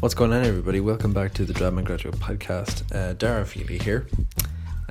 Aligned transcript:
What's 0.00 0.14
going 0.14 0.32
on, 0.32 0.46
everybody? 0.46 0.80
Welcome 0.80 1.12
back 1.12 1.34
to 1.34 1.44
the 1.44 1.52
Drama 1.52 1.82
Graduate 1.82 2.14
Podcast. 2.16 2.90
Uh, 2.90 3.12
Dara 3.12 3.44
Feely 3.44 3.78
here, 3.78 4.06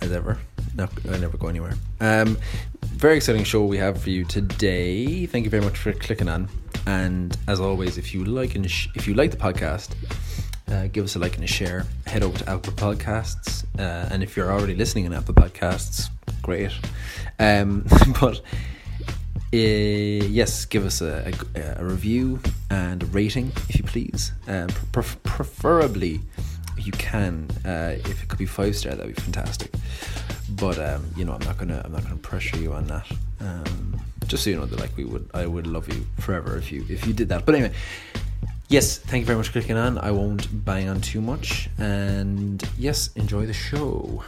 as 0.03 0.11
ever. 0.11 0.37
No, 0.75 0.87
I 1.09 1.17
never 1.17 1.35
go 1.35 1.47
anywhere. 1.47 1.73
Um, 1.99 2.37
very 2.83 3.17
exciting 3.17 3.43
show 3.43 3.65
we 3.65 3.77
have 3.79 3.99
for 3.99 4.11
you 4.11 4.23
today. 4.23 5.25
Thank 5.25 5.45
you 5.45 5.49
very 5.49 5.63
much 5.63 5.79
for 5.79 5.93
clicking 5.93 6.29
on. 6.29 6.47
And 6.85 7.35
as 7.47 7.59
always, 7.59 7.97
if 7.97 8.13
you 8.13 8.23
like 8.23 8.53
and 8.53 8.69
sh- 8.69 8.89
if 8.93 9.07
you 9.07 9.15
like 9.15 9.31
the 9.31 9.37
podcast, 9.37 9.95
uh, 10.67 10.89
give 10.93 11.05
us 11.05 11.15
a 11.15 11.19
like 11.19 11.33
and 11.33 11.43
a 11.43 11.47
share. 11.47 11.87
Head 12.05 12.21
over 12.21 12.37
to 12.37 12.47
Apple 12.47 12.73
Podcasts, 12.73 13.65
uh, 13.79 14.09
and 14.11 14.21
if 14.21 14.37
you're 14.37 14.51
already 14.51 14.75
listening 14.75 15.07
on 15.07 15.13
Apple 15.13 15.33
Podcasts, 15.33 16.11
great. 16.43 16.71
Um, 17.39 17.83
but 18.21 18.41
uh, 19.51 19.57
yes, 19.57 20.65
give 20.65 20.85
us 20.85 21.01
a, 21.01 21.31
a, 21.55 21.81
a, 21.81 21.83
review 21.83 22.39
and 22.69 23.01
a 23.01 23.05
rating, 23.07 23.51
if 23.67 23.77
you 23.77 23.83
please. 23.83 24.31
Uh, 24.47 24.67
pre- 24.91 25.03
preferably, 25.23 26.21
if 26.77 26.85
you 26.85 26.91
can, 26.93 27.49
uh, 27.65 27.95
if 27.97 28.21
it 28.23 28.29
could 28.29 28.37
be 28.37 28.45
five 28.45 28.75
star, 28.75 28.93
that'd 28.93 29.15
be 29.15 29.19
fantastic. 29.19 29.73
But 30.51 30.77
um, 30.77 31.03
you 31.15 31.25
know, 31.25 31.33
I'm 31.33 31.45
not 31.45 31.57
gonna, 31.57 31.81
I'm 31.83 31.91
not 31.91 32.03
gonna 32.03 32.17
pressure 32.17 32.57
you 32.57 32.73
on 32.73 32.85
that. 32.87 33.11
Um, 33.39 33.99
just 34.27 34.43
so 34.43 34.51
you 34.51 34.55
know 34.55 34.67
that, 34.67 34.79
like, 34.79 34.95
we 34.95 35.05
would, 35.05 35.27
I 35.33 35.47
would 35.47 35.65
love 35.65 35.91
you 35.91 36.05
forever 36.19 36.55
if 36.57 36.71
you, 36.71 36.85
if 36.87 37.07
you 37.07 37.13
did 37.13 37.29
that. 37.29 37.47
But 37.47 37.55
anyway, 37.55 37.73
yes, 38.67 38.99
thank 38.99 39.21
you 39.21 39.25
very 39.25 39.37
much 39.37 39.47
for 39.47 39.53
clicking 39.53 39.77
on. 39.77 39.97
I 39.97 40.11
won't 40.11 40.63
bang 40.63 40.87
on 40.87 41.01
too 41.01 41.21
much, 41.21 41.69
and 41.79 42.63
yes, 42.77 43.09
enjoy 43.15 43.47
the 43.47 43.53
show. 43.53 44.23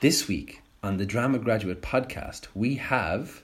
This 0.00 0.26
week 0.28 0.62
on 0.82 0.96
the 0.96 1.06
Drama 1.06 1.38
Graduate 1.38 1.82
podcast, 1.82 2.46
we 2.54 2.76
have 2.76 3.43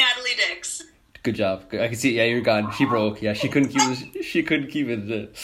Natalie 0.00 0.36
Dix. 0.36 0.82
Good 1.22 1.34
job. 1.34 1.64
I 1.72 1.88
can 1.88 1.96
see. 1.96 2.16
Yeah, 2.16 2.24
you're 2.24 2.40
gone. 2.40 2.72
She 2.72 2.86
broke. 2.86 3.20
Yeah, 3.20 3.34
she 3.34 3.48
couldn't 3.48 3.68
keep 3.68 3.82
it. 3.82 4.24
She 4.24 4.42
couldn't 4.42 4.68
keep 4.68 4.86
it. 4.88 5.36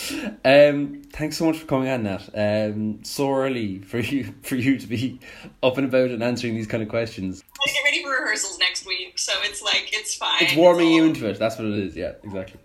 Um, 0.43 1.03
thanks 1.13 1.37
so 1.37 1.45
much 1.45 1.59
for 1.59 1.67
coming 1.67 1.91
on, 1.91 2.05
Nat. 2.05 2.31
Um, 2.35 3.05
so 3.05 3.35
early 3.35 3.81
for 3.81 3.99
you 3.99 4.33
for 4.43 4.57
you 4.57 4.79
to 4.79 4.87
be 4.87 5.21
up 5.63 5.77
and 5.77 5.87
about 5.87 6.11
and 6.11 6.23
answering 6.23 6.55
these 6.55 6.67
kind 6.67 6.83
of 6.83 6.89
questions. 6.89 7.45
I 7.61 7.71
get 7.71 7.85
ready 7.85 8.03
for 8.03 8.09
rehearsals 8.09 8.59
next 8.59 8.87
week, 8.87 9.19
so 9.19 9.33
it's 9.43 9.61
like 9.61 9.91
it's 9.93 10.15
fine. 10.15 10.43
It's 10.45 10.57
warming 10.57 10.87
it's 10.87 10.97
you 10.97 11.05
into 11.05 11.29
it. 11.29 11.39
That's 11.39 11.59
what 11.59 11.67
it 11.67 11.79
is. 11.79 11.95
Yeah, 11.95 12.13
exactly. 12.23 12.61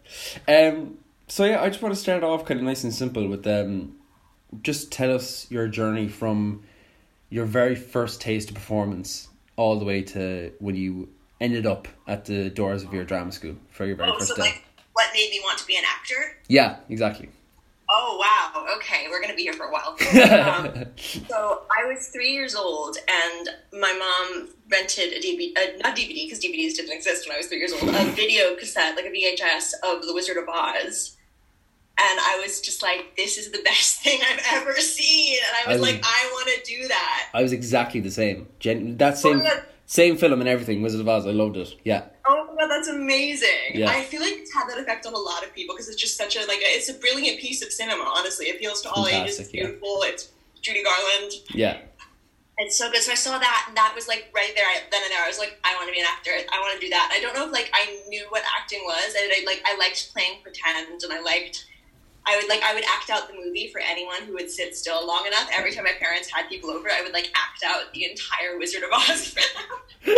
Um, 0.48 0.98
so 1.28 1.44
yeah, 1.44 1.62
I 1.62 1.68
just 1.68 1.82
want 1.82 1.94
to 1.94 2.00
start 2.00 2.24
off 2.24 2.46
kind 2.46 2.62
of 2.62 2.66
nice 2.66 2.86
and 2.86 2.94
simple 2.94 3.28
with 3.28 3.46
um, 3.46 3.98
just 4.62 4.90
tell 4.90 5.14
us 5.14 5.52
your 5.52 5.68
journey 5.68 6.08
from 6.08 6.64
your 7.30 7.46
very 7.46 7.76
first 7.76 8.22
taste 8.22 8.50
of 8.50 8.56
performance 8.56 9.28
all 9.58 9.78
the 9.78 9.86
way 9.86 10.02
to 10.02 10.54
when 10.60 10.76
you 10.76 11.10
ended 11.42 11.66
up 11.66 11.88
at 12.08 12.24
the 12.24 12.50
doors 12.50 12.84
of 12.84 12.94
your 12.94 13.04
drama 13.04 13.32
school 13.32 13.56
for 13.72 13.86
your 13.86 13.98
very 13.98 14.12
oh, 14.12 14.20
first 14.20 14.30
so 14.30 14.36
day. 14.36 14.44
Like, 14.44 14.64
what 14.94 15.08
made 15.14 15.32
me 15.32 15.42
want 15.44 15.58
to 15.60 15.66
be 15.66 15.76
an 15.76 15.84
actor? 15.86 16.38
Yeah, 16.48 16.78
exactly. 16.88 17.30
Oh 17.94 18.18
wow! 18.18 18.68
Okay, 18.78 19.08
we're 19.10 19.20
gonna 19.20 19.36
be 19.36 19.42
here 19.42 19.52
for 19.52 19.66
a 19.66 19.72
while. 19.72 19.90
um, 20.00 20.86
so 21.28 21.64
I 21.78 21.86
was 21.86 22.08
three 22.08 22.32
years 22.32 22.56
old, 22.56 22.96
and 22.96 23.50
my 23.74 23.92
mom 23.92 24.48
rented 24.72 25.12
a 25.12 25.20
DVD, 25.20 25.52
uh, 25.58 25.78
not 25.84 25.98
DVD 25.98 26.26
because 26.26 26.40
DVDs 26.40 26.76
didn't 26.76 26.94
exist 26.94 27.28
when 27.28 27.36
I 27.36 27.40
was 27.40 27.48
three 27.48 27.58
years 27.58 27.74
old, 27.74 27.84
a 27.84 28.06
video 28.16 28.56
cassette, 28.56 28.96
like 28.96 29.06
a 29.06 29.10
VHS 29.10 29.74
of 29.84 30.06
The 30.06 30.14
Wizard 30.14 30.38
of 30.38 30.48
Oz 30.48 31.18
and 32.02 32.20
I 32.20 32.40
was 32.42 32.62
just 32.62 32.82
like, 32.82 33.16
"This 33.16 33.38
is 33.38 33.52
the 33.52 33.62
best 33.64 34.00
thing 34.04 34.20
I've 34.28 34.62
ever 34.62 34.74
seen," 34.76 35.38
and 35.38 35.56
I 35.58 35.74
was, 35.74 35.78
I 35.78 35.80
was 35.82 35.92
like, 35.92 36.02
"I 36.04 36.30
want 36.34 36.50
to 36.50 36.72
do 36.72 36.88
that." 36.88 37.30
I 37.34 37.44
was 37.44 37.52
exactly 37.52 38.00
the 38.00 38.12
same. 38.12 38.48
Gen- 38.60 38.98
that 38.98 39.18
same 39.18 39.42
oh, 39.42 39.62
same 39.92 40.16
film 40.16 40.40
and 40.40 40.48
everything. 40.48 40.82
Wizard 40.82 41.02
of 41.02 41.10
Oz. 41.10 41.28
I 41.28 41.32
loved 41.32 41.58
it. 41.58 41.76
Yeah. 41.84 42.06
Oh 42.26 42.48
my 42.48 42.62
god, 42.62 42.70
that's 42.70 42.88
amazing! 42.88 43.74
Yeah. 43.74 43.90
I 43.90 44.04
feel 44.04 44.22
like 44.22 44.36
it's 44.36 44.54
had 44.54 44.70
that 44.70 44.80
effect 44.80 45.06
on 45.06 45.14
a 45.14 45.18
lot 45.18 45.44
of 45.44 45.54
people 45.54 45.76
because 45.76 45.90
it's 45.90 46.02
just 46.02 46.16
such 46.18 46.38
a 46.38 46.40
like 46.48 46.60
it's 46.62 46.88
a 46.88 46.94
brilliant 46.94 47.42
piece 47.42 47.62
of 47.62 47.74
cinema. 47.74 48.10
Honestly, 48.16 48.46
it 48.46 48.56
appeals 48.56 48.82
to 48.84 48.90
all 48.90 49.04
Fantastic, 49.04 49.26
ages. 49.26 49.40
It's 49.40 49.52
beautiful. 49.52 50.06
Yeah. 50.06 50.12
It's 50.12 50.32
Judy 50.62 50.82
Garland. 50.82 51.32
Yeah. 51.50 51.78
It's 52.58 52.78
so 52.78 52.90
good. 52.90 53.02
So 53.02 53.12
I 53.12 53.16
saw 53.16 53.38
that, 53.38 53.66
and 53.68 53.76
that 53.76 53.92
was 53.94 54.08
like 54.08 54.32
right 54.34 54.54
there, 54.56 54.66
then 54.92 55.02
and 55.04 55.12
there. 55.12 55.26
I 55.26 55.28
was 55.28 55.40
like, 55.40 55.60
I 55.66 55.76
want 55.76 55.90
to 55.90 55.92
be 55.92 56.00
an 56.00 56.08
actor. 56.08 56.32
I 56.32 56.60
want 56.62 56.80
to 56.80 56.80
do 56.80 56.90
that. 56.90 57.12
I 57.12 57.20
don't 57.20 57.36
know 57.36 57.48
if 57.48 57.52
like 57.52 57.70
I 57.74 58.00
knew 58.08 58.26
what 58.30 58.44
acting 58.58 58.80
was, 58.86 59.14
and 59.14 59.28
I 59.28 59.44
like 59.46 59.62
I 59.66 59.76
liked 59.76 60.14
playing 60.14 60.40
pretend, 60.42 61.04
and 61.04 61.12
I 61.12 61.20
liked 61.20 61.66
I 62.26 62.38
would 62.38 62.48
like 62.50 62.62
I 62.64 62.74
would 62.74 62.84
act 62.84 63.10
out 63.10 63.28
the 63.28 63.34
movie 63.34 63.70
for 63.72 63.82
anyone 63.82 64.24
who 64.26 64.34
would 64.34 64.50
sit 64.50 64.76
still 64.76 65.06
long 65.06 65.26
enough. 65.26 65.50
Every 65.52 65.74
time 65.74 65.86
my 65.86 65.94
parents 66.00 66.30
had 66.30 66.48
people 66.50 66.70
over, 66.70 66.90
I 66.90 67.02
would 67.02 67.14
like 67.14 67.32
act 67.36 67.64
out 67.66 67.92
the 67.94 68.06
entire 68.06 68.58
Wizard 68.60 68.84
of 68.84 68.92
Oz 68.92 69.30
for 69.30 69.42
them. 69.42 70.18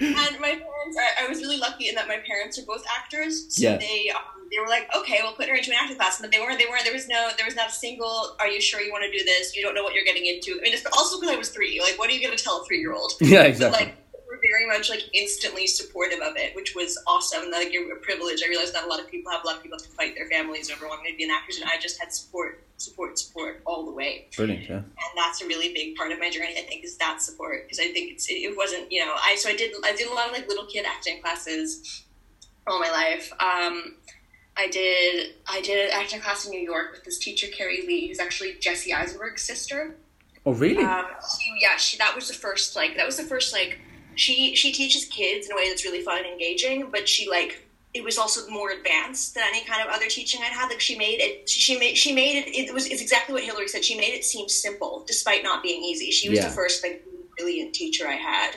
and 0.00 0.40
my 0.40 0.50
parents, 0.50 0.96
I, 0.98 1.24
I, 1.24 1.28
was 1.28 1.40
really 1.40 1.58
lucky 1.58 1.88
in 1.88 1.94
that 1.94 2.08
my 2.08 2.18
parents 2.18 2.58
are 2.58 2.64
both 2.66 2.84
actors, 2.94 3.54
so 3.54 3.62
yeah. 3.62 3.76
they 3.78 4.10
um, 4.14 4.48
they 4.50 4.60
were 4.60 4.68
like, 4.68 4.88
okay, 4.96 5.20
we'll 5.22 5.32
put 5.32 5.48
her 5.48 5.54
into 5.54 5.70
an 5.70 5.76
acting 5.80 5.96
class. 5.96 6.20
But 6.20 6.30
they 6.30 6.40
weren't. 6.40 6.58
They 6.58 6.66
weren't. 6.66 6.84
There 6.84 6.92
was 6.92 7.08
no. 7.08 7.30
There 7.36 7.46
was 7.46 7.56
not 7.56 7.68
a 7.68 7.72
single. 7.72 8.36
Are 8.40 8.48
you 8.48 8.60
sure 8.60 8.80
you 8.80 8.92
want 8.92 9.04
to 9.04 9.18
do 9.18 9.24
this? 9.24 9.56
You 9.56 9.62
don't 9.62 9.74
know 9.74 9.82
what 9.82 9.94
you're 9.94 10.04
getting 10.04 10.26
into. 10.26 10.52
I 10.58 10.62
mean, 10.62 10.72
it's 10.72 10.84
also 10.86 11.20
because 11.20 11.34
I 11.34 11.38
was 11.38 11.50
three. 11.50 11.80
Like, 11.80 11.98
what 11.98 12.10
are 12.10 12.12
you 12.12 12.24
going 12.24 12.36
to 12.36 12.42
tell 12.42 12.62
a 12.62 12.64
three 12.64 12.80
year 12.80 12.92
old? 12.92 13.12
Yeah, 13.20 13.42
exactly. 13.42 13.86
But, 13.86 13.86
like, 13.86 14.03
very 14.50 14.66
much 14.66 14.90
like 14.90 15.02
instantly 15.12 15.66
supportive 15.66 16.20
of 16.20 16.36
it, 16.36 16.54
which 16.54 16.74
was 16.74 16.98
awesome. 17.06 17.50
Like 17.50 17.72
a 17.74 17.96
privilege. 17.96 18.42
I 18.44 18.48
realized 18.48 18.74
that 18.74 18.84
a 18.84 18.86
lot 18.86 19.00
of 19.00 19.10
people 19.10 19.32
have 19.32 19.42
a 19.44 19.46
lot 19.46 19.56
of 19.56 19.62
people 19.62 19.78
have 19.78 19.86
to 19.86 19.92
fight 19.92 20.14
their 20.14 20.28
families 20.28 20.70
over 20.70 20.86
wanting 20.88 21.12
to 21.12 21.16
be 21.16 21.24
an 21.24 21.30
actor, 21.30 21.54
and 21.60 21.70
I 21.70 21.80
just 21.80 22.00
had 22.00 22.12
support, 22.12 22.62
support, 22.76 23.18
support 23.18 23.62
all 23.64 23.84
the 23.84 23.92
way. 23.92 24.28
Brilliant, 24.36 24.68
yeah. 24.68 24.76
And 24.76 25.12
that's 25.16 25.42
a 25.42 25.46
really 25.46 25.72
big 25.72 25.96
part 25.96 26.12
of 26.12 26.18
my 26.18 26.30
journey. 26.30 26.54
I 26.58 26.62
think 26.62 26.84
is 26.84 26.96
that 26.98 27.22
support 27.22 27.64
because 27.64 27.78
I 27.78 27.92
think 27.92 28.12
it's 28.12 28.26
it 28.28 28.56
wasn't 28.56 28.90
you 28.92 29.04
know 29.04 29.12
I 29.14 29.36
so 29.36 29.48
I 29.48 29.56
did 29.56 29.74
I 29.84 29.94
did 29.94 30.08
a 30.08 30.14
lot 30.14 30.28
of 30.28 30.32
like 30.32 30.48
little 30.48 30.66
kid 30.66 30.84
acting 30.86 31.20
classes 31.20 32.04
all 32.66 32.80
my 32.80 32.90
life. 32.90 33.32
Um, 33.40 33.96
I 34.56 34.68
did 34.68 35.34
I 35.46 35.60
did 35.60 35.86
an 35.86 35.90
acting 35.92 36.20
class 36.20 36.44
in 36.44 36.50
New 36.50 36.60
York 36.60 36.92
with 36.92 37.04
this 37.04 37.18
teacher 37.18 37.46
Carrie 37.48 37.84
Lee, 37.86 38.08
who's 38.08 38.20
actually 38.20 38.54
Jesse 38.60 38.92
Eisenberg's 38.92 39.42
sister. 39.42 39.96
Oh 40.46 40.52
really? 40.52 40.84
Um, 40.84 41.06
she, 41.40 41.56
yeah, 41.60 41.76
she 41.76 41.96
that 41.98 42.14
was 42.14 42.28
the 42.28 42.34
first 42.34 42.76
like 42.76 42.96
that 42.96 43.06
was 43.06 43.16
the 43.16 43.24
first 43.24 43.52
like 43.52 43.80
she 44.16 44.54
she 44.54 44.72
teaches 44.72 45.04
kids 45.06 45.46
in 45.46 45.52
a 45.52 45.56
way 45.56 45.68
that's 45.68 45.84
really 45.84 46.02
fun 46.02 46.18
and 46.18 46.26
engaging, 46.26 46.90
but 46.90 47.08
she 47.08 47.28
like 47.28 47.64
it 47.94 48.02
was 48.02 48.18
also 48.18 48.48
more 48.50 48.70
advanced 48.70 49.34
than 49.34 49.44
any 49.48 49.64
kind 49.64 49.80
of 49.80 49.94
other 49.94 50.08
teaching 50.08 50.40
I'd 50.42 50.52
had. 50.52 50.68
Like 50.68 50.80
she 50.80 50.98
made 50.98 51.20
it, 51.20 51.48
she 51.48 51.78
made 51.78 51.96
she 51.96 52.12
made 52.12 52.44
it. 52.44 52.48
It 52.48 52.74
was 52.74 52.86
it's 52.86 53.00
exactly 53.00 53.34
what 53.34 53.44
Hillary 53.44 53.68
said. 53.68 53.84
She 53.84 53.96
made 53.96 54.14
it 54.14 54.24
seem 54.24 54.48
simple, 54.48 55.04
despite 55.06 55.42
not 55.42 55.62
being 55.62 55.82
easy. 55.82 56.10
She 56.10 56.28
was 56.28 56.38
yeah. 56.38 56.48
the 56.48 56.54
first 56.54 56.82
like 56.82 57.06
brilliant 57.36 57.74
teacher 57.74 58.06
I 58.08 58.14
had, 58.14 58.56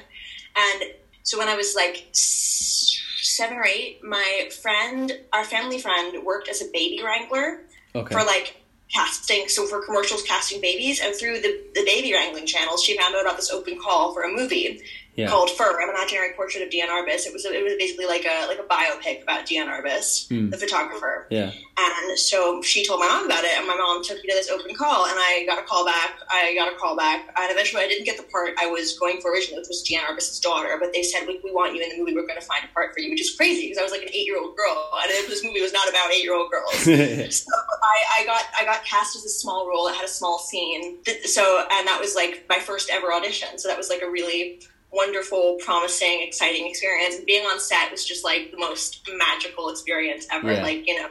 and 0.55 0.91
so 1.23 1.37
when 1.37 1.47
I 1.47 1.55
was 1.55 1.75
like 1.75 2.07
seven 2.11 3.57
or 3.57 3.65
eight, 3.65 4.03
my 4.03 4.49
friend, 4.61 5.11
our 5.33 5.43
family 5.43 5.79
friend, 5.79 6.23
worked 6.23 6.49
as 6.49 6.61
a 6.61 6.65
baby 6.73 7.01
wrangler 7.03 7.61
okay. 7.93 8.13
for 8.13 8.23
like 8.23 8.55
casting 8.89 9.49
so 9.49 9.67
for 9.67 9.85
commercials 9.85 10.23
casting 10.23 10.61
babies 10.61 11.01
and 11.01 11.13
through 11.15 11.41
the, 11.41 11.61
the 11.75 11.83
baby 11.83 12.13
wrangling 12.13 12.45
channels 12.45 12.81
she 12.81 12.97
found 12.97 13.13
out 13.15 13.21
about 13.21 13.35
this 13.35 13.51
open 13.51 13.77
call 13.77 14.13
for 14.13 14.23
a 14.23 14.31
movie 14.31 14.81
yeah. 15.17 15.27
called 15.27 15.49
Fur, 15.49 15.81
an 15.81 15.89
imaginary 15.89 16.33
portrait 16.35 16.63
of 16.63 16.69
Diane 16.69 16.89
Arbus. 16.89 17.25
It 17.25 17.33
was 17.33 17.43
it 17.43 17.63
was 17.63 17.73
basically 17.73 18.05
like 18.05 18.23
a 18.23 18.45
like 18.47 18.59
a 18.59 18.67
biopic 18.69 19.23
about 19.23 19.47
Diane 19.47 19.67
Arbus, 19.67 20.29
mm. 20.29 20.51
the 20.51 20.57
photographer. 20.57 21.25
Yeah. 21.31 21.51
And 21.79 22.17
so 22.17 22.61
she 22.61 22.85
told 22.85 22.99
my 22.99 23.07
mom 23.07 23.25
about 23.25 23.43
it, 23.43 23.51
and 23.57 23.67
my 23.67 23.75
mom 23.75 24.03
took 24.03 24.17
me 24.17 24.29
to 24.29 24.35
this 24.35 24.49
open 24.49 24.75
call, 24.75 25.05
and 25.05 25.17
I 25.17 25.43
got 25.47 25.57
a 25.57 25.63
call 25.63 25.85
back. 25.85 26.21
I 26.29 26.53
got 26.53 26.71
a 26.71 26.77
call 26.77 26.95
back, 26.95 27.33
and 27.35 27.51
eventually 27.51 27.83
I 27.83 27.87
didn't 27.87 28.05
get 28.05 28.17
the 28.17 28.29
part 28.31 28.53
I 28.59 28.67
was 28.67 28.97
going 28.99 29.19
for 29.19 29.33
originally, 29.33 29.61
which 29.61 29.69
was 29.69 29.81
Diane 29.81 30.03
Arbus's 30.07 30.39
daughter. 30.39 30.77
But 30.79 30.93
they 30.93 31.01
said, 31.01 31.25
"We, 31.27 31.41
we 31.43 31.51
want 31.51 31.73
you 31.73 31.81
in 31.81 31.89
the 31.89 31.97
movie. 31.97 32.13
We're 32.13 32.27
going 32.27 32.39
to 32.39 32.45
find 32.45 32.63
a 32.63 32.73
part 32.73 32.93
for 32.93 32.99
you," 32.99 33.09
which 33.09 33.21
is 33.21 33.35
crazy 33.35 33.69
because 33.69 33.79
I 33.79 33.83
was 33.83 33.91
like 33.91 34.03
an 34.03 34.13
eight 34.13 34.27
year 34.27 34.39
old 34.39 34.55
girl, 34.55 34.89
and 35.01 35.09
this 35.09 35.43
movie 35.43 35.61
was 35.61 35.73
not 35.73 35.89
about 35.89 36.11
eight 36.13 36.23
year 36.23 36.35
old 36.35 36.51
girls. 36.51 36.77
so 36.85 37.51
I, 37.81 38.21
I 38.21 38.25
got 38.25 38.43
I 38.53 38.65
got 38.65 38.85
cast 38.85 39.15
as 39.15 39.25
a 39.25 39.29
small 39.29 39.67
role. 39.67 39.87
It 39.87 39.95
had 39.95 40.05
a 40.05 40.13
small 40.13 40.37
scene. 40.37 40.99
So 41.25 41.65
and 41.71 41.87
that 41.87 41.97
was 41.99 42.13
like 42.15 42.45
my 42.49 42.59
first 42.59 42.91
ever 42.91 43.11
audition. 43.11 43.57
So 43.57 43.67
that 43.67 43.77
was 43.77 43.89
like 43.89 44.03
a 44.03 44.09
really 44.09 44.61
wonderful, 44.91 45.57
promising, 45.63 46.21
exciting 46.21 46.67
experience. 46.67 47.15
And 47.15 47.25
being 47.25 47.45
on 47.45 47.59
set 47.59 47.91
was 47.91 48.05
just 48.05 48.23
like 48.23 48.51
the 48.51 48.57
most 48.57 49.07
magical 49.17 49.69
experience 49.69 50.27
ever. 50.31 50.53
Yeah. 50.53 50.63
Like, 50.63 50.87
you 50.87 50.95
know, 50.95 51.09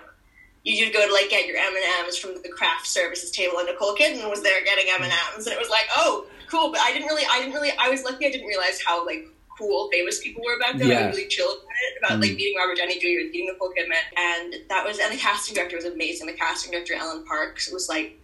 you 0.65 0.85
would 0.85 0.93
go 0.93 1.07
to 1.07 1.13
like 1.13 1.31
get 1.31 1.47
your 1.47 1.57
M 1.57 1.75
and 1.75 2.07
M's 2.07 2.19
from 2.19 2.43
the 2.43 2.49
craft 2.49 2.87
services 2.87 3.31
table, 3.31 3.59
and 3.59 3.69
Nicole 3.69 3.95
Kidman 3.95 4.29
was 4.29 4.43
there 4.43 4.65
getting 4.65 4.87
M 4.93 5.03
and 5.03 5.13
M's, 5.35 5.47
and 5.47 5.55
it 5.55 5.59
was 5.61 5.71
like, 5.71 5.87
oh, 5.95 6.27
cool. 6.51 6.73
But 6.73 6.81
I 6.81 6.93
didn't 6.93 7.07
really, 7.07 7.23
I 7.31 7.39
didn't 7.39 7.55
really, 7.55 7.71
I 7.79 7.89
was 7.89 8.03
lucky. 8.03 8.27
I 8.27 8.31
didn't 8.31 8.49
realize 8.49 8.83
how 8.85 9.07
like 9.07 9.29
cool 9.57 9.89
famous 9.93 10.21
people 10.21 10.43
were 10.45 10.59
back 10.59 10.77
then. 10.77 10.89
Yeah. 10.89 10.99
I 10.99 11.07
was 11.07 11.17
really 11.17 11.29
chilled 11.29 11.59
about 11.59 11.71
it, 11.71 11.99
about 11.99 12.19
mm. 12.19 12.23
like 12.23 12.37
meeting 12.37 12.57
Robert 12.59 12.77
Downey 12.77 12.99
Jr., 12.99 13.23
and 13.23 13.31
meeting 13.31 13.47
Nicole 13.47 13.73
Kidman, 13.79 14.03
and 14.17 14.55
that 14.69 14.85
was, 14.85 14.99
and 14.99 15.13
the 15.13 15.19
casting 15.19 15.55
director 15.55 15.77
was 15.77 15.85
amazing. 15.85 16.27
The 16.27 16.33
casting 16.33 16.73
director 16.73 16.95
Ellen 16.95 17.25
Parks 17.25 17.71
was 17.73 17.89
like 17.89 18.19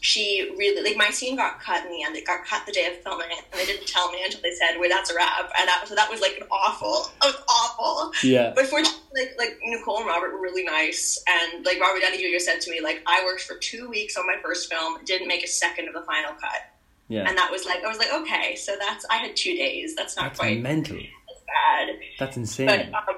she 0.00 0.52
really 0.56 0.82
like 0.82 0.96
my 0.96 1.10
scene 1.10 1.36
got 1.36 1.60
cut 1.60 1.84
in 1.84 1.90
the 1.90 2.02
end. 2.02 2.16
It 2.16 2.26
got 2.26 2.44
cut 2.44 2.66
the 2.66 2.72
day 2.72 2.86
of 2.86 2.96
filming 3.02 3.28
it, 3.30 3.44
and 3.52 3.60
they 3.60 3.66
didn't 3.66 3.86
tell 3.86 4.10
me 4.10 4.18
until 4.24 4.40
they 4.42 4.52
said, 4.52 4.78
"Wait, 4.78 4.88
that's 4.88 5.10
a 5.10 5.14
wrap." 5.14 5.50
And 5.58 5.68
that, 5.68 5.86
so 5.86 5.94
that 5.94 6.10
was 6.10 6.20
like 6.20 6.36
an 6.40 6.46
awful, 6.50 7.10
it 7.22 7.26
was 7.26 7.42
awful. 7.48 8.12
Yeah. 8.22 8.52
But 8.54 8.66
fortunately, 8.66 9.00
like 9.14 9.34
like 9.38 9.58
Nicole 9.64 9.98
and 9.98 10.06
Robert 10.06 10.32
were 10.32 10.40
really 10.40 10.64
nice, 10.64 11.22
and 11.28 11.64
like 11.64 11.80
Robert 11.80 12.00
Downey 12.00 12.18
Jr. 12.18 12.38
said 12.38 12.60
to 12.62 12.70
me, 12.70 12.80
like 12.80 13.02
I 13.06 13.24
worked 13.24 13.42
for 13.42 13.56
two 13.56 13.88
weeks 13.88 14.16
on 14.16 14.26
my 14.26 14.36
first 14.42 14.70
film, 14.70 14.98
didn't 15.04 15.28
make 15.28 15.44
a 15.44 15.48
second 15.48 15.88
of 15.88 15.94
the 15.94 16.02
final 16.02 16.32
cut. 16.32 16.72
Yeah. 17.08 17.28
And 17.28 17.38
that 17.38 17.50
was 17.50 17.64
like 17.64 17.84
I 17.84 17.88
was 17.88 17.98
like, 17.98 18.12
okay, 18.12 18.56
so 18.56 18.76
that's 18.78 19.04
I 19.06 19.16
had 19.16 19.36
two 19.36 19.56
days. 19.56 19.94
That's 19.94 20.16
not 20.16 20.26
that's 20.26 20.38
quite 20.40 20.60
mental. 20.60 20.96
That's 20.96 21.44
bad. 21.46 21.96
That's 22.18 22.36
insane. 22.36 22.66
But 22.66 22.94
um, 22.94 23.16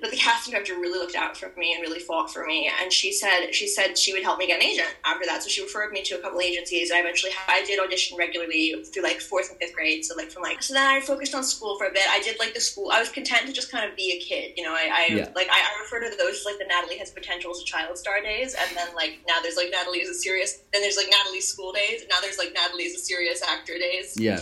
but 0.00 0.10
the 0.10 0.16
casting 0.16 0.52
director 0.52 0.74
really 0.74 0.98
looked 0.98 1.14
out 1.16 1.36
for 1.36 1.52
me 1.56 1.72
and 1.74 1.82
really 1.82 1.98
fought 2.00 2.32
for 2.32 2.44
me. 2.46 2.70
And 2.80 2.92
she 2.92 3.12
said 3.12 3.52
she 3.52 3.66
said 3.66 3.98
she 3.98 4.12
would 4.12 4.22
help 4.22 4.38
me 4.38 4.46
get 4.46 4.56
an 4.60 4.62
agent 4.66 4.94
after 5.04 5.26
that. 5.26 5.42
So 5.42 5.48
she 5.48 5.62
referred 5.62 5.92
me 5.92 6.02
to 6.02 6.14
a 6.18 6.20
couple 6.20 6.40
agencies. 6.40 6.90
I 6.90 6.98
eventually 7.00 7.32
I 7.48 7.64
did 7.64 7.78
audition 7.80 8.16
regularly 8.16 8.74
through 8.92 9.02
like 9.02 9.20
fourth 9.20 9.50
and 9.50 9.58
fifth 9.58 9.74
grade. 9.74 10.04
So 10.04 10.14
like 10.16 10.30
from 10.30 10.42
like 10.42 10.62
so 10.62 10.74
then 10.74 10.86
I 10.86 11.00
focused 11.00 11.34
on 11.34 11.44
school 11.44 11.76
for 11.76 11.86
a 11.86 11.92
bit. 11.92 12.02
I 12.08 12.20
did 12.22 12.38
like 12.38 12.54
the 12.54 12.60
school. 12.60 12.90
I 12.92 13.00
was 13.00 13.08
content 13.10 13.46
to 13.46 13.52
just 13.52 13.70
kind 13.70 13.88
of 13.88 13.96
be 13.96 14.12
a 14.12 14.20
kid. 14.24 14.52
You 14.56 14.64
know, 14.64 14.72
I, 14.72 15.06
I 15.10 15.14
Yeah. 15.14 15.28
like 15.34 15.48
I, 15.50 15.58
I 15.60 15.80
refer 15.82 16.00
to 16.08 16.16
those 16.16 16.36
as 16.40 16.44
like 16.44 16.58
the 16.58 16.66
Natalie 16.66 16.98
has 16.98 17.10
potential 17.10 17.50
as 17.50 17.60
a 17.60 17.64
child 17.64 17.98
star 17.98 18.20
days, 18.20 18.54
and 18.54 18.76
then 18.76 18.94
like 18.94 19.20
now 19.26 19.36
there's 19.42 19.56
like 19.56 19.70
Natalie 19.70 19.98
is 20.00 20.08
a 20.08 20.14
serious. 20.14 20.58
Then 20.72 20.82
there's 20.82 20.96
like 20.96 21.08
Natalie's 21.10 21.46
school 21.48 21.72
days. 21.72 22.00
And 22.00 22.08
now 22.08 22.20
there's 22.20 22.38
like 22.38 22.52
Natalie 22.54 22.84
is 22.84 22.94
a 22.94 22.98
serious 23.04 23.42
actor 23.42 23.74
days 23.78 24.14
Yeah. 24.18 24.40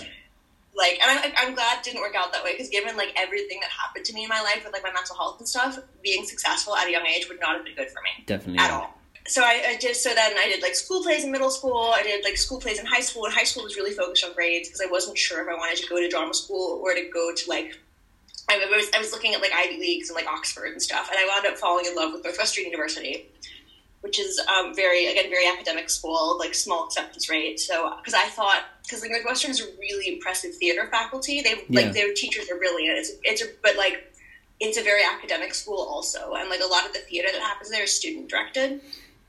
Like 0.75 0.99
and 1.03 1.19
I'm, 1.19 1.33
I'm 1.37 1.55
glad 1.55 1.79
it 1.79 1.85
didn't 1.85 2.01
work 2.01 2.15
out 2.15 2.33
that 2.33 2.45
way 2.45 2.53
because 2.53 2.69
given 2.69 2.97
like 2.97 3.13
everything 3.17 3.61
that 3.61 3.71
happened 3.71 4.05
to 4.05 4.13
me 4.13 4.25
in 4.25 4.29
my 4.29 4.41
life 4.41 4.63
with 4.65 4.73
like 4.73 4.83
my 4.83 4.93
mental 4.93 5.17
health 5.17 5.39
and 5.39 5.49
stuff 5.49 5.79
being 6.03 6.25
successful 6.25 6.77
at 6.77 6.87
a 6.87 6.91
young 6.91 7.07
age 7.07 7.29
would 7.29 7.41
not 7.41 7.57
have 7.57 7.65
been 7.65 7.75
good 7.75 7.89
for 7.89 8.01
me. 8.03 8.25
Definitely. 8.27 8.59
at 8.59 8.71
all. 8.71 8.97
So 9.27 9.43
I, 9.43 9.63
I 9.69 9.77
did 9.77 9.95
so 9.97 10.15
then 10.15 10.33
i 10.39 10.47
did 10.47 10.63
like 10.63 10.75
school 10.75 11.03
plays 11.03 11.25
in 11.25 11.31
middle 11.31 11.51
school 11.51 11.93
i 11.95 12.03
did 12.03 12.25
like 12.25 12.37
school 12.37 12.59
plays 12.59 12.81
in 12.81 12.87
high 12.87 13.01
school 13.01 13.27
and 13.27 13.35
high 13.35 13.45
school 13.45 13.63
was 13.63 13.77
really 13.77 13.93
focused 13.93 14.25
on 14.25 14.33
grades 14.33 14.69
because 14.69 14.81
i 14.81 14.91
wasn't 14.91 15.17
sure 15.17 15.43
if 15.43 15.49
i 15.49 15.57
wanted 15.57 15.77
to 15.77 15.87
go 15.89 16.01
to 16.01 16.09
drama 16.09 16.35
school 16.35 16.81
or 16.83 16.95
to 16.95 17.09
go 17.13 17.33
to 17.35 17.49
like 17.49 17.79
I 18.49 18.59
was, 18.69 18.91
I 18.95 18.99
was 18.99 19.13
looking 19.13 19.35
at 19.35 19.41
like 19.41 19.53
Ivy 19.55 19.79
Leagues 19.79 20.09
and 20.09 20.17
like 20.17 20.27
Oxford 20.27 20.73
and 20.73 20.83
stuff, 20.83 21.09
and 21.09 21.19
I 21.19 21.25
wound 21.33 21.47
up 21.47 21.57
falling 21.57 21.87
in 21.87 21.95
love 21.95 22.13
with 22.13 22.25
Northwestern 22.25 22.65
University, 22.65 23.31
which 24.03 24.19
is 24.19 24.41
um, 24.49 24.75
very 24.75 25.07
again 25.07 25.29
very 25.31 25.47
academic 25.47 25.91
school, 25.91 26.39
like 26.39 26.55
small 26.55 26.85
acceptance 26.87 27.29
rate. 27.29 27.61
So 27.61 27.97
because 27.99 28.15
I 28.15 28.25
thought 28.29 28.63
because 28.83 29.03
like 29.03 29.13
is 29.49 29.61
a 29.61 29.67
really 29.79 30.09
impressive 30.15 30.55
theater 30.57 30.89
faculty, 30.91 31.41
they 31.43 31.65
Yeah. 31.69 31.83
like 31.83 31.93
their 31.93 32.13
teachers 32.15 32.51
are 32.51 32.57
brilliant. 32.57 32.99
It's 32.99 33.13
it's 33.23 33.43
a, 33.43 33.47
but 33.63 33.77
like 33.77 34.13
it's 34.59 34.79
a 34.79 34.83
very 34.83 35.03
academic 35.05 35.55
school 35.55 35.83
also, 35.91 36.35
and 36.35 36.49
like 36.51 36.61
a 36.61 36.67
lot 36.67 36.87
of 36.87 36.93
the 36.93 37.01
theater 37.01 37.29
that 37.33 37.41
happens 37.41 37.71
there 37.71 37.85
is 37.85 37.93
student 37.93 38.29
directed. 38.29 38.81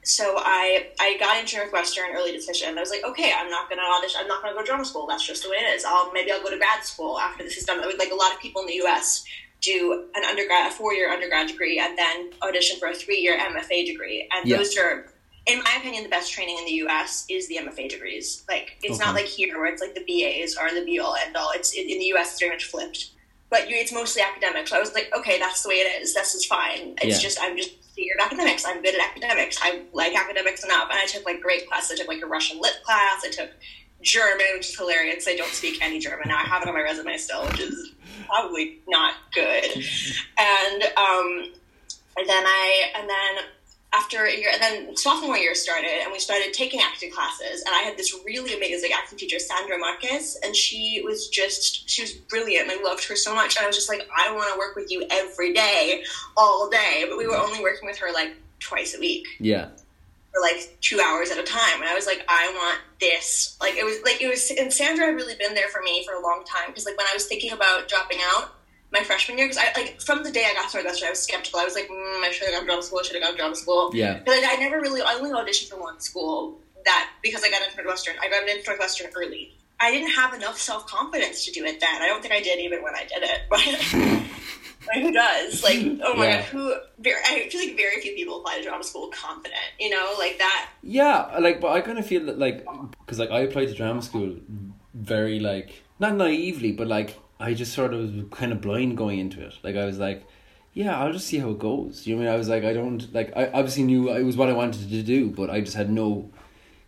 So 0.04 0.36
I 0.38 0.88
I 1.00 1.18
got 1.20 1.38
into 1.40 1.58
Northwestern 1.58 2.06
early 2.16 2.32
decision. 2.32 2.78
I 2.78 2.82
was 2.82 2.90
like, 2.90 3.04
okay, 3.04 3.34
I'm 3.38 3.50
not 3.50 3.70
gonna 3.70 3.84
audition. 3.84 4.22
I'm 4.22 4.28
not 4.28 4.42
gonna 4.42 4.56
go 4.56 4.62
to 4.62 4.66
drama 4.66 4.86
school. 4.86 5.06
That's 5.06 5.26
just 5.26 5.44
the 5.44 5.50
way 5.50 5.58
it 5.58 5.76
is. 5.76 5.84
I'll 5.86 6.12
maybe 6.12 6.32
I'll 6.32 6.42
go 6.42 6.50
to 6.50 6.58
grad 6.58 6.84
school 6.84 7.20
after 7.20 7.44
this 7.44 7.58
is 7.58 7.66
done. 7.66 7.82
Like 7.98 8.12
a 8.12 8.16
lot 8.16 8.34
of 8.34 8.40
people 8.40 8.62
in 8.62 8.68
the 8.68 8.76
U.S. 8.76 9.24
do 9.62 10.06
an 10.16 10.24
undergrad, 10.26 10.72
a 10.72 10.76
four 10.76 10.94
year 10.94 11.12
undergrad 11.12 11.48
degree, 11.48 11.80
and 11.80 11.98
then 11.98 12.32
audition 12.42 12.78
for 12.80 12.88
a 12.90 12.94
three 12.96 13.20
year 13.20 13.38
MFA 13.38 13.86
degree. 13.86 14.28
And 14.32 14.48
Yeah. 14.48 14.58
those 14.58 14.76
are, 14.78 15.12
in 15.46 15.60
my 15.64 15.76
opinion, 15.80 16.04
the 16.04 16.10
best 16.10 16.32
training 16.32 16.58
in 16.58 16.66
the 16.66 16.72
U.S. 16.86 17.26
is 17.30 17.48
the 17.48 17.58
MFA 17.58 17.90
degrees. 17.90 18.44
Like 18.50 18.78
it's 18.84 19.00
not 19.00 19.16
like 19.16 19.26
here 19.26 19.58
where 19.60 19.72
it's 19.72 19.82
like 19.82 19.96
the 19.96 20.02
BAs 20.02 20.56
are 20.56 20.74
the 20.74 20.84
be 20.84 21.00
all 21.00 21.16
end 21.16 21.36
all. 21.38 21.52
It's 21.56 21.74
in 21.74 21.88
the 21.88 22.06
U.S. 22.06 22.32
It's 22.32 22.40
very 22.40 22.52
much 22.52 22.66
flipped. 22.66 23.12
But 23.50 23.70
you, 23.70 23.76
it's 23.76 23.92
mostly 23.92 24.22
academic. 24.22 24.68
So 24.68 24.78
I 24.78 24.80
was 24.80 24.94
like, 24.94 25.12
okay, 25.18 25.38
that's 25.38 25.62
the 25.64 25.70
way 25.70 25.76
it 25.76 26.02
is. 26.02 26.14
This 26.14 26.34
is 26.36 26.46
fine. 26.46 26.96
It's 27.02 27.18
Yeah. 27.18 27.20
just 27.20 27.38
I'm 27.42 27.58
just 27.58 27.72
figured 27.96 28.18
academics. 28.22 28.66
I'm 28.66 28.82
good 28.82 28.96
at 28.96 29.02
academics. 29.02 29.58
I 29.62 29.82
like 29.94 30.16
academics 30.16 30.64
enough. 30.64 30.88
And 30.90 30.98
I 30.98 31.06
took 31.06 31.26
like 31.26 31.42
great 31.42 31.68
classes. 31.68 31.92
I 31.92 31.96
took 31.98 32.08
like 32.08 32.22
a 32.22 32.28
Russian 32.28 32.60
lit 32.62 32.76
class. 32.84 33.22
I 33.26 33.30
took 33.30 33.50
German, 34.02 34.46
which 34.56 34.70
is 34.70 34.78
hilarious. 34.78 35.28
I 35.28 35.36
don't 35.36 35.52
speak 35.52 35.82
any 35.82 36.00
German. 36.00 36.32
I 36.32 36.42
have 36.42 36.62
it 36.62 36.68
on 36.68 36.74
my 36.74 36.82
resume 36.82 37.18
still, 37.18 37.46
which 37.46 37.60
is 37.60 37.92
probably 38.28 38.80
not 38.88 39.16
good. 39.34 39.66
And 40.38 40.84
um, 40.84 41.54
and 42.18 42.28
then 42.30 42.46
I 42.46 42.92
and 42.96 43.10
then 43.10 43.46
after 43.94 44.26
a 44.26 44.34
year, 44.34 44.50
and 44.54 44.62
then 44.62 44.96
sophomore 44.96 45.38
year 45.38 45.54
started, 45.54 45.92
and 46.02 46.12
we 46.14 46.20
started 46.20 46.54
taking 46.54 46.80
acting 46.80 47.12
classes. 47.12 47.62
And 47.66 47.76
I 47.76 47.80
had 47.80 47.98
this 47.98 48.16
really 48.26 48.54
amazing 48.56 48.92
acting 48.94 49.18
teacher, 49.18 49.38
Sandra 49.38 49.78
Marquez, 49.78 50.38
and 50.44 50.56
she 50.56 51.02
was 51.04 51.28
just 51.28 51.90
she 51.90 52.02
was 52.02 52.14
brilliant. 52.14 52.70
I 52.70 52.82
loved 52.82 53.06
her 53.08 53.16
so 53.16 53.36
much. 53.36 53.58
And 53.58 53.64
I 53.64 53.68
was 53.68 53.76
just 53.76 53.90
like, 53.90 54.08
I 54.16 54.32
want 54.34 54.52
to 54.54 54.58
work 54.58 54.76
with 54.76 54.92
you 54.92 55.06
every 55.10 55.54
day, 55.54 56.04
all 56.38 56.70
day. 56.70 57.06
But 57.08 57.18
we 57.18 57.28
were 57.28 57.38
only 57.38 57.62
working 57.62 57.88
with 57.88 57.98
her 57.98 58.12
like 58.14 58.36
twice 58.60 58.96
a 58.96 59.00
week 59.00 59.28
Yeah. 59.40 59.70
For 60.34 60.42
like 60.42 60.78
two 60.82 61.00
hours 61.00 61.30
at 61.30 61.38
a 61.38 61.44
time 61.44 61.82
and 61.82 61.90
i 61.90 61.94
was 61.94 62.06
like 62.06 62.24
i 62.28 62.52
want 62.56 62.80
this. 63.00 63.58
Like 63.60 63.76
it 63.76 63.84
was 63.84 63.98
like 64.04 64.22
it 64.22 64.28
was 64.30 64.52
and 64.52 64.72
sandra 64.72 65.08
had 65.08 65.16
really 65.16 65.36
been 65.36 65.54
there 65.54 65.70
for 65.70 65.82
me 65.82 66.06
for 66.06 66.14
a 66.14 66.22
long 66.22 66.44
time 66.46 66.68
because 66.68 66.86
like 66.86 66.98
when 66.98 67.08
i 67.08 67.14
was 67.14 67.26
thinking 67.26 67.52
about 67.52 67.88
dropping 67.88 68.20
out 68.34 68.54
my 68.92 69.02
freshman 69.04 69.38
year 69.38 69.48
because 69.48 69.58
i 69.58 69.80
like 69.80 70.00
from 70.02 70.24
the 70.24 70.32
day 70.32 70.46
i 70.50 70.54
got 70.54 70.70
to 70.70 70.78
northwestern 70.78 71.08
i 71.08 71.10
was 71.10 71.20
skeptical. 71.22 71.60
I 71.60 71.66
was 71.66 71.76
like 71.76 71.90
mm, 71.90 72.24
i 72.24 72.32
should 72.32 72.46
have 72.48 72.54
gone 72.54 72.62
to 72.62 72.68
drama 72.68 72.84
school 72.84 73.00
i 73.00 73.04
should 73.04 73.16
have 73.16 73.24
gone 73.24 73.32
to 73.32 73.38
drama 73.38 73.56
school. 73.56 73.92
Yeah. 73.94 74.20
because 74.20 74.44
I, 74.44 74.54
I 74.54 74.56
never 74.58 74.80
really 74.80 75.02
i 75.02 75.16
only 75.16 75.32
auditioned 75.32 75.70
for 75.70 75.80
one 75.80 76.00
school 76.00 76.60
that 76.86 77.10
because 77.22 77.44
i 77.44 77.50
got 77.50 77.64
into 77.64 77.76
northwestern. 77.78 78.16
I 78.22 78.30
got 78.30 78.48
into 78.48 78.64
northwestern 78.68 79.12
early. 79.16 79.58
I 79.80 79.92
didn't 79.92 80.12
have 80.12 80.34
enough 80.36 80.60
self-confidence 80.60 81.46
to 81.46 81.52
do 81.52 81.66
it 81.66 81.80
then. 81.80 82.02
I 82.02 82.08
don't 82.08 82.22
think 82.22 82.34
i 82.34 82.42
did 82.42 82.60
even 82.60 82.84
when 82.84 82.94
i 82.96 83.06
did 83.06 83.24
it 83.24 83.42
but 83.50 83.62
Like, 84.94 85.04
who 85.04 85.12
does? 85.12 85.64
Like, 85.64 85.80
oh 86.04 86.16
my 86.16 86.28
Yeah. 86.28 86.38
god, 86.42 86.46
who? 86.46 86.76
Very, 87.00 87.22
I 87.26 87.50
feel 87.50 87.62
like 87.68 87.78
very 87.78 88.02
few 88.02 88.14
people 88.14 88.40
apply 88.40 88.58
to 88.58 88.64
drama 88.64 88.84
school 88.84 89.10
confident. 89.10 89.60
You 89.80 89.90
know, 89.90 90.14
like 90.20 90.38
that. 90.38 90.70
Yeah, 90.84 91.38
like, 91.40 91.60
but 91.62 91.70
I 91.72 91.82
kind 91.82 91.98
of 92.00 92.06
feel 92.06 92.26
that, 92.26 92.38
like, 92.40 92.66
because, 93.00 93.20
like, 93.20 93.32
I 93.32 93.40
applied 93.42 93.68
to 93.70 93.74
drama 93.74 94.02
school 94.02 94.36
very, 94.94 95.40
like, 95.40 95.82
not 96.00 96.16
naively, 96.16 96.72
but, 96.72 96.88
like, 96.88 97.18
I 97.40 97.54
just 97.54 97.74
sort 97.74 97.94
of 97.94 98.00
was 98.02 98.26
kind 98.32 98.52
of 98.52 98.62
blind 98.62 98.98
going 98.98 99.20
into 99.20 99.42
it. 99.46 99.54
Like, 99.64 99.76
I 99.76 99.86
was 99.86 99.98
like, 100.00 100.26
yeah, 100.74 100.98
I'll 101.02 101.12
just 101.12 101.28
see 101.28 101.38
how 101.40 101.50
it 101.50 101.60
goes. 101.60 102.06
You 102.06 102.16
know 102.16 102.20
what 102.22 102.28
I 102.28 102.28
mean? 102.28 102.36
I 102.36 102.38
was 102.38 102.50
like, 102.50 102.64
I 102.64 102.74
don't, 102.74 103.14
like, 103.14 103.34
I 103.36 103.48
obviously 103.48 103.84
knew 103.84 104.10
it 104.12 104.24
was 104.24 104.38
what 104.38 104.50
I 104.50 104.54
wanted 104.54 104.90
to 104.90 105.04
do, 105.04 105.30
but 105.32 105.50
I 105.50 105.62
just 105.62 105.76
had 105.76 105.90
no 105.90 106.30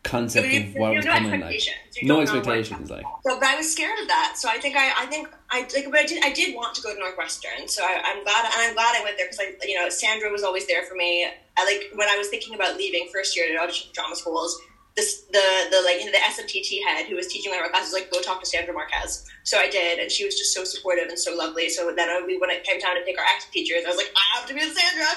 concept 0.03 0.47
You- 0.47 0.59
of 0.61 0.75
what 0.75 0.95
was 0.95 1.05
no 1.05 1.11
coming, 1.13 1.31
like. 1.31 1.55
expectations. 1.55 1.75
No 2.03 2.15
don't 2.17 2.25
know 2.25 2.31
what- 2.31 2.38
expectations, 2.57 2.89
like. 2.91 3.05
So, 3.25 3.39
but 3.39 3.47
I 3.47 3.55
was 3.55 3.71
scared 3.71 3.97
of 4.00 4.07
that. 4.07 4.33
So 4.38 4.50
I 4.50 4.57
think 4.59 4.75
I, 4.75 4.91
I 4.97 5.05
think 5.05 5.29
I 5.50 5.61
like, 5.73 5.85
but 5.89 6.00
I 6.00 6.05
did, 6.05 6.23
I 6.23 6.31
did 6.33 6.55
want 6.55 6.75
to 6.75 6.81
go 6.81 6.94
to 6.94 7.00
Northwestern. 7.00 7.67
So 7.67 7.83
I, 7.83 8.01
I'm 8.03 8.23
glad, 8.23 8.44
and 8.45 8.53
I'm 8.57 8.73
glad 8.73 8.95
I 9.00 9.03
went 9.03 9.17
there 9.17 9.27
because 9.27 9.39
I, 9.39 9.53
you 9.65 9.79
know, 9.79 9.88
Sandra 9.89 10.29
was 10.29 10.44
always 10.44 10.67
there 10.67 10.83
for 10.85 10.95
me. 10.95 11.25
I 11.57 11.65
like 11.65 11.91
when 11.95 12.09
I 12.09 12.17
was 12.17 12.27
thinking 12.27 12.55
about 12.55 12.77
leaving 12.77 13.09
first 13.13 13.35
year 13.38 13.47
to 13.47 13.57
audition 13.61 13.88
for 13.89 13.94
drama 13.95 14.15
schools. 14.15 14.59
This 14.95 15.23
the 15.31 15.41
the 15.71 15.81
like 15.83 15.99
you 15.99 16.05
know 16.05 16.11
the 16.11 16.17
SMTT 16.17 16.83
head 16.85 17.07
who 17.07 17.15
was 17.15 17.27
teaching 17.27 17.51
one 17.51 17.59
of 17.59 17.65
our 17.65 17.71
classes 17.71 17.93
was 17.93 18.01
like 18.01 18.11
go 18.11 18.21
talk 18.21 18.39
to 18.41 18.45
Sandra 18.45 18.73
Marquez. 18.73 19.25
So 19.43 19.57
I 19.57 19.67
did, 19.67 19.97
and 19.99 20.11
she 20.11 20.23
was 20.23 20.37
just 20.37 20.53
so 20.53 20.63
supportive 20.63 21.09
and 21.09 21.17
so 21.17 21.35
lovely. 21.35 21.69
So 21.69 21.91
then 21.95 22.09
I, 22.09 22.23
we 22.25 22.37
when 22.37 22.51
it 22.51 22.63
came 22.63 22.79
time 22.79 22.95
to 22.95 23.01
pick 23.01 23.17
our 23.17 23.25
acting 23.25 23.51
teachers, 23.51 23.83
I 23.85 23.89
was 23.89 23.97
like 23.97 24.13
I 24.15 24.37
have 24.37 24.47
to 24.49 24.53
be 24.53 24.59
with 24.59 24.77
Sandra, 24.77 25.09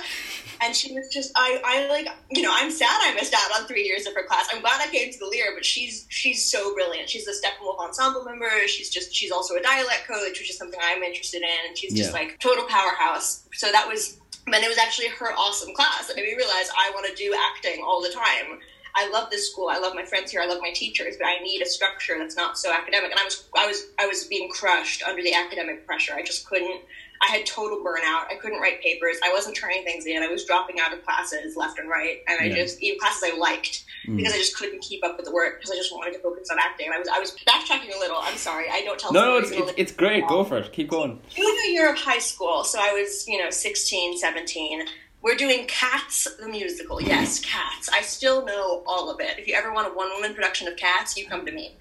and 0.63 0.75
she 0.75 0.95
was 0.95 1.09
just 1.13 1.31
I 1.37 1.61
I 1.63 1.89
like 1.89 2.09
you 2.31 2.43
know 2.43 2.53
I'm 2.53 2.71
sad 2.71 2.97
I 3.03 3.15
missed 3.15 3.35
out 3.35 3.61
on 3.61 3.67
three 3.67 3.85
years 3.85 4.07
of 4.07 4.15
her 4.15 4.25
class. 4.27 4.49
I'm 4.51 4.63
glad 4.63 4.81
I 4.81 4.91
came 4.91 5.13
to 5.13 5.19
the 5.19 5.27
Lir, 5.27 5.53
but 5.55 5.65
she's 5.65 6.07
she's 6.09 6.51
so 6.51 6.73
brilliant. 6.75 7.11
She's 7.11 7.29
a 7.29 7.33
Steppenwolf 7.33 7.79
ensemble 7.79 8.25
member. 8.25 8.49
She's 8.69 8.89
just 8.89 9.15
she's 9.15 9.31
also 9.31 9.57
a 9.57 9.63
dialect 9.63 10.07
coach, 10.07 10.41
which 10.41 10.49
is 10.49 10.57
something 10.57 10.81
I'm 10.83 11.03
interested 11.03 11.43
in. 11.43 11.69
And 11.69 11.77
she's 11.77 11.93
just 11.93 12.15
like 12.15 12.39
total 12.41 12.65
powerhouse. 12.65 13.47
So 13.53 13.71
that 13.73 13.87
was 13.87 14.19
and 14.47 14.55
it 14.65 14.69
was 14.69 14.79
actually 14.79 15.09
her 15.09 15.33
awesome 15.33 15.75
class 15.75 16.07
that 16.07 16.17
made 16.17 16.25
me 16.25 16.35
realize 16.37 16.71
I 16.77 16.91
want 16.95 17.07
to 17.07 17.15
do 17.15 17.35
acting 17.35 17.83
all 17.85 18.01
the 18.01 18.11
time. 18.11 18.61
I 18.99 19.09
love 19.11 19.31
this 19.31 19.51
school. 19.51 19.69
I 19.71 19.79
love 19.79 19.95
my 19.95 20.05
friends 20.05 20.31
here. 20.31 20.41
I 20.41 20.47
love 20.47 20.61
my 20.63 20.73
teachers, 20.73 21.17
but 21.19 21.27
I 21.27 21.39
need 21.43 21.61
a 21.63 21.67
structure 21.67 22.17
that's 22.19 22.35
not 22.37 22.59
so 22.59 22.73
academic. 22.73 23.11
And 23.11 23.21
I 23.21 23.25
was, 23.25 23.45
I 23.57 23.67
was, 23.67 23.87
I 23.99 24.07
was 24.07 24.25
being 24.25 24.49
crushed 24.51 25.03
under 25.03 25.23
the 25.23 25.35
academic 25.35 25.87
pressure. 25.87 26.15
I 26.15 26.23
just 26.23 26.47
couldn't. 26.49 26.81
I 27.23 27.29
had 27.29 27.47
total 27.47 27.79
burnout. 27.79 28.27
I 28.31 28.37
couldn't 28.41 28.61
write 28.61 28.83
papers. 28.83 29.17
I 29.25 29.33
wasn't 29.33 29.57
turning 29.57 29.85
things 29.85 30.05
in. 30.07 30.23
I 30.23 30.29
was 30.29 30.45
dropping 30.45 30.81
out 30.81 30.93
of 30.93 31.03
classes 31.05 31.57
left 31.57 31.79
and 31.79 31.89
right, 31.89 32.19
and 32.29 32.39
I 32.41 32.45
Yeah. 32.45 32.57
just 32.57 32.83
even 32.83 32.99
classes 32.99 33.23
I 33.33 33.37
liked 33.37 33.85
Mm. 34.07 34.19
because 34.19 34.35
I 34.35 34.37
just 34.37 34.57
couldn't 34.57 34.81
keep 34.83 35.03
up 35.05 35.17
with 35.17 35.25
the 35.27 35.33
work 35.33 35.59
because 35.59 35.71
I 35.73 35.77
just 35.77 35.91
wanted 35.93 36.13
to 36.13 36.19
focus 36.21 36.49
on 36.51 36.59
acting. 36.61 36.87
And 36.87 36.95
I 36.95 36.99
was, 36.99 37.09
I 37.09 37.19
was 37.19 37.33
backtracking 37.49 37.93
a 37.97 37.99
little. 37.99 38.19
I'm 38.21 38.37
sorry. 38.37 38.67
I 38.71 38.83
don't 38.83 38.99
tell. 39.01 39.13
No, 39.13 39.25
no, 39.25 39.37
it's, 39.39 39.51
it's, 39.51 39.73
it's 39.77 39.93
great. 39.93 40.29
Go 40.29 40.45
for 40.45 40.59
it. 40.59 40.73
Keep 40.73 40.91
going. 40.91 41.21
junior 41.35 41.51
year 41.71 41.91
of 41.91 41.99
high 41.99 42.19
school, 42.21 42.63
so 42.65 42.79
I 42.81 42.93
was, 42.93 43.27
you 43.27 43.43
know, 43.43 43.51
16, 43.51 44.19
17. 44.19 44.87
We're 45.27 45.35
doing 45.35 45.67
Cats, 45.67 46.29
the 46.39 46.47
musical. 46.47 47.03
Yes, 47.03 47.41
Cats. 47.41 47.89
I 47.89 48.01
still 48.03 48.47
know 48.47 48.85
all 48.87 49.11
of 49.11 49.19
it. 49.19 49.41
If 49.41 49.49
you 49.49 49.55
ever 49.55 49.73
want 49.73 49.89
a 49.89 49.91
one 49.93 50.09
woman 50.11 50.35
production 50.35 50.69
of 50.69 50.77
Cats, 50.77 51.17
you 51.17 51.27
come 51.27 51.45
to 51.45 51.51
me. 51.51 51.75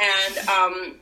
And 0.00 0.48
um, 0.48 0.98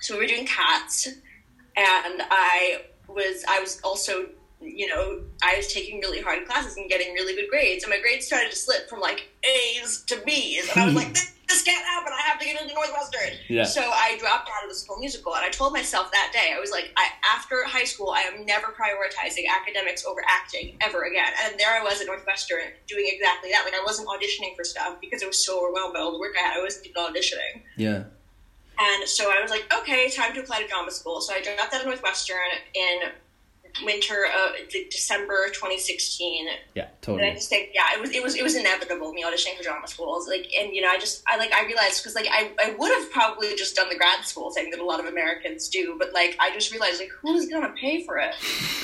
so 0.00 0.14
we 0.14 0.20
were 0.22 0.26
doing 0.26 0.46
Cats, 0.46 1.06
and 1.06 2.22
I 2.30 2.80
was, 3.08 3.44
I 3.46 3.60
was 3.60 3.78
also, 3.84 4.30
you 4.60 4.86
know, 4.88 5.20
I 5.42 5.56
was 5.56 5.72
taking 5.72 6.00
really 6.00 6.20
hard 6.20 6.46
classes 6.46 6.76
and 6.76 6.88
getting 6.88 7.12
really 7.14 7.34
good 7.34 7.48
grades, 7.48 7.84
and 7.84 7.90
my 7.90 8.00
grades 8.00 8.26
started 8.26 8.50
to 8.50 8.56
slip 8.56 8.88
from 8.88 9.00
like 9.00 9.28
A's 9.44 10.02
to 10.06 10.20
B's, 10.24 10.68
and 10.70 10.82
I 10.82 10.86
was 10.86 10.94
like, 10.94 11.08
this, 11.14 11.32
this 11.48 11.62
can't 11.62 11.84
happen. 11.84 12.12
I 12.12 12.20
have 12.22 12.38
to 12.38 12.44
get 12.44 12.60
into 12.60 12.74
Northwestern. 12.74 13.38
Yeah. 13.48 13.64
So 13.64 13.80
I 13.80 14.18
dropped 14.18 14.48
out 14.48 14.64
of 14.64 14.68
the 14.68 14.74
school 14.74 14.98
musical, 14.98 15.34
and 15.34 15.44
I 15.44 15.50
told 15.50 15.72
myself 15.72 16.10
that 16.12 16.30
day, 16.32 16.52
I 16.54 16.60
was 16.60 16.70
like, 16.70 16.92
I, 16.96 17.08
after 17.34 17.64
high 17.64 17.84
school, 17.84 18.10
I 18.10 18.20
am 18.20 18.44
never 18.44 18.68
prioritizing 18.68 19.44
academics 19.48 20.04
over 20.04 20.20
acting 20.28 20.76
ever 20.80 21.04
again. 21.04 21.32
And 21.44 21.58
there 21.58 21.70
I 21.70 21.82
was 21.82 22.00
at 22.00 22.06
Northwestern 22.06 22.72
doing 22.86 23.06
exactly 23.06 23.50
that. 23.50 23.62
Like 23.64 23.74
I 23.74 23.82
wasn't 23.84 24.08
auditioning 24.08 24.56
for 24.56 24.64
stuff 24.64 25.00
because 25.00 25.22
it 25.22 25.28
was 25.28 25.42
so 25.44 25.64
overwhelmed 25.64 25.94
by 25.94 26.00
all 26.00 26.12
the 26.12 26.18
work 26.18 26.34
I 26.38 26.42
had. 26.42 26.58
I 26.58 26.62
wasn't 26.62 26.86
even 26.86 27.02
auditioning. 27.02 27.62
Yeah. 27.76 28.04
And 28.78 29.08
so 29.08 29.30
I 29.30 29.42
was 29.42 29.50
like, 29.50 29.66
okay, 29.80 30.08
time 30.10 30.34
to 30.34 30.40
apply 30.40 30.62
to 30.62 30.68
drama 30.68 30.90
school. 30.90 31.20
So 31.20 31.34
I 31.34 31.42
dropped 31.42 31.74
out 31.74 31.80
of 31.80 31.86
Northwestern 31.86 32.38
in 32.74 33.10
winter 33.84 34.26
of 34.26 34.52
like 34.74 34.90
December 34.90 35.48
2016 35.48 36.48
Yeah, 36.74 36.88
totally. 37.00 37.22
and 37.24 37.32
I 37.32 37.34
just 37.34 37.48
think, 37.48 37.70
yeah, 37.74 37.94
it 37.94 38.00
was 38.00 38.10
it 38.10 38.22
was 38.22 38.34
it 38.36 38.42
was 38.42 38.54
inevitable 38.56 39.12
me 39.12 39.24
auditioning 39.24 39.56
for 39.56 39.62
drama 39.62 39.86
schools. 39.88 40.28
Like, 40.28 40.48
and 40.58 40.74
you 40.74 40.82
know, 40.82 40.88
I 40.88 40.98
just 40.98 41.22
I 41.26 41.36
like 41.36 41.52
I 41.52 41.64
realized 41.66 42.02
because 42.02 42.14
like 42.14 42.26
I 42.30 42.52
I 42.62 42.74
would 42.78 42.92
have 42.92 43.10
probably 43.10 43.54
just 43.56 43.76
done 43.76 43.88
the 43.88 43.96
grad 43.96 44.24
school 44.24 44.50
thing 44.50 44.70
that 44.70 44.80
a 44.80 44.84
lot 44.84 45.00
of 45.00 45.06
Americans 45.06 45.68
do, 45.68 45.96
but 45.98 46.12
like 46.12 46.36
I 46.40 46.52
just 46.52 46.70
realized 46.72 47.00
like 47.00 47.10
who's 47.22 47.48
gonna 47.48 47.72
pay 47.80 48.04
for 48.04 48.18
it? 48.18 48.34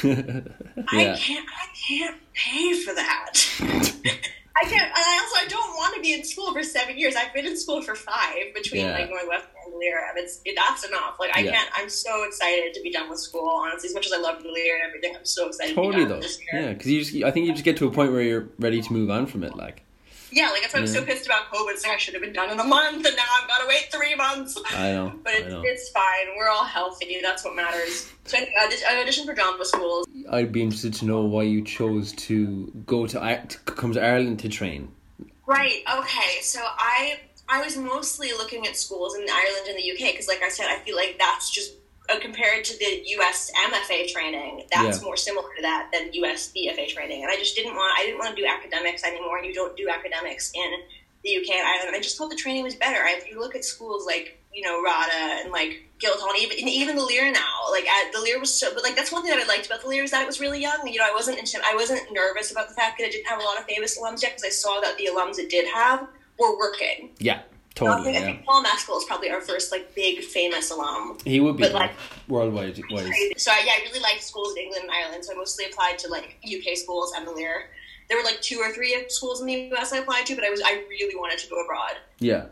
I 0.88 1.16
can't. 1.18 1.46
I 1.48 1.66
can't 1.88 2.20
pay 2.34 2.74
for 2.74 2.94
that. 2.94 3.32
I 4.56 4.64
can't. 4.66 4.82
And 4.84 4.92
I 4.96 5.18
also 5.23 5.44
I 5.44 5.49
don't 5.49 5.76
want 5.76 5.94
to 5.96 6.00
be 6.00 6.12
in 6.12 6.25
school 6.25 6.52
for 6.52 6.62
seven 6.62 6.96
years. 6.99 7.16
I've 7.16 7.34
been 7.34 7.46
in 7.46 7.56
school 7.56 7.82
for 7.82 7.94
five 7.94 8.54
between 8.54 8.82
Yeah. 8.87 8.92
like 8.92 9.11
Northwestern 9.11 9.50
and 9.66 9.75
Lir, 9.75 9.99
and 10.08 10.18
it's 10.18 10.40
it, 10.44 10.54
that's 10.56 10.84
enough. 10.87 11.16
Like 11.18 11.37
I 11.37 11.40
Yeah. 11.40 11.52
can't. 11.52 11.70
I'm 11.76 11.88
so 11.88 12.23
excited 12.25 12.73
to 12.75 12.80
be 12.82 12.90
done 12.92 13.11
with 13.11 13.18
school. 13.18 13.49
Honestly, 13.49 13.88
as 13.88 13.94
much 13.94 14.06
as 14.06 14.12
I 14.12 14.18
love 14.18 14.42
Lir 14.44 14.75
and 14.76 14.84
everything, 14.87 15.16
I'm 15.16 15.25
so 15.25 15.49
excited. 15.49 15.75
Totally 15.75 16.04
to 16.04 16.06
be 16.06 16.11
done 16.12 16.20
though. 16.20 16.58
Yeah, 16.61 16.73
because 16.73 16.90
you 16.90 17.00
just 17.04 17.14
I 17.25 17.30
think 17.30 17.46
you 17.46 17.52
just 17.52 17.64
get 17.64 17.76
to 17.78 17.87
a 17.87 17.90
point 17.90 18.12
where 18.12 18.23
you're 18.23 18.49
ready 18.58 18.80
to 18.80 18.92
move 18.92 19.11
on 19.11 19.26
from 19.26 19.42
it. 19.44 19.56
Like 19.56 19.82
Yeah, 20.34 20.50
like 20.50 20.62
that's 20.62 20.74
why 20.74 20.80
I'm 20.80 20.86
so 20.88 21.04
pissed 21.04 21.26
about 21.26 21.48
COVID. 21.52 21.74
It's 21.74 21.84
like 21.84 21.92
I 21.92 21.96
should 21.96 22.14
have 22.14 22.22
been 22.22 22.32
done 22.32 22.50
in 22.50 22.58
a 22.58 22.64
month, 22.64 23.06
and 23.06 23.16
now 23.16 23.22
I've 23.40 23.46
got 23.46 23.60
to 23.60 23.68
wait 23.68 23.86
three 23.92 24.16
months. 24.16 24.60
I 24.72 24.90
know. 24.90 25.12
But 25.22 25.34
it's, 25.34 25.48
know. 25.48 25.62
it's 25.64 25.88
fine. 25.90 26.36
We're 26.36 26.48
all 26.48 26.64
healthy. 26.64 27.20
That's 27.22 27.44
what 27.44 27.54
matters. 27.54 28.10
So 28.24 28.38
I, 28.38 28.68
I 28.90 29.04
auditioned 29.04 29.26
for 29.26 29.34
drama 29.34 29.64
schools. 29.64 30.08
I'd 30.32 30.50
be 30.50 30.62
interested 30.62 30.92
to 30.94 31.04
know 31.04 31.20
why 31.20 31.44
you 31.44 31.62
chose 31.62 32.12
to 32.12 32.72
go 32.84 33.06
to 33.06 33.20
to 33.20 33.58
come 33.60 33.92
to 33.92 34.04
Ireland 34.04 34.40
to 34.40 34.48
train. 34.48 34.90
Right. 35.46 35.82
Okay. 35.98 36.40
So 36.40 36.60
I 36.64 37.20
I 37.48 37.62
was 37.62 37.76
mostly 37.76 38.32
looking 38.32 38.66
at 38.66 38.76
schools 38.76 39.14
in 39.14 39.22
Ireland 39.22 39.68
and 39.68 39.78
the 39.78 39.92
UK 39.92 40.12
because, 40.12 40.26
like 40.26 40.42
I 40.42 40.48
said, 40.48 40.66
I 40.66 40.78
feel 40.80 40.96
like 40.96 41.16
that's 41.16 41.48
just 41.48 41.74
Uh, 42.11 42.18
compared 42.20 42.64
to 42.64 42.78
the 42.78 43.02
US 43.16 43.50
MFA 43.56 44.12
training, 44.12 44.66
that's 44.70 44.99
Yeah. 44.99 45.04
more 45.04 45.16
similar 45.16 45.49
to 45.56 45.62
that 45.62 45.88
than 45.90 46.12
US 46.12 46.50
BFA 46.54 46.87
training. 46.87 47.23
And 47.23 47.32
I 47.32 47.37
just 47.37 47.56
didn't 47.56 47.75
want 47.75 47.99
I 47.99 48.04
didn't 48.04 48.18
want 48.18 48.37
to 48.37 48.42
do 48.42 48.46
academics 48.46 49.04
anymore. 49.04 49.38
And 49.38 49.46
you 49.46 49.54
don't 49.54 49.75
do 49.76 49.88
academics 49.88 50.52
in 50.54 50.82
the 51.23 51.30
UK 51.37 51.56
and 51.56 51.66
Ireland. 51.66 51.96
I 51.96 52.00
just 52.00 52.18
thought 52.18 52.28
the 52.28 52.37
training 52.37 52.62
was 52.62 52.75
better. 52.75 53.02
If 53.06 53.30
you 53.30 53.40
look 53.40 53.54
at 53.56 53.64
schools 53.64 54.04
like 54.04 54.38
you 54.52 54.62
know 54.62 54.82
RADA 54.84 55.42
and 55.42 55.50
like 55.50 55.82
Guildhall, 55.99 56.30
and 56.30 56.38
even 56.38 56.58
and 56.58 56.68
even 56.68 56.96
the 56.96 57.02
Lir 57.02 57.32
now, 57.32 57.70
like 57.70 57.88
at, 57.88 58.12
the 58.12 58.20
Lir 58.20 58.38
was 58.38 58.52
so. 58.52 58.75
But 58.75 58.82
like 58.82 58.96
that's 58.96 59.11
one 59.11 59.23
thing 59.23 59.30
that 59.30 59.42
I 59.42 59.46
liked 59.46 59.64
about 59.66 59.80
the 59.80 59.88
Lir 59.88 60.04
is 60.04 60.11
that 60.11 60.20
it 60.23 60.26
was 60.26 60.38
really 60.40 60.61
young. 60.61 60.87
You 60.87 60.99
know, 60.99 61.06
I 61.06 61.12
wasn't 61.12 61.38
I 61.64 61.75
wasn't 61.75 62.02
nervous 62.12 62.52
about 62.52 62.68
the 62.68 62.75
fact 62.75 62.99
that 62.99 63.06
I 63.06 63.11
didn't 63.11 63.26
have 63.26 63.40
a 63.40 63.42
lot 63.42 63.58
of 63.58 63.64
famous 63.64 63.99
alums 63.99 64.23
yet 64.23 64.32
because 64.32 64.44
I 64.44 64.50
saw 64.50 64.80
that 64.82 64.99
the 64.99 65.08
alums 65.11 65.38
it 65.38 65.49
did 65.49 65.66
have 65.73 66.06
were 66.38 66.58
working. 66.58 67.14
Yeah, 67.18 67.40
I 67.76 67.81
totally. 67.81 68.04
think, 68.04 68.16
I 68.16 68.21
Yeah, 68.21 68.26
think 68.26 68.45
Paul 68.45 68.62
Mescal 68.62 68.99
is 68.99 69.04
probably 69.04 69.31
our 69.31 69.40
first 69.40 69.73
like 69.73 69.95
big 69.95 70.23
famous 70.23 70.71
alum. 70.71 71.19
he 71.25 71.40
would 71.40 71.57
be 71.57 71.64
but, 71.64 71.73
like- 71.73 71.93
worldwide. 72.28 72.76
So 72.76 73.50
I, 73.50 73.62
yeah, 73.66 73.73
I 73.76 73.83
really 73.88 74.00
liked 74.00 74.23
schools 74.23 74.52
in 74.57 74.62
England 74.62 74.85
and 74.85 74.93
Ireland. 74.93 75.25
So 75.25 75.33
I 75.33 75.37
mostly 75.37 75.64
applied 75.66 75.99
to 76.00 76.09
like 76.09 76.37
UK 76.45 76.76
schools 76.76 77.12
and 77.16 77.26
the 77.26 77.33
Lir. 77.33 77.71
There 78.09 78.16
were 78.19 78.23
like 78.25 78.40
two 78.43 78.59
or 78.59 78.71
three 78.73 79.04
schools 79.09 79.40
in 79.40 79.47
the 79.47 79.73
US 79.75 79.93
I 79.93 79.99
applied 79.99 80.26
to, 80.26 80.35
but 80.37 80.45
I 80.45 80.50
was 80.50 80.62
I 80.64 80.85
really 80.88 81.16
wanted 81.16 81.38
to 81.40 81.49
go 81.50 81.61
abroad. 81.64 81.97
Yeah, 82.21 82.43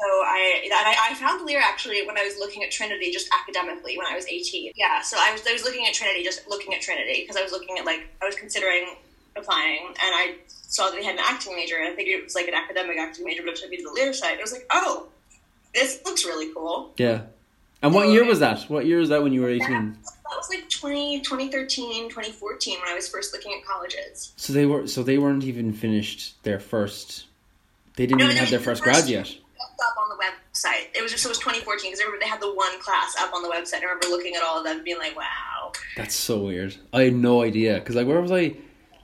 So 0.00 0.04
I, 0.06 0.62
and 0.64 0.72
I 0.72 1.10
I 1.10 1.14
found 1.14 1.46
Lir 1.46 1.60
actually 1.62 2.04
when 2.06 2.18
I 2.18 2.24
was 2.24 2.36
looking 2.38 2.64
at 2.64 2.70
Trinity 2.72 3.12
just 3.12 3.28
academically 3.32 3.96
when 3.96 4.06
I 4.06 4.16
was 4.16 4.26
eighteen. 4.26 4.72
Yeah, 4.74 5.00
so 5.02 5.16
I 5.20 5.30
was 5.32 5.42
I 5.46 5.52
was 5.52 5.62
looking 5.62 5.86
at 5.86 5.94
Trinity 5.94 6.24
just 6.24 6.48
looking 6.48 6.74
at 6.74 6.80
Trinity 6.80 7.20
because 7.22 7.36
I 7.36 7.42
was 7.42 7.52
looking 7.52 7.78
at 7.78 7.84
like 7.84 8.08
I 8.20 8.24
was 8.26 8.34
considering 8.34 8.96
applying 9.36 9.86
and 9.88 9.96
I 10.00 10.34
saw 10.48 10.90
that 10.90 10.96
they 10.96 11.04
had 11.04 11.14
an 11.16 11.22
acting 11.24 11.54
major 11.54 11.76
and 11.76 11.88
I 11.92 11.96
figured 11.96 12.18
it 12.20 12.24
was 12.24 12.34
like 12.34 12.48
an 12.48 12.54
academic 12.54 12.98
acting 12.98 13.24
major, 13.24 13.42
but 13.42 13.50
it 13.54 13.56
took 13.60 13.70
me 13.70 13.76
to 13.78 13.82
the 13.84 13.90
Lir 13.92 14.12
side. 14.12 14.38
I 14.38 14.42
was 14.42 14.52
like, 14.52 14.66
oh, 14.70 15.08
this 15.74 16.00
looks 16.04 16.24
really 16.24 16.52
cool. 16.54 16.92
yeah. 16.96 17.22
And 17.82 17.92
what 17.94 18.08
year 18.08 18.24
was 18.24 18.40
that? 18.40 18.62
What 18.70 18.86
year 18.86 18.98
was 18.98 19.10
that 19.10 19.22
when 19.22 19.32
you 19.34 19.42
were 19.42 19.50
eighteen? 19.50 19.98
That 20.02 20.36
was 20.36 20.48
like 20.48 20.68
20, 20.70 21.20
2013, 21.20 22.08
2014 22.08 22.80
when 22.80 22.88
I 22.90 22.94
was 22.94 23.06
first 23.06 23.32
looking 23.34 23.52
at 23.52 23.64
colleges. 23.66 24.32
So 24.36 24.54
they 24.54 24.64
were. 24.64 24.86
So 24.88 25.02
they 25.02 25.18
weren't 25.18 25.44
even 25.44 25.72
finished 25.74 26.42
their 26.42 26.58
first. 26.58 27.26
They 27.96 28.06
didn't 28.06 28.18
No, 28.20 28.24
even 28.24 28.36
have 28.38 28.50
their 28.50 28.58
first 28.58 28.82
first- 28.82 29.06
grad 29.06 29.08
yet. 29.10 29.28
Up 29.28 29.94
on 30.02 30.08
the 30.08 30.24
website. 30.24 30.86
It 30.94 31.02
was 31.02 31.12
just 31.12 31.22
so 31.22 31.28
it 31.28 31.32
was 31.32 31.38
2014 31.38 31.92
because 31.92 32.02
they 32.20 32.26
had 32.26 32.40
the 32.40 32.52
one 32.54 32.80
class 32.80 33.14
up 33.20 33.32
on 33.34 33.42
the 33.42 33.48
website. 33.50 33.80
I 33.82 33.84
remember 33.84 34.06
looking 34.08 34.34
at 34.34 34.42
all 34.42 34.58
of 34.58 34.64
them, 34.64 34.82
being 34.82 34.98
like, 34.98 35.14
"Wow, 35.14 35.72
That's 35.98 36.14
so 36.14 36.38
weird. 36.38 36.74
I 36.94 37.02
had 37.02 37.14
no 37.14 37.42
idea 37.42 37.74
because 37.74 37.94
like 37.94 38.06
where 38.06 38.20
was 38.22 38.32
I? 38.32 38.54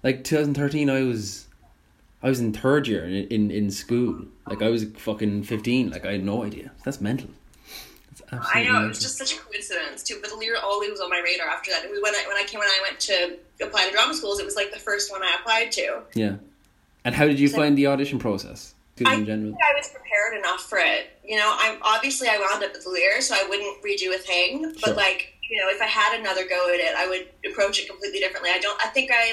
Like 0.02 0.24
2013, 0.24 0.90
I 0.90 1.02
was, 1.02 1.46
I 2.22 2.28
was 2.28 2.40
in 2.40 2.52
third 2.52 2.88
year 2.88 3.04
in 3.04 3.26
in, 3.28 3.50
in 3.50 3.70
school. 3.70 4.24
Like 4.48 4.62
I 4.62 4.68
was 4.68 4.84
fucking 4.96 5.44
15. 5.44 5.90
Like 5.90 6.04
I 6.04 6.12
had 6.12 6.24
no 6.24 6.42
idea. 6.44 6.72
That's 6.84 7.00
mental. 7.00 7.28
That's 8.30 8.46
I 8.54 8.64
know 8.64 8.84
it 8.84 8.88
was 8.88 8.98
just 9.00 9.16
such 9.18 9.34
a 9.34 9.38
coincidence 9.38 10.02
too. 10.02 10.18
But 10.20 10.30
the 10.30 10.36
Lir 10.36 10.56
always 10.62 10.90
was 10.90 11.00
on 11.00 11.08
my 11.10 11.20
radar 11.20 11.48
after 11.48 11.70
that. 11.70 11.82
When 11.88 12.14
I 12.14 12.24
when 12.26 12.36
I 12.36 12.44
came 12.46 12.58
when 12.58 12.68
I 12.68 12.78
went 12.82 12.98
to 13.00 13.38
apply 13.64 13.86
to 13.86 13.92
drama 13.92 14.14
schools, 14.14 14.38
it 14.40 14.44
was 14.44 14.56
like 14.56 14.72
the 14.72 14.78
first 14.78 15.10
one 15.10 15.22
I 15.22 15.36
applied 15.40 15.72
to. 15.72 16.00
yeah. 16.14 16.36
And 17.04 17.14
how 17.14 17.26
did 17.26 17.38
you 17.40 17.48
So- 17.48 17.56
find 17.58 17.76
the 17.76 17.86
audition 17.88 18.18
process? 18.18 18.74
I 19.04 19.14
in 19.14 19.26
general. 19.26 19.54
I 19.60 19.74
was 19.76 19.88
prepared 19.88 20.38
enough 20.38 20.68
for 20.68 20.78
it. 20.78 21.10
You 21.24 21.36
know, 21.36 21.52
I'm 21.58 21.78
obviously 21.82 22.28
I 22.28 22.36
wound 22.38 22.62
up 22.62 22.72
with 22.72 22.86
Lir, 22.86 23.20
so 23.20 23.34
I 23.34 23.44
wouldn't 23.48 23.82
redo 23.82 24.14
a 24.14 24.18
thing. 24.18 24.62
But 24.74 24.84
Sure. 24.84 24.94
like, 24.94 25.32
you 25.50 25.58
know, 25.60 25.68
if 25.70 25.80
I 25.82 25.86
had 25.86 26.20
another 26.20 26.46
go 26.46 26.68
at 26.72 26.78
it, 26.78 26.94
I 26.96 27.08
would 27.08 27.26
approach 27.50 27.80
it 27.80 27.88
completely 27.88 28.20
differently. 28.20 28.50
I 28.52 28.58
don't. 28.60 28.78
I 28.84 28.88
think 28.90 29.10
I. 29.12 29.32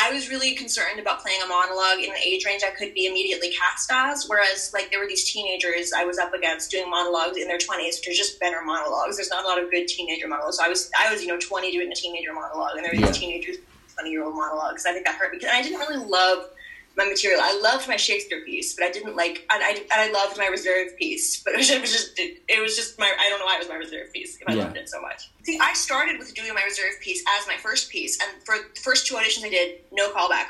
I 0.00 0.12
was 0.12 0.30
really 0.30 0.54
concerned 0.54 1.00
about 1.00 1.22
playing 1.22 1.40
a 1.44 1.48
monologue 1.48 1.98
in 1.98 2.10
an 2.10 2.16
age 2.24 2.44
range 2.46 2.62
I 2.64 2.70
could 2.70 2.94
be 2.94 3.06
immediately 3.06 3.50
cast 3.50 3.90
as, 3.92 4.26
whereas 4.28 4.70
like 4.72 4.90
there 4.90 5.00
were 5.00 5.08
these 5.08 5.30
teenagers 5.30 5.92
I 5.92 6.04
was 6.04 6.18
up 6.18 6.32
against 6.32 6.70
doing 6.70 6.88
monologues 6.88 7.36
in 7.36 7.48
their 7.48 7.58
twenties, 7.58 7.98
which 7.98 8.14
are 8.14 8.16
just 8.16 8.38
better 8.38 8.62
monologues. 8.64 9.16
There's 9.16 9.30
not 9.30 9.44
a 9.44 9.48
lot 9.48 9.60
of 9.62 9.70
good 9.70 9.88
teenager 9.88 10.28
monologues. 10.28 10.58
So 10.58 10.64
I 10.64 10.68
was 10.68 10.88
I 10.98 11.12
was 11.12 11.22
you 11.22 11.28
know 11.28 11.38
twenty 11.38 11.72
doing 11.72 11.90
a 11.90 11.94
teenager 11.94 12.32
monologue, 12.32 12.76
and 12.76 12.84
there 12.84 12.92
were 12.92 13.00
Yeah. 13.00 13.06
these 13.08 13.18
teenagers 13.18 13.56
twenty 13.94 14.10
year 14.10 14.22
old 14.22 14.36
monologues. 14.36 14.86
I 14.86 14.92
think 14.92 15.04
that 15.06 15.16
hurt 15.16 15.32
me 15.32 15.38
because 15.38 15.52
I 15.52 15.62
didn't 15.62 15.80
really 15.80 16.04
love 16.04 16.50
my 16.96 17.04
material. 17.04 17.40
I 17.42 17.58
loved 17.62 17.86
my 17.88 17.96
Shakespeare 17.96 18.44
piece, 18.44 18.74
but 18.74 18.84
I 18.84 18.90
didn't 18.90 19.14
like. 19.16 19.46
And 19.50 19.62
I, 19.62 19.70
and 19.70 19.86
I 19.92 20.10
loved 20.10 20.36
my 20.38 20.46
reserve 20.46 20.96
piece, 20.98 21.42
but 21.42 21.54
it 21.54 21.58
was, 21.58 21.70
it 21.76 21.80
was 21.80 21.92
just 21.92 22.18
it, 22.18 22.42
it 22.48 22.60
was 22.60 22.76
just 22.76 22.98
my. 22.98 23.12
I 23.20 23.28
don't 23.28 23.38
know 23.38 23.44
why 23.46 23.56
it 23.56 23.60
was 23.60 23.68
my 23.68 23.76
reserve 23.76 24.12
piece. 24.12 24.36
If 24.40 24.48
I 24.48 24.54
Yeah. 24.54 24.64
loved 24.64 24.76
it 24.76 24.88
so 24.88 25.00
much. 25.00 25.30
See, 25.44 25.58
I 25.62 25.72
started 25.74 26.18
with 26.18 26.34
doing 26.34 26.52
my 26.54 26.62
reserve 26.62 27.00
piece 27.00 27.22
as 27.38 27.46
my 27.46 27.56
first 27.56 27.90
piece, 27.90 28.18
and 28.20 28.42
for 28.44 28.56
the 28.56 28.80
first 28.80 29.06
two 29.06 29.14
auditions 29.14 29.44
I 29.44 29.50
did, 29.50 29.80
no 29.92 30.10
callback. 30.12 30.46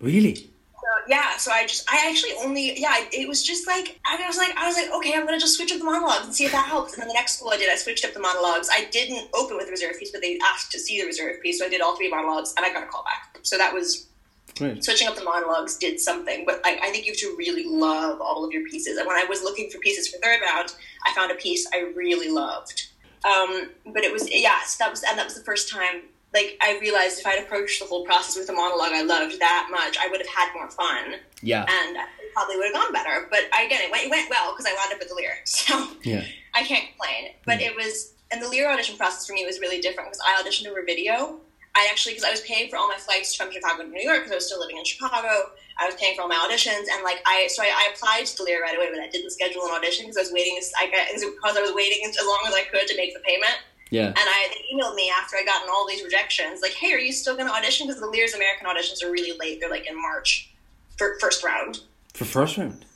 Really? 0.00 0.34
So, 0.36 0.92
yeah, 1.08 1.36
so 1.36 1.50
I 1.50 1.66
just 1.66 1.84
I 1.90 2.06
actually 2.08 2.32
only 2.44 2.78
yeah 2.78 2.94
it 3.10 3.26
was 3.26 3.42
just 3.42 3.66
like 3.66 3.98
I 4.06 4.24
was 4.26 4.36
like 4.36 4.56
I 4.56 4.68
was 4.68 4.76
like 4.76 4.88
okay 4.92 5.14
I'm 5.14 5.24
gonna 5.26 5.40
just 5.40 5.56
switch 5.56 5.72
up 5.72 5.78
the 5.78 5.84
monologues 5.84 6.26
and 6.26 6.34
see 6.34 6.44
if 6.44 6.52
that 6.52 6.66
helps 6.66 6.92
and 6.92 7.00
then 7.02 7.08
the 7.08 7.14
next 7.14 7.38
school 7.38 7.50
I 7.50 7.56
did 7.56 7.68
I 7.68 7.74
switched 7.74 8.04
up 8.04 8.12
the 8.12 8.20
monologues 8.20 8.68
I 8.70 8.84
didn't 8.92 9.28
open 9.34 9.56
with 9.56 9.66
the 9.66 9.72
reserve 9.72 9.98
piece 9.98 10.12
but 10.12 10.20
they 10.20 10.38
asked 10.44 10.70
to 10.72 10.78
see 10.78 11.00
the 11.00 11.06
reserve 11.06 11.42
piece 11.42 11.58
so 11.58 11.66
I 11.66 11.70
did 11.70 11.80
all 11.80 11.96
three 11.96 12.08
monologues 12.08 12.54
and 12.56 12.64
I 12.64 12.72
got 12.72 12.84
a 12.84 12.86
call 12.86 13.02
back 13.02 13.40
so 13.42 13.58
that 13.58 13.74
was 13.74 14.06
Great. 14.56 14.82
switching 14.84 15.06
up 15.08 15.16
the 15.16 15.24
monologues 15.24 15.76
did 15.76 16.00
something, 16.00 16.44
but 16.46 16.60
I, 16.64 16.78
I 16.82 16.90
think 16.90 17.04
you 17.06 17.12
have 17.12 17.20
to 17.20 17.34
really 17.38 17.64
love 17.66 18.20
all 18.20 18.44
of 18.44 18.52
your 18.52 18.64
pieces. 18.68 18.96
And 18.96 19.06
when 19.06 19.16
I 19.16 19.24
was 19.24 19.42
looking 19.42 19.68
for 19.70 19.78
pieces 19.78 20.08
for 20.08 20.18
third 20.18 20.40
round, 20.40 20.74
I 21.06 21.12
found 21.14 21.30
a 21.30 21.34
piece 21.34 21.66
I 21.74 21.92
really 21.94 22.30
loved. 22.30 22.88
Um, 23.24 23.70
but 23.92 24.04
it 24.04 24.12
was 24.12 24.28
yeah, 24.30 24.60
so 24.64 24.76
that 24.84 24.90
was 24.90 25.02
and 25.02 25.18
that 25.18 25.24
was 25.24 25.34
the 25.34 25.44
first 25.44 25.68
time. 25.70 26.02
Like 26.34 26.58
I 26.60 26.78
realized 26.80 27.18
if 27.18 27.26
I'd 27.26 27.38
approached 27.42 27.80
the 27.80 27.86
whole 27.86 28.04
process 28.04 28.36
with 28.36 28.48
a 28.50 28.52
monologue 28.52 28.92
I 28.92 29.02
loved 29.02 29.38
that 29.40 29.68
much, 29.70 29.96
I 29.98 30.08
would 30.08 30.20
have 30.20 30.28
had 30.28 30.48
more 30.54 30.68
fun 30.70 31.14
Yeah. 31.42 31.62
and 31.68 31.96
it 31.96 32.32
probably 32.34 32.56
would 32.56 32.66
have 32.66 32.74
gone 32.74 32.92
better. 32.92 33.26
But 33.30 33.44
again, 33.46 33.80
it 33.82 33.90
went, 33.90 34.04
it 34.04 34.10
went 34.10 34.28
well 34.28 34.52
because 34.52 34.66
I 34.66 34.74
wound 34.74 34.92
up 34.94 35.00
at 35.00 35.08
the 35.08 35.14
Lir, 35.14 35.32
so 35.44 35.88
Yeah. 36.02 36.24
I 36.54 36.62
can't 36.62 36.88
complain. 36.88 37.32
But 37.46 37.58
Mm. 37.60 37.66
it 37.70 37.76
was, 37.76 38.12
and 38.30 38.42
the 38.42 38.48
Lir 38.48 38.68
audition 38.70 38.96
process 38.96 39.26
for 39.26 39.32
me 39.32 39.46
was 39.46 39.60
really 39.60 39.80
different 39.80 40.10
because 40.10 40.20
I 40.26 40.42
auditioned 40.42 40.68
over 40.68 40.82
video. 40.84 41.40
I 41.76 41.88
actually, 41.90 42.14
because 42.14 42.24
I 42.24 42.30
was 42.30 42.40
paying 42.40 42.70
for 42.70 42.76
all 42.76 42.88
my 42.88 42.96
flights 42.96 43.34
from 43.34 43.52
Chicago 43.52 43.82
to 43.82 43.88
New 43.88 44.00
York 44.00 44.24
because 44.24 44.32
I 44.32 44.34
was 44.36 44.46
still 44.46 44.60
living 44.60 44.78
in 44.78 44.84
Chicago. 44.84 45.52
I 45.78 45.84
was 45.84 45.94
paying 45.96 46.16
for 46.16 46.22
all 46.22 46.28
my 46.28 46.40
auditions, 46.40 46.88
and 46.90 47.04
like 47.04 47.20
I, 47.26 47.48
so 47.52 47.62
I, 47.62 47.66
I 47.66 47.92
applied 47.92 48.24
to 48.24 48.36
the 48.36 48.44
Lir 48.44 48.62
right 48.62 48.74
away, 48.74 48.88
but 48.90 48.98
I 48.98 49.10
didn't 49.10 49.30
schedule 49.30 49.62
an 49.66 49.72
audition 49.72 50.06
because 50.06 50.16
I 50.16 50.22
was 50.22 50.32
waiting. 50.32 50.58
I 50.80 50.88
because 50.88 51.56
I 51.56 51.60
was 51.60 51.74
waiting 51.74 52.00
as 52.08 52.16
long 52.24 52.40
as 52.48 52.54
I 52.54 52.62
could 52.72 52.88
to 52.88 52.96
make 52.96 53.12
the 53.12 53.20
payment. 53.20 53.60
Yeah. 53.90 54.08
And 54.08 54.16
I 54.16 54.48
they 54.48 54.74
emailed 54.74 54.94
me 54.94 55.12
after 55.20 55.36
I 55.36 55.44
gotten 55.44 55.68
all 55.68 55.86
these 55.86 56.02
rejections, 56.02 56.62
like, 56.62 56.72
"Hey, 56.72 56.94
are 56.94 56.98
you 56.98 57.12
still 57.12 57.36
going 57.36 57.46
to 57.46 57.54
audition?" 57.54 57.86
Because 57.86 58.00
the 58.00 58.08
Lir's 58.08 58.32
American 58.32 58.66
auditions 58.66 59.04
are 59.04 59.10
really 59.12 59.36
late; 59.38 59.60
they're 59.60 59.70
like 59.70 59.86
in 59.86 60.00
March 60.00 60.50
for 60.96 61.18
first 61.20 61.44
round. 61.44 61.80
For 62.14 62.24
first 62.24 62.56
round. 62.56 62.86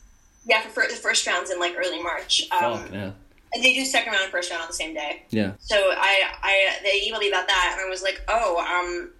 Yeah, 0.46 0.62
for 0.62 0.70
fir- 0.70 0.88
the 0.88 0.96
first 0.96 1.26
round's 1.26 1.50
in 1.50 1.60
like 1.60 1.74
early 1.76 2.02
March. 2.02 2.48
Um, 2.50 2.78
Fuck 2.78 2.92
yeah. 2.92 3.10
And 3.52 3.64
they 3.64 3.74
do 3.74 3.84
second 3.84 4.12
round 4.12 4.22
and 4.24 4.32
first 4.32 4.50
round 4.50 4.62
on 4.62 4.68
the 4.68 4.74
same 4.74 4.94
day. 4.94 5.24
Yeah. 5.30 5.52
So 5.58 5.76
I, 5.76 6.22
I, 6.42 6.76
they 6.82 7.00
emailed 7.08 7.20
me 7.20 7.28
about 7.28 7.46
that, 7.48 7.76
and 7.78 7.86
I 7.86 7.90
was 7.90 8.02
like, 8.02 8.22
oh, 8.28 8.58
um, 8.58 9.10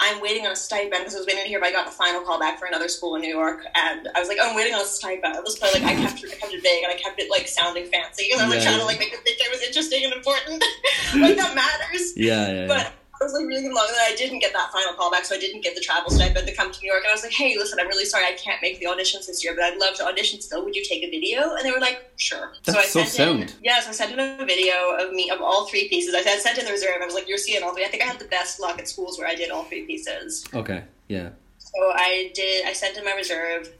I'm 0.00 0.20
waiting 0.20 0.46
on 0.46 0.52
a 0.52 0.56
stipend 0.56 1.00
because 1.00 1.14
I 1.14 1.18
was 1.18 1.26
waiting 1.26 1.42
to 1.42 1.48
hear. 1.48 1.58
But 1.60 1.68
I 1.68 1.72
got 1.72 1.86
the 1.86 1.92
final 1.92 2.20
call 2.22 2.38
back 2.38 2.58
for 2.58 2.66
another 2.66 2.88
school 2.88 3.14
in 3.16 3.20
New 3.22 3.34
York, 3.34 3.64
and 3.74 4.08
I 4.14 4.20
was 4.20 4.28
like, 4.28 4.38
oh, 4.40 4.50
I'm 4.50 4.56
waiting 4.56 4.74
on 4.74 4.82
a 4.82 4.84
stipend. 4.84 5.34
This 5.44 5.58
part, 5.58 5.74
like, 5.74 5.82
I 5.84 5.94
kept, 5.94 6.22
it, 6.22 6.30
I 6.32 6.36
kept 6.36 6.52
it 6.52 6.62
vague, 6.62 6.84
and 6.84 6.92
I 6.92 6.96
kept 6.96 7.20
it 7.20 7.30
like 7.30 7.48
sounding 7.48 7.86
fancy, 7.86 8.30
and 8.32 8.40
I 8.40 8.44
was 8.46 8.54
like 8.54 8.62
Yeah. 8.64 8.70
trying 8.70 8.80
to 8.80 8.86
like 8.86 8.98
make 9.00 9.10
them 9.12 9.20
think 9.24 9.38
I 9.44 9.50
was 9.50 9.62
interesting 9.62 10.04
and 10.04 10.12
important, 10.12 10.62
like 11.16 11.36
that 11.36 11.54
matters. 11.54 12.16
Yeah. 12.16 12.46
Yeah. 12.48 12.52
yeah. 12.52 12.66
But 12.68 12.92
I 13.20 13.24
was 13.24 13.32
like 13.32 13.46
really 13.46 13.68
long, 13.68 13.86
and 13.88 13.96
I 14.00 14.14
didn't 14.16 14.38
get 14.38 14.52
that 14.52 14.70
final 14.70 14.94
call 14.94 15.10
back, 15.10 15.24
so 15.24 15.34
I 15.34 15.40
didn't 15.40 15.62
get 15.62 15.74
the 15.74 15.80
travel 15.80 16.10
stipend 16.10 16.46
to 16.46 16.54
come 16.54 16.70
to 16.70 16.80
New 16.80 16.86
York. 16.86 17.02
And 17.02 17.10
I 17.10 17.12
was 17.12 17.22
like, 17.22 17.32
hey, 17.32 17.56
listen, 17.58 17.78
I'm 17.80 17.88
really 17.88 18.04
sorry 18.04 18.26
I 18.26 18.32
can't 18.32 18.62
make 18.62 18.78
the 18.78 18.86
auditions 18.86 19.26
this 19.26 19.42
year, 19.42 19.54
but 19.54 19.64
I'd 19.64 19.78
love 19.78 19.94
to 19.96 20.06
audition 20.06 20.40
still. 20.40 20.64
Would 20.64 20.76
you 20.76 20.84
take 20.84 21.02
a 21.02 21.10
video? 21.10 21.54
And 21.54 21.64
they 21.64 21.72
were 21.72 21.80
like, 21.80 22.10
sure. 22.16 22.52
That's 22.64 22.78
I 22.78 22.84
so 22.84 23.04
sent 23.04 23.42
in, 23.42 23.48
yeah, 23.62 23.80
so 23.80 23.90
I 23.90 23.92
sent 23.92 24.12
in 24.12 24.20
a 24.20 24.44
video 24.46 24.96
of 25.00 25.12
me 25.12 25.30
of 25.30 25.40
all 25.40 25.66
three 25.66 25.88
pieces. 25.88 26.14
I 26.14 26.22
said, 26.22 26.38
sent 26.40 26.58
in 26.58 26.64
the 26.64 26.72
reserve. 26.72 27.00
I 27.02 27.06
was 27.06 27.14
like, 27.14 27.28
you're 27.28 27.38
seeing 27.38 27.62
all 27.62 27.74
three. 27.74 27.84
I 27.84 27.88
think 27.88 28.02
I 28.02 28.06
had 28.06 28.18
the 28.18 28.26
best 28.26 28.60
luck 28.60 28.78
at 28.78 28.88
schools 28.88 29.18
where 29.18 29.26
I 29.26 29.34
did 29.34 29.50
all 29.50 29.64
three 29.64 29.84
pieces. 29.84 30.44
Okay. 30.54 30.84
Yeah. 31.08 31.30
So 31.58 31.92
I 31.94 32.30
did. 32.34 32.66
I 32.66 32.72
sent 32.72 32.96
in 32.96 33.04
my 33.04 33.14
reserve. 33.14 33.72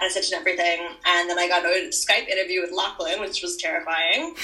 And 0.00 0.06
I 0.06 0.12
sent 0.12 0.28
in 0.28 0.34
everything, 0.38 0.78
and 1.06 1.28
then 1.28 1.40
I 1.40 1.48
got 1.48 1.64
a 1.64 1.90
Skype 1.90 2.28
interview 2.28 2.60
with 2.60 2.70
Loughlin, 2.70 3.18
which 3.18 3.42
was 3.42 3.56
terrifying. 3.56 4.36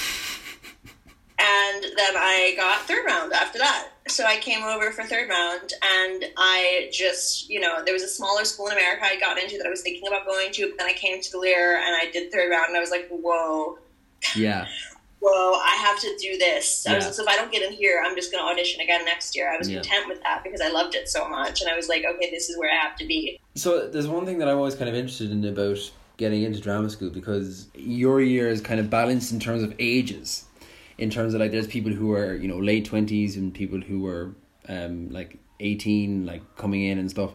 And 1.37 1.83
then 1.83 2.15
I 2.15 2.53
got 2.55 2.81
third 2.87 3.05
round 3.05 3.33
after 3.33 3.59
that. 3.59 3.89
So 4.07 4.23
I 4.25 4.37
came 4.37 4.63
over 4.63 4.91
for 4.91 5.03
third 5.03 5.27
round, 5.29 5.73
and 5.83 6.25
I 6.37 6.89
just, 6.93 7.49
you 7.49 7.59
know, 7.59 7.83
there 7.83 7.93
was 7.93 8.03
a 8.03 8.07
smaller 8.07 8.45
school 8.45 8.67
in 8.67 8.73
America 8.73 9.03
I 9.03 9.19
got 9.19 9.37
into 9.37 9.57
that 9.57 9.65
I 9.65 9.69
was 9.69 9.81
thinking 9.81 10.07
about 10.07 10.25
going 10.25 10.51
to, 10.53 10.67
but 10.69 10.77
then 10.77 10.87
I 10.87 10.93
came 10.93 11.21
to 11.21 11.31
the 11.31 11.37
Lir 11.39 11.75
and 11.77 11.95
I 11.95 12.09
did 12.11 12.31
third 12.31 12.49
round, 12.51 12.67
and 12.69 12.77
I 12.77 12.79
was 12.79 12.91
like, 12.91 13.07
whoa, 13.09 13.79
Yeah. 14.35 14.65
whoa, 15.19 15.53
I 15.59 15.75
have 15.77 15.99
to 16.01 16.15
do 16.21 16.37
this. 16.37 16.85
I 16.87 16.95
was 16.95 17.05
Yeah. 17.05 17.11
so 17.11 17.23
if 17.23 17.27
I 17.29 17.35
don't 17.35 17.51
get 17.51 17.63
in 17.63 17.73
here, 17.73 18.01
I'm 18.05 18.15
just 18.15 18.31
going 18.31 18.45
to 18.45 18.49
audition 18.51 18.79
again 18.79 19.03
next 19.05 19.35
year. 19.35 19.51
I 19.51 19.57
was 19.57 19.69
Yeah. 19.69 19.81
content 19.81 20.07
with 20.07 20.21
that 20.23 20.43
because 20.43 20.61
I 20.61 20.69
loved 20.69 20.95
it 20.95 21.09
so 21.09 21.27
much, 21.27 21.61
and 21.61 21.69
I 21.69 21.75
was 21.75 21.89
like, 21.89 22.05
okay, 22.05 22.29
this 22.31 22.49
is 22.49 22.57
where 22.57 22.71
I 22.71 22.75
have 22.77 22.95
to 22.97 23.05
be. 23.05 23.39
So 23.55 23.87
there's 23.89 24.07
one 24.07 24.25
thing 24.25 24.37
that 24.37 24.47
I'm 24.47 24.57
always 24.57 24.75
kind 24.75 24.87
of 24.89 24.95
interested 24.95 25.31
in 25.31 25.43
about 25.43 25.79
getting 26.17 26.43
into 26.43 26.61
drama 26.61 26.89
school 26.89 27.09
because 27.09 27.67
your 27.75 28.21
year 28.21 28.47
is 28.47 28.61
kind 28.61 28.79
of 28.79 28.89
balanced 28.89 29.33
in 29.33 29.39
terms 29.41 29.63
of 29.63 29.73
ages. 29.79 30.44
In 30.97 31.09
terms 31.09 31.33
of 31.33 31.41
like 31.41 31.51
there's 31.51 31.67
people 31.67 31.91
who 31.91 32.13
are, 32.13 32.35
you 32.35 32.47
know, 32.47 32.57
late 32.57 32.85
twenties 32.85 33.35
and 33.37 33.53
people 33.53 33.81
who 33.81 34.07
are 34.07 34.33
um 34.69 35.09
like 35.09 35.37
eighteen, 35.59 36.25
like 36.25 36.41
coming 36.57 36.83
in 36.83 36.97
and 36.97 37.09
stuff. 37.09 37.31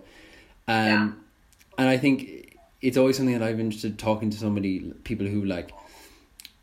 Um 0.69 0.87
Yeah. 0.87 1.13
and 1.79 1.89
I 1.89 1.97
think 1.99 2.59
it's 2.81 2.97
always 2.97 3.17
something 3.17 3.39
that 3.39 3.47
I've 3.47 3.61
interested 3.61 3.99
talking 3.99 4.31
to 4.31 4.39
somebody 4.39 4.93
people 5.05 5.27
who 5.27 5.45
like 5.45 5.71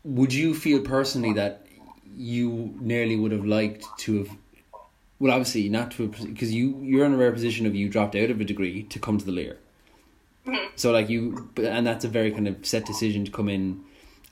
would 0.04 0.32
you 0.32 0.54
feel 0.54 0.80
personally 0.80 1.32
that 1.34 1.66
you 2.16 2.74
nearly 2.80 3.16
would 3.16 3.30
have 3.32 3.44
liked 3.44 3.84
to 3.98 4.18
have 4.18 4.30
well 5.20 5.32
obviously 5.32 5.68
not 5.68 5.90
to 5.92 6.08
because 6.08 6.52
you 6.52 6.78
you're 6.82 7.04
in 7.04 7.12
a 7.12 7.16
rare 7.16 7.30
position 7.32 7.66
of 7.66 7.74
you 7.74 7.88
dropped 7.88 8.16
out 8.16 8.30
of 8.30 8.40
a 8.40 8.44
degree 8.44 8.82
to 8.84 8.98
come 8.98 9.18
to 9.18 9.24
the 9.24 9.32
Lir 9.32 9.56
so 10.76 10.90
like 10.92 11.08
you 11.08 11.50
and 11.56 11.86
that's 11.86 12.04
a 12.04 12.08
very 12.08 12.30
kind 12.32 12.48
of 12.48 12.64
set 12.66 12.84
decision 12.86 13.24
to 13.24 13.30
come 13.30 13.48
in 13.48 13.84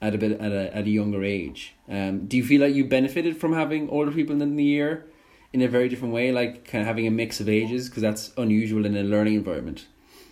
at 0.03 0.15
a 0.15 0.19
bit 0.19 0.33
at 0.41 0.53
a 0.53 0.76
at 0.76 0.85
a 0.85 0.91
younger 0.91 1.25
age 1.25 1.75
um 1.88 2.26
do 2.26 2.37
you 2.37 2.45
feel 2.45 2.61
like 2.61 2.75
you 2.75 2.85
benefited 2.85 3.37
from 3.37 3.53
having 3.53 3.88
older 3.88 4.11
people 4.12 4.41
in 4.43 4.57
the 4.57 4.65
year 4.65 5.07
in 5.53 5.62
a 5.62 5.69
very 5.69 5.88
different 5.88 6.12
way 6.12 6.31
like 6.33 6.65
kind 6.71 6.83
of 6.83 6.87
having 6.87 7.07
a 7.07 7.11
mix 7.11 7.41
of 7.41 7.49
ages 7.49 7.88
because 7.88 8.03
that's 8.03 8.31
unusual 8.37 8.85
in 8.85 8.97
a 8.97 9.03
learning 9.03 9.35
environment 9.35 9.87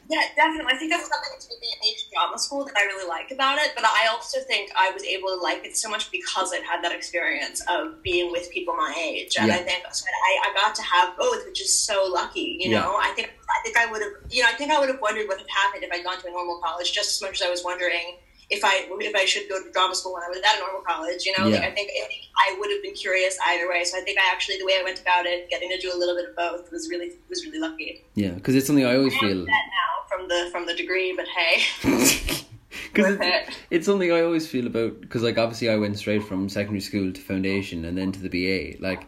Yeah, 0.06 0.21
definitely. 0.37 0.71
I 0.75 0.76
think 0.76 0.90
that's 0.92 1.09
something 1.09 1.33
to 1.40 1.54
me 1.62 1.68
in 1.76 1.80
age 1.88 2.02
drama 2.12 2.38
school 2.38 2.62
that 2.66 2.76
I 2.76 2.83
really 2.90 3.09
like 3.09 3.30
about 3.37 3.56
it. 3.59 3.73
But 3.75 3.87
I 3.87 4.06
also 4.12 4.38
think 4.50 4.71
I 4.76 4.90
was 4.90 5.02
able 5.02 5.28
to 5.35 5.40
like 5.40 5.64
it 5.64 5.78
so 5.78 5.88
much 5.88 6.11
because 6.12 6.52
I'd 6.52 6.62
had 6.62 6.85
that 6.85 6.92
experience 6.92 7.62
of 7.75 8.02
being 8.02 8.30
with 8.30 8.50
people 8.56 8.75
my 8.76 8.92
age, 9.00 9.33
and 9.38 9.49
Yeah. 9.49 9.56
I 9.56 9.62
think 9.68 9.80
so 9.92 10.04
I, 10.04 10.33
I 10.47 10.49
got 10.61 10.75
to 10.80 10.83
have 10.83 11.16
both, 11.16 11.40
which 11.47 11.61
is 11.66 11.73
so 11.73 11.97
lucky. 12.21 12.59
You 12.61 12.68
Yeah. 12.73 12.80
know, 12.83 12.92
I 13.00 13.11
think 13.16 13.28
I 13.56 13.59
think 13.64 13.78
I 13.83 13.87
would 13.90 14.02
have, 14.06 14.12
you 14.28 14.42
know, 14.42 14.50
I 14.52 14.54
think 14.59 14.71
I 14.71 14.78
would 14.80 14.90
have 14.92 15.00
wondered 15.00 15.26
what 15.26 15.38
had 15.38 15.49
happened 15.62 15.83
if 15.85 15.90
I'd 15.90 16.04
gone 16.04 16.21
to 16.21 16.28
a 16.28 16.30
normal 16.38 16.61
college, 16.66 16.92
just 16.92 17.11
as 17.16 17.21
much 17.25 17.40
as 17.40 17.42
I 17.49 17.50
was 17.50 17.64
wondering 17.64 18.06
if 18.54 18.64
I 18.64 18.87
if 18.88 19.14
I 19.14 19.25
should 19.25 19.49
go 19.49 19.62
to 19.62 19.70
drama 19.73 19.94
school 19.94 20.14
when 20.14 20.23
I 20.23 20.28
was 20.28 20.38
at 20.38 20.56
a 20.56 20.61
normal 20.61 20.82
college. 20.82 21.26
You 21.26 21.34
know, 21.38 21.49
like 21.49 21.62
I 21.62 21.70
think 21.70 21.90
I 21.90 22.06
think 22.06 22.23
I 22.37 22.56
would 22.58 22.70
have 22.70 22.82
been 22.82 22.94
curious 22.94 23.37
either 23.49 23.68
way. 23.68 23.84
So 23.84 23.99
I 23.99 24.00
think 24.02 24.18
I 24.18 24.30
actually 24.30 24.58
the 24.58 24.66
way 24.66 24.75
I 24.80 24.84
went 24.84 25.00
about 25.00 25.26
it, 25.26 25.50
getting 25.50 25.70
to 25.70 25.78
do 25.78 25.92
a 25.94 25.99
little 25.99 26.14
bit 26.14 26.28
of 26.28 26.37
both, 26.37 26.70
was 26.73 26.88
really 26.88 27.12
was 27.28 27.44
really 27.44 27.58
lucky. 27.58 28.04
yeah 28.14 28.30
because 28.30 28.54
it's 28.54 28.66
something 28.66 28.84
i 28.84 28.96
always 28.96 29.14
I'm 29.14 29.20
feel 29.20 29.42
upset 29.42 29.66
now 29.68 29.94
from 30.08 30.28
the 30.28 30.49
from 30.50 30.66
the 30.66 30.75
degree, 30.75 31.14
but 31.16 31.26
hey. 31.28 31.64
because 32.92 33.14
it's, 33.14 33.23
it. 33.23 33.54
it's 33.70 33.87
something 33.87 34.12
I 34.12 34.20
always 34.20 34.49
feel 34.49 34.66
about 34.66 35.00
because 35.00 35.23
like 35.23 35.38
obviously 35.38 35.68
I 35.68 35.76
went 35.76 35.99
straight 35.99 36.23
from 36.23 36.49
secondary 36.49 36.80
school 36.80 37.12
to 37.12 37.20
foundation 37.20 37.84
and 37.84 37.96
then 37.96 38.12
to 38.12 38.20
the 38.20 38.28
BA 38.28 38.82
like 38.82 39.06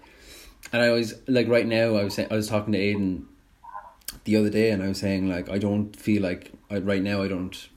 and 0.72 0.82
I 0.82 0.88
always 0.88 1.14
like 1.26 1.48
right 1.48 1.66
now 1.66 1.96
I 1.96 2.04
was 2.04 2.14
saying 2.14 2.28
I 2.30 2.36
was 2.36 2.48
talking 2.48 2.72
to 2.72 2.78
Aiden 2.78 3.24
the 4.24 4.36
other 4.36 4.50
day 4.50 4.70
and 4.70 4.82
I 4.82 4.88
was 4.88 4.98
saying 4.98 5.28
like 5.28 5.48
I 5.48 5.58
don't 5.58 5.94
feel 5.94 6.22
like 6.22 6.52
I, 6.70 6.78
right 6.78 7.02
now 7.02 7.22
I 7.22 7.28
don't 7.28 7.68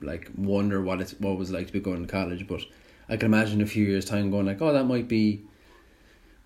like 0.00 0.30
wonder 0.36 0.80
what 0.80 1.00
it's 1.00 1.12
what 1.14 1.32
it 1.32 1.38
was 1.38 1.50
like 1.50 1.66
to 1.66 1.72
be 1.72 1.80
going 1.80 2.00
to 2.00 2.10
college 2.10 2.46
but 2.46 2.62
I 3.08 3.16
can 3.16 3.26
imagine 3.26 3.60
a 3.60 3.66
few 3.66 3.84
years 3.84 4.04
time 4.04 4.30
going 4.30 4.46
like 4.46 4.60
oh 4.62 4.72
that 4.72 4.84
might 4.84 5.08
be 5.08 5.42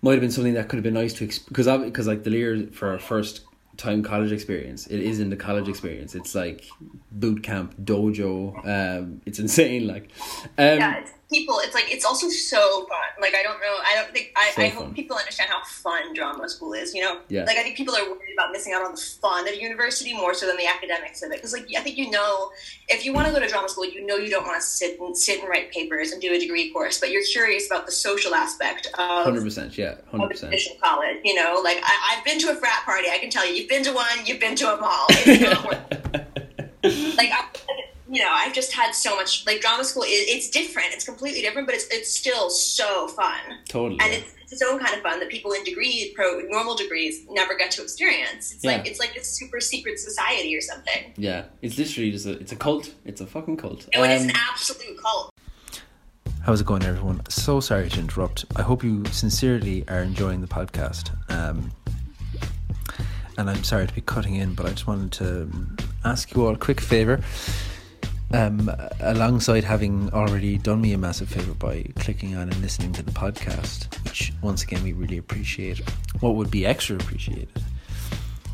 might 0.01 0.13
have 0.13 0.21
been 0.21 0.31
something 0.31 0.53
that 0.53 0.69
could 0.69 0.77
have 0.77 0.83
been 0.83 0.93
nice 0.93 1.13
to 1.15 1.27
because 1.47 1.67
I 1.67 1.77
because 1.77 2.07
like 2.07 2.23
the 2.23 2.29
Lir 2.29 2.67
for 2.67 2.89
our 2.89 2.99
first 2.99 3.41
time 3.77 4.03
college 4.03 4.31
experience 4.31 4.87
it 4.87 5.01
isn't 5.01 5.33
a 5.33 5.35
college 5.35 5.67
experience. 5.67 6.15
It's 6.15 6.33
like 6.35 6.65
boot 7.11 7.43
camp 7.43 7.75
dojo 7.83 8.55
um 8.65 9.21
it's 9.25 9.39
insane 9.39 9.87
like 9.87 10.09
um 10.57 10.79
yeah, 10.79 10.99
it's 10.99 11.11
people. 11.29 11.59
It's 11.59 11.73
like 11.73 11.91
it's 11.91 12.05
also 12.05 12.29
so 12.29 12.85
fun. 12.87 13.21
Like 13.21 13.35
I 13.35 13.43
don't 13.43 13.59
know. 13.59 13.77
I 13.85 13.95
don't 13.95 14.13
think 14.13 14.31
I, 14.35 14.51
So 14.51 14.61
I 14.61 14.67
hope 14.69 14.93
people 14.93 15.17
understand 15.17 15.49
how 15.49 15.63
fun 15.63 16.13
drama 16.13 16.47
school 16.49 16.73
is. 16.73 16.93
You 16.93 17.01
know, 17.01 17.21
Yeah. 17.29 17.43
Like 17.45 17.57
I 17.57 17.63
think 17.63 17.77
people 17.77 17.95
are 17.95 18.03
worried 18.03 18.33
about 18.37 18.51
missing 18.51 18.73
out 18.73 18.83
on 18.83 18.93
the 18.93 19.01
fun 19.01 19.47
of 19.47 19.55
university 19.55 20.13
more 20.13 20.33
so 20.33 20.45
than 20.47 20.57
the 20.57 20.67
academics 20.67 21.23
of 21.23 21.31
it. 21.31 21.37
Because 21.37 21.53
like 21.53 21.67
I 21.77 21.81
think 21.81 21.97
you 21.97 22.09
know, 22.09 22.51
if 22.87 23.05
you 23.05 23.13
want 23.13 23.27
to 23.27 23.33
go 23.33 23.39
to 23.39 23.47
drama 23.47 23.69
school, 23.69 23.85
you 23.85 24.05
know 24.05 24.17
you 24.17 24.29
don't 24.29 24.45
want 24.45 24.59
to 24.59 24.65
sit 24.65 24.99
and 24.99 25.17
sit 25.17 25.39
and 25.39 25.49
write 25.49 25.71
papers 25.71 26.11
and 26.11 26.21
do 26.21 26.33
a 26.33 26.39
degree 26.39 26.71
course, 26.71 26.99
but 26.99 27.11
you're 27.11 27.23
curious 27.23 27.67
about 27.67 27.85
the 27.85 27.91
social 27.91 28.35
aspect 28.35 28.87
of. 28.97 29.25
100% 29.27 29.77
yeah 29.77 29.95
100% 30.13 30.39
traditional 30.39 30.77
college, 30.77 31.17
you 31.23 31.33
know, 31.35 31.61
like 31.63 31.77
I, 31.83 32.15
I've 32.15 32.25
been 32.25 32.39
to 32.39 32.51
a 32.51 32.55
frat 32.55 32.83
party. 32.85 33.07
I 33.11 33.17
can 33.17 33.29
tell 33.29 33.47
you, 33.47 33.53
you've 33.53 33.69
been 33.69 33.83
to 33.83 33.93
one, 33.93 34.25
you've 34.25 34.39
been 34.39 34.55
to 34.55 34.65
them 34.65 34.79
all. 34.81 35.07
It's 35.27 35.41
not 35.41 35.65
worth 35.65 36.25
like 37.17 37.29
I, 37.31 37.45
you 38.15 38.21
know 38.23 38.31
i've 38.31 38.53
just 38.53 38.71
had 38.71 38.91
so 38.95 39.15
much 39.15 39.45
like 39.45 39.59
drama 39.61 39.83
school 39.83 40.03
is 40.03 40.09
it's 40.35 40.49
different. 40.49 40.89
It's 40.95 41.05
completely 41.05 41.41
different 41.41 41.67
but 41.67 41.75
it's 41.75 41.87
it's 41.91 42.11
still 42.15 42.49
so 42.49 43.07
fun. 43.09 43.39
Totally. 43.67 43.99
And 44.01 44.13
it's, 44.13 44.31
it's 44.41 44.53
its 44.53 44.61
own 44.61 44.79
kind 44.79 44.93
of 44.95 45.01
fun 45.01 45.19
that 45.19 45.29
people 45.29 45.51
in 45.53 45.63
degree 45.63 46.13
pro 46.15 46.39
normal 46.55 46.75
degrees 46.75 47.25
never 47.29 47.55
get 47.55 47.71
to 47.71 47.81
experience. 47.81 48.53
It's 48.53 48.63
like 48.63 48.87
it's 48.87 48.99
like 48.99 49.15
a 49.15 49.23
super 49.23 49.59
secret 49.59 49.99
society 49.99 50.55
or 50.55 50.61
something. 50.61 51.13
Yeah. 51.17 51.45
It's 51.61 51.77
literally 51.77 52.11
just 52.11 52.25
a 52.25 52.33
it's 52.43 52.51
a 52.51 52.55
cult. 52.55 52.93
It's 53.05 53.21
a 53.21 53.25
fucking 53.25 53.57
cult. 53.57 53.87
No, 53.93 54.03
it 54.03 54.11
is 54.11 54.23
Um, 54.23 54.29
an 54.29 54.35
absolute 54.51 54.97
cult. 55.01 55.31
How's 56.45 56.61
it 56.61 56.67
going, 56.67 56.83
everyone? 56.83 57.21
So 57.29 57.59
sorry 57.59 57.89
to 57.89 57.99
interrupt. 57.99 58.45
I 58.55 58.61
hope 58.61 58.83
you 58.83 59.03
sincerely 59.11 59.83
are 59.87 60.03
enjoying 60.03 60.41
the 60.41 60.47
podcast. 60.47 61.05
Um, 61.31 61.71
and 63.37 63.49
I'm 63.49 63.63
sorry 63.63 63.87
to 63.87 63.93
be 63.93 64.01
cutting 64.01 64.35
in, 64.35 64.53
but 64.53 64.65
I 64.67 64.69
just 64.69 64.87
wanted 64.87 65.11
to 65.13 65.51
ask 66.03 66.33
you 66.33 66.45
all 66.45 66.53
a 66.53 66.57
quick 66.57 66.79
favor. 66.79 67.19
Um, 68.33 68.69
alongside 68.99 69.63
having 69.63 70.11
already 70.11 70.57
done 70.57 70.81
me 70.81 70.93
a 70.93 70.97
massive 70.97 71.29
favor 71.29 71.53
by 71.53 71.85
clicking 71.95 72.35
on 72.35 72.49
and 72.49 72.57
listening 72.61 72.91
to 72.93 73.03
the 73.03 73.11
podcast, 73.11 74.03
which 74.03 74.33
once 74.41 74.63
again 74.63 74.83
we 74.83 74.93
really 74.93 75.17
appreciate. 75.17 75.79
What 76.19 76.35
would 76.35 76.51
be 76.51 76.65
extra 76.65 76.97
appreciated 76.97 77.49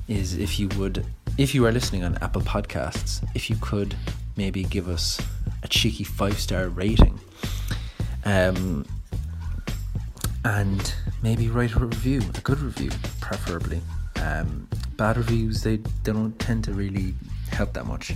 is 0.07 0.37
if 0.37 0.59
you 0.59 0.67
would, 0.77 1.05
if 1.37 1.55
you 1.55 1.65
are 1.65 1.71
listening 1.71 2.03
on 2.03 2.17
Apple 2.21 2.41
Podcasts, 2.41 3.25
if 3.33 3.49
you 3.49 3.55
could 3.61 3.95
maybe 4.35 4.63
give 4.63 4.87
us 4.87 5.19
a 5.63 5.67
cheeky 5.67 6.03
five 6.03 6.37
star 6.39 6.67
rating 6.67 7.19
um, 8.25 8.85
and 10.43 10.93
maybe 11.21 11.49
write 11.49 11.75
a 11.75 11.79
review, 11.79 12.21
a 12.35 12.41
good 12.41 12.59
review, 12.59 12.91
preferably. 13.19 13.81
Um, 14.21 14.67
bad 14.97 15.17
reviews 15.17 15.63
they, 15.63 15.77
they 15.77 16.11
don't 16.11 16.37
tend 16.37 16.63
to 16.65 16.73
really 16.73 17.15
help 17.51 17.73
that 17.73 17.85
much. 17.85 18.13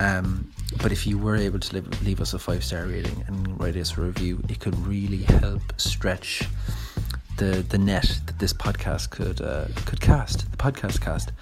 Um, 0.00 0.50
but 0.82 0.90
if 0.92 1.06
you 1.06 1.18
were 1.18 1.36
able 1.36 1.60
to 1.60 1.74
leave, 1.74 2.02
leave 2.02 2.20
us 2.20 2.34
a 2.34 2.38
five 2.38 2.64
star 2.64 2.86
rating 2.86 3.24
and 3.26 3.60
write 3.60 3.76
us 3.76 3.96
a 3.96 4.00
review, 4.00 4.42
it 4.48 4.60
could 4.60 4.76
really 4.86 5.22
help 5.22 5.62
stretch 5.76 6.42
the 7.36 7.64
the 7.68 7.78
net 7.78 8.20
that 8.26 8.38
this 8.38 8.52
podcast 8.52 9.10
could 9.10 9.40
uh, 9.40 9.66
could 9.86 10.00
cast, 10.00 10.50
the 10.50 10.56
podcast 10.56 11.00
cast. 11.00 11.32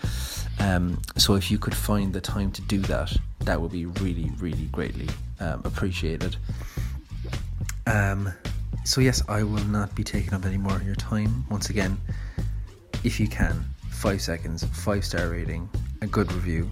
Um, 0.58 1.00
so 1.16 1.34
if 1.34 1.50
you 1.50 1.58
could 1.58 1.74
find 1.74 2.12
the 2.12 2.20
time 2.20 2.52
to 2.52 2.62
do 2.62 2.78
that, 2.80 3.16
that 3.40 3.60
would 3.60 3.72
be 3.72 3.86
really, 3.86 4.30
really 4.38 4.66
greatly 4.66 5.08
um, 5.40 5.62
appreciated. 5.64 6.36
Um, 7.86 8.32
so 8.84 9.00
yes, 9.00 9.22
I 9.28 9.42
will 9.42 9.64
not 9.64 9.94
be 9.94 10.04
taking 10.04 10.34
up 10.34 10.44
any 10.44 10.58
more 10.58 10.76
of 10.76 10.86
your 10.86 10.94
time. 10.94 11.44
Once 11.50 11.70
again, 11.70 11.98
if 13.02 13.18
you 13.18 13.28
can, 13.28 13.64
five 13.90 14.20
seconds, 14.20 14.64
five 14.64 15.04
star 15.04 15.28
rating, 15.28 15.68
a 16.00 16.06
good 16.06 16.32
review, 16.32 16.70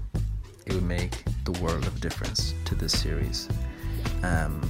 it 0.66 0.72
would 0.72 0.82
make 0.82 1.22
the 1.44 1.52
world 1.60 1.86
of 1.86 2.00
difference 2.00 2.54
to 2.64 2.74
this 2.74 2.98
series. 2.98 3.48
Um, 4.22 4.68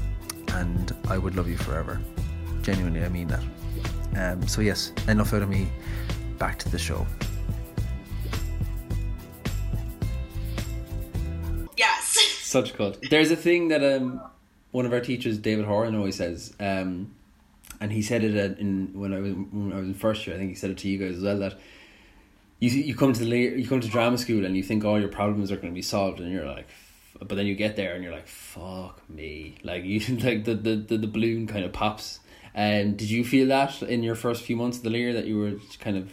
and 0.48 0.94
I 1.08 1.18
would 1.18 1.36
love 1.36 1.48
you 1.48 1.56
forever. 1.56 2.00
Genuinely, 2.62 3.04
I 3.04 3.08
mean 3.08 3.28
that. 3.28 3.44
Um, 4.16 4.46
so 4.46 4.60
yes, 4.60 4.92
enough 5.08 5.32
out 5.32 5.42
of 5.42 5.48
me. 5.48 5.68
Back 6.38 6.58
to 6.60 6.68
the 6.70 6.78
show. 6.78 7.06
yes 11.76 12.18
Such 12.42 12.70
a 12.70 12.76
cult. 12.76 12.98
There's 13.10 13.30
a 13.30 13.36
thing 13.36 13.68
that 13.68 13.84
um 13.84 14.22
one 14.70 14.86
of 14.86 14.92
our 14.92 15.00
teachers, 15.00 15.38
David 15.38 15.64
Horan, 15.64 15.96
always 15.96 16.16
says, 16.16 16.54
um, 16.60 17.12
and 17.80 17.90
he 17.90 18.02
said 18.02 18.22
it 18.22 18.58
in 18.58 18.92
when 18.94 19.12
I 19.12 19.18
was 19.18 19.32
when 19.32 19.72
I 19.72 19.76
was 19.76 19.88
in 19.88 19.94
first 19.94 20.26
year. 20.26 20.36
I 20.36 20.38
think 20.38 20.50
he 20.50 20.54
said 20.54 20.70
it 20.70 20.78
to 20.78 20.88
you 20.88 20.98
guys 20.98 21.16
as 21.16 21.22
well 21.22 21.38
that 21.38 21.58
you 22.60 22.70
you 22.70 22.94
come 22.94 23.12
to 23.12 23.20
the 23.24 23.28
you 23.38 23.66
come 23.66 23.80
to 23.80 23.88
drama 23.88 24.16
school 24.18 24.44
and 24.46 24.56
you 24.56 24.62
think 24.62 24.84
all 24.84 24.98
your 25.00 25.08
problems 25.08 25.50
are 25.50 25.56
going 25.56 25.72
to 25.72 25.74
be 25.74 25.82
solved, 25.82 26.20
and 26.20 26.30
you're 26.32 26.46
like, 26.46 26.66
but 27.18 27.34
then 27.36 27.46
you 27.46 27.54
get 27.54 27.74
there 27.76 27.94
and 27.94 28.04
you're 28.04 28.12
like, 28.12 28.28
fuck 28.28 29.02
me, 29.10 29.56
like 29.64 29.84
you 29.84 29.98
like 30.16 30.44
the 30.44 30.54
the 30.54 30.76
the, 30.76 30.98
the 30.98 31.06
balloon 31.06 31.46
kind 31.46 31.64
of 31.64 31.72
pops. 31.72 32.20
And 32.54 32.96
did 32.96 33.08
you 33.10 33.24
feel 33.24 33.46
that 33.48 33.80
in 33.82 34.02
your 34.02 34.14
first 34.16 34.42
few 34.42 34.56
months 34.56 34.78
of 34.78 34.82
the 34.84 34.90
year 34.90 35.12
that 35.12 35.24
you 35.26 35.38
were 35.38 35.52
kind 35.80 35.96
of 35.96 36.10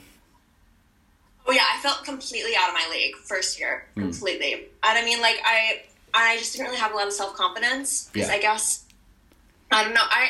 Oh 1.48 1.52
yeah, 1.54 1.66
I 1.74 1.80
felt 1.82 2.04
completely 2.04 2.52
out 2.60 2.68
of 2.70 2.74
my 2.76 2.88
league 2.92 3.16
first 3.16 3.58
year, 3.60 3.86
Hmm. 3.96 4.02
completely. 4.02 4.54
And 4.54 4.98
I 4.98 5.04
mean, 5.06 5.22
like 5.22 5.40
I, 5.46 5.82
I 6.14 6.38
just 6.38 6.52
didn't 6.54 6.68
really 6.68 6.78
have 6.80 6.92
a 6.92 6.96
lot 6.96 7.08
of 7.08 7.14
self 7.14 7.36
confidence 7.36 8.10
because 8.12 8.28
Yeah. 8.30 8.36
I 8.36 8.40
guess 8.40 8.84
I 9.72 9.84
don't 9.84 9.94
know. 9.94 10.04
I 10.04 10.30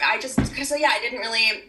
I 0.00 0.14
I 0.14 0.18
just 0.20 0.36
because 0.38 0.72
yeah, 0.78 0.90
I 0.92 1.00
didn't 1.00 1.18
really. 1.20 1.64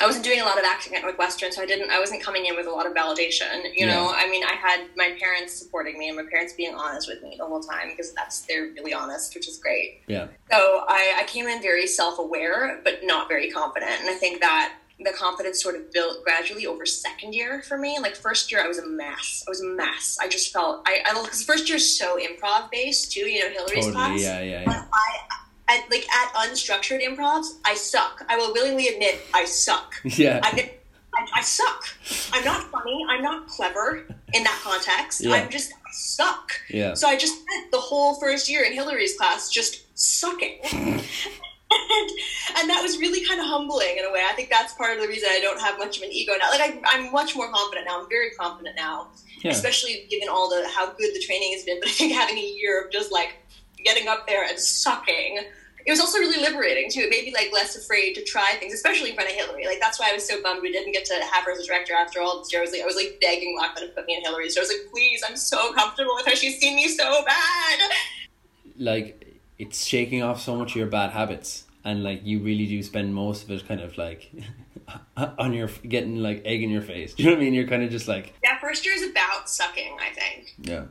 I 0.00 0.06
wasn't 0.06 0.24
doing 0.24 0.40
a 0.40 0.44
lot 0.44 0.58
of 0.58 0.64
acting 0.64 0.94
at 0.94 1.02
Northwestern, 1.02 1.52
so 1.52 1.62
I 1.62 1.66
didn't. 1.66 1.90
I 1.90 2.00
wasn't 2.00 2.22
coming 2.22 2.46
in 2.46 2.56
with 2.56 2.66
a 2.66 2.70
lot 2.70 2.86
of 2.86 2.94
validation. 2.94 3.62
You 3.74 3.86
know, 3.86 4.12
I 4.14 4.28
mean, 4.28 4.42
I 4.44 4.54
had 4.54 4.86
my 4.96 5.16
parents 5.20 5.54
supporting 5.54 5.98
me 5.98 6.08
and 6.08 6.16
my 6.16 6.24
parents 6.28 6.52
being 6.52 6.74
honest 6.74 7.08
with 7.08 7.22
me 7.22 7.36
the 7.38 7.46
whole 7.46 7.60
time 7.60 7.90
because 7.90 8.12
that's 8.12 8.42
they're 8.42 8.72
really 8.74 8.92
honest, 8.92 9.34
which 9.34 9.48
is 9.48 9.58
great. 9.58 10.02
Yeah. 10.06 10.28
So 10.50 10.84
I, 10.88 11.20
I 11.20 11.24
came 11.26 11.46
in 11.46 11.62
very 11.62 11.86
self 11.86 12.18
aware, 12.18 12.80
but 12.82 13.00
not 13.04 13.28
very 13.28 13.50
confident, 13.50 14.00
and 14.00 14.10
I 14.10 14.14
think 14.14 14.40
that 14.40 14.74
the 15.00 15.12
confidence 15.12 15.62
sort 15.62 15.74
of 15.74 15.92
built 15.92 16.22
gradually 16.24 16.66
over 16.66 16.86
second 16.86 17.34
year 17.34 17.62
for 17.62 17.76
me. 17.76 17.98
Like 18.00 18.16
first 18.16 18.50
year, 18.50 18.62
I 18.64 18.68
was 18.68 18.78
a 18.78 18.86
mess. 18.86 19.44
I 19.46 19.50
was 19.50 19.60
a 19.60 19.66
mess. 19.66 20.18
I 20.20 20.28
just 20.28 20.52
felt 20.52 20.82
I 20.86 21.02
because 21.22 21.42
first 21.42 21.68
year 21.68 21.76
is 21.76 21.98
so 21.98 22.18
improv 22.18 22.70
based 22.70 23.12
too. 23.12 23.28
You 23.28 23.44
know, 23.44 23.50
Hillary's 23.50 23.90
class. 23.92 24.08
Totally. 24.08 24.22
Yeah. 24.22 24.40
Yeah. 24.40 24.62
But 24.64 24.74
Yeah. 24.74 24.84
I, 24.92 25.18
at, 25.68 25.90
like 25.90 26.06
at 26.10 26.32
unstructured 26.34 27.02
improvs, 27.02 27.46
I 27.64 27.74
suck. 27.74 28.24
I 28.28 28.36
will 28.36 28.52
willingly 28.52 28.88
admit 28.88 29.20
I 29.32 29.44
suck. 29.44 29.94
Yeah. 30.04 30.40
I, 30.42 30.72
I, 31.14 31.26
I 31.36 31.42
suck. 31.42 31.84
I'm 32.32 32.44
not 32.44 32.70
funny. 32.70 33.04
I'm 33.08 33.22
not 33.22 33.46
clever 33.46 34.06
in 34.32 34.42
that 34.44 34.60
context. 34.62 35.20
Yeah. 35.22 35.32
I'm 35.34 35.48
just 35.50 35.72
I 35.72 35.90
suck. 35.92 36.52
Yeah. 36.68 36.94
So 36.94 37.08
I 37.08 37.16
just 37.16 37.40
spent 37.42 37.70
the 37.70 37.78
whole 37.80 38.14
first 38.20 38.48
year 38.50 38.64
in 38.64 38.72
Hillary's 38.72 39.16
class 39.16 39.48
just 39.50 39.82
sucking. 39.98 40.58
and, 41.74 42.10
and 42.58 42.70
that 42.70 42.80
was 42.82 42.98
really 42.98 43.24
kind 43.26 43.40
of 43.40 43.46
humbling 43.46 43.96
in 43.98 44.04
a 44.04 44.12
way. 44.12 44.22
I 44.28 44.32
think 44.34 44.50
that's 44.50 44.74
part 44.74 44.96
of 44.96 45.02
the 45.02 45.08
reason 45.08 45.28
I 45.32 45.40
don't 45.40 45.60
have 45.60 45.78
much 45.78 45.96
of 45.98 46.02
an 46.02 46.12
ego 46.12 46.32
now. 46.38 46.50
Like 46.50 46.60
I, 46.60 46.80
I'm 46.86 47.12
much 47.12 47.34
more 47.36 47.50
confident 47.50 47.86
now. 47.86 48.00
I'm 48.02 48.08
very 48.08 48.30
confident 48.30 48.76
now, 48.76 49.08
Yeah. 49.42 49.52
especially 49.52 50.06
given 50.10 50.28
all 50.28 50.48
the 50.50 50.68
how 50.74 50.86
good 50.92 51.14
the 51.14 51.20
training 51.20 51.52
has 51.54 51.64
been. 51.64 51.80
But 51.80 51.88
I 51.88 51.92
think 51.92 52.12
having 52.12 52.38
a 52.38 52.46
year 52.46 52.82
of 52.84 52.90
just 52.92 53.12
like 53.12 53.34
getting 53.84 54.08
up 54.08 54.26
there 54.26 54.44
and 54.44 54.58
sucking. 54.58 55.40
It 55.86 55.90
was 55.90 56.00
also 56.00 56.18
really 56.18 56.40
liberating 56.40 56.90
too. 56.90 57.00
It 57.00 57.10
made 57.10 57.24
me 57.26 57.32
like 57.34 57.50
less 57.52 57.76
afraid 57.76 58.14
to 58.14 58.24
try 58.24 58.52
things, 58.58 58.72
especially 58.72 59.10
in 59.10 59.14
front 59.16 59.28
of 59.28 59.36
Hillary. 59.36 59.66
Like 59.66 59.80
that's 59.80 60.00
why 60.00 60.08
I 60.10 60.14
was 60.14 60.26
so 60.26 60.42
bummed 60.42 60.62
we 60.62 60.72
didn't 60.72 60.92
get 60.92 61.04
to 61.04 61.14
have 61.32 61.44
her 61.44 61.52
as 61.52 61.58
a 61.58 61.66
director 61.66 61.92
after 61.92 62.20
all 62.22 62.38
this 62.38 62.50
year. 62.52 62.62
I 62.62 62.64
was 62.64 62.72
like, 62.72 62.80
I 62.82 62.86
was 62.86 62.96
like 62.96 63.18
begging 63.20 63.54
Loughlin 63.58 63.88
to 63.88 63.94
put 63.94 64.06
me 64.06 64.16
in 64.16 64.22
Hillary. 64.22 64.48
So 64.48 64.60
I 64.60 64.62
was 64.62 64.70
like, 64.70 64.90
please, 64.90 65.22
I'm 65.28 65.36
so 65.36 65.74
comfortable 65.74 66.14
with 66.14 66.24
her. 66.26 66.34
She's 66.36 66.58
seen 66.58 66.76
me 66.76 66.88
so 66.88 67.22
bad. 67.26 67.90
like 68.78 69.38
it's 69.58 69.84
shaking 69.84 70.22
off 70.22 70.40
so 70.40 70.56
much 70.56 70.70
of 70.72 70.76
your 70.76 70.86
bad 70.86 71.10
habits 71.10 71.64
and 71.84 72.02
like 72.02 72.24
you 72.24 72.40
really 72.40 72.66
do 72.66 72.82
spend 72.82 73.14
most 73.14 73.44
of 73.44 73.50
it 73.50 73.66
kind 73.68 73.80
of 73.80 73.96
like 73.98 74.32
on 75.16 75.52
your 75.52 75.68
getting 75.88 76.16
like 76.16 76.42
egg 76.44 76.62
in 76.62 76.70
your 76.70 76.82
face 76.82 77.14
do 77.14 77.22
you 77.22 77.28
know 77.28 77.36
what 77.36 77.40
i 77.40 77.44
mean 77.44 77.54
you're 77.54 77.66
kind 77.68 77.82
of 77.84 77.90
just 77.90 78.08
like 78.08 78.34
That 78.42 78.58
first 78.60 78.84
year 78.84 78.94
is 78.96 79.08
about 79.08 79.48
sucking, 79.48 79.96
I 80.00 80.12
think. 80.12 80.54
yeah 80.62 80.84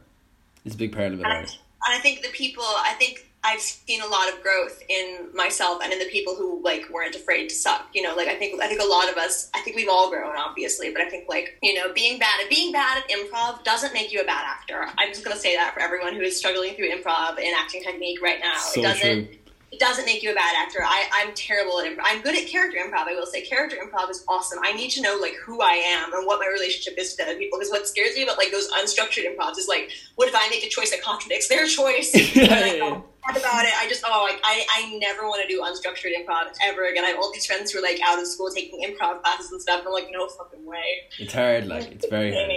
it's 0.63 0.75
a 0.75 0.77
big 0.77 0.93
part 0.93 1.11
of 1.11 1.19
it 1.19 1.23
right? 1.23 1.57
And 1.87 1.97
I 1.97 1.99
think 1.99 2.21
the 2.21 2.29
people, 2.29 2.63
I 2.63 2.93
think 2.97 3.27
I've 3.45 3.59
seen 3.59 4.01
a 4.01 4.07
lot 4.07 4.31
of 4.31 4.41
growth 4.41 4.81
in 4.87 5.27
myself 5.33 5.81
and 5.83 5.91
in 5.91 5.99
the 5.99 6.05
people 6.05 6.35
who 6.35 6.63
like 6.63 6.89
weren't 6.89 7.13
afraid 7.13 7.49
to 7.49 7.55
suck. 7.55 7.89
You 7.93 8.01
know, 8.01 8.15
like 8.15 8.29
I 8.29 8.35
think 8.35 8.61
I 8.61 8.67
think 8.67 8.81
a 8.81 8.85
lot 8.85 9.11
of 9.11 9.17
us, 9.17 9.49
I 9.53 9.59
think 9.61 9.75
we've 9.75 9.89
all 9.89 10.09
grown, 10.09 10.35
obviously, 10.37 10.91
but 10.91 11.01
I 11.01 11.09
think 11.09 11.27
like 11.27 11.57
you 11.61 11.73
know, 11.73 11.91
being 11.93 12.19
bad 12.19 12.39
at 12.41 12.49
being 12.49 12.71
bad 12.71 13.03
at 13.03 13.09
improv 13.09 13.63
doesn't 13.65 13.93
make 13.93 14.13
you 14.13 14.21
a 14.21 14.25
bad 14.25 14.45
actor. 14.45 14.87
I'm 14.97 15.09
just 15.09 15.25
gonna 15.25 15.35
say 15.35 15.55
that 15.57 15.73
for 15.73 15.81
everyone 15.81 16.15
who 16.15 16.21
is 16.21 16.37
struggling 16.37 16.75
through 16.75 16.89
improv 16.89 17.37
and 17.37 17.53
acting 17.59 17.83
technique 17.83 18.21
right 18.21 18.39
now. 18.39 18.57
So 18.57 18.79
it 18.79 18.83
doesn't. 18.83 19.27
true. 19.27 19.37
It 19.73 19.79
doesn't 19.79 20.05
make 20.05 20.21
you 20.21 20.31
a 20.31 20.35
bad 20.35 20.53
actor. 20.57 20.79
I, 20.85 21.09
I'm 21.15 21.33
terrible 21.33 21.79
at 21.79 21.87
improv. 21.87 22.03
I'm 22.05 22.21
good 22.21 22.35
at 22.37 22.47
character 22.47 22.77
improv. 22.77 23.07
I 23.07 23.15
will 23.15 23.25
say 23.25 23.41
character 23.41 23.75
improv 23.83 24.09
is 24.11 24.23
awesome. 24.29 24.59
I 24.63 24.71
need 24.73 24.91
to 24.91 25.01
know 25.01 25.17
like 25.19 25.33
who 25.43 25.61
I 25.61 25.71
am 25.73 26.13
and 26.13 26.27
what 26.27 26.39
my 26.39 26.47
relationship 26.47 26.93
is 26.99 27.15
to 27.15 27.23
other 27.23 27.35
people. 27.35 27.57
Because 27.57 27.71
what 27.71 27.87
scares 27.87 28.15
me 28.15 28.23
about 28.23 28.37
like 28.37 28.51
those 28.51 28.69
unstructured 28.71 29.25
improvs 29.25 29.57
is 29.57 29.67
like, 29.67 29.89
what 30.15 30.27
if 30.27 30.35
I 30.35 30.47
make 30.49 30.63
a 30.63 30.69
choice 30.69 30.91
that 30.91 31.01
contradicts 31.01 31.47
their 31.47 31.65
choice? 31.67 32.11
Yeah, 32.35 32.43
And 32.53 32.53
I 32.53 32.73
yeah, 32.75 32.79
feel 32.79 33.05
bad 33.27 33.37
about 33.37 33.65
it. 33.65 33.73
I 33.79 33.87
just 33.89 34.03
oh 34.07 34.27
like 34.29 34.39
I, 34.43 34.65
I 34.75 34.97
never 34.99 35.23
want 35.23 35.41
to 35.41 35.47
do 35.47 35.61
unstructured 35.61 36.11
improv 36.19 36.53
ever 36.63 36.85
again. 36.85 37.03
I 37.03 37.09
have 37.09 37.17
all 37.17 37.31
these 37.33 37.45
friends 37.47 37.71
who 37.71 37.79
are 37.79 37.81
like 37.81 37.99
out 38.05 38.19
of 38.19 38.27
school 38.27 38.49
taking 38.53 38.81
improv 38.87 39.21
classes 39.23 39.51
and 39.51 39.61
stuff. 39.61 39.79
And 39.79 39.87
I'm 39.87 39.93
like, 39.93 40.09
no 40.11 40.27
fucking 40.27 40.65
way. 40.65 41.09
it's 41.19 41.33
hard 41.33 41.65
like 41.67 41.91
it's 41.91 42.07
very 42.07 42.33
hard 42.33 42.49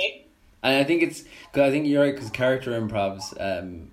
and 0.62 0.76
i 0.76 0.85
think 0.85 1.02
it's 1.02 1.22
because 1.22 1.68
i 1.68 1.70
think 1.70 1.87
you're 1.87 2.02
right 2.02 2.14
because 2.14 2.31
character 2.31 2.70
improvs 2.81 3.24
um 3.40 3.90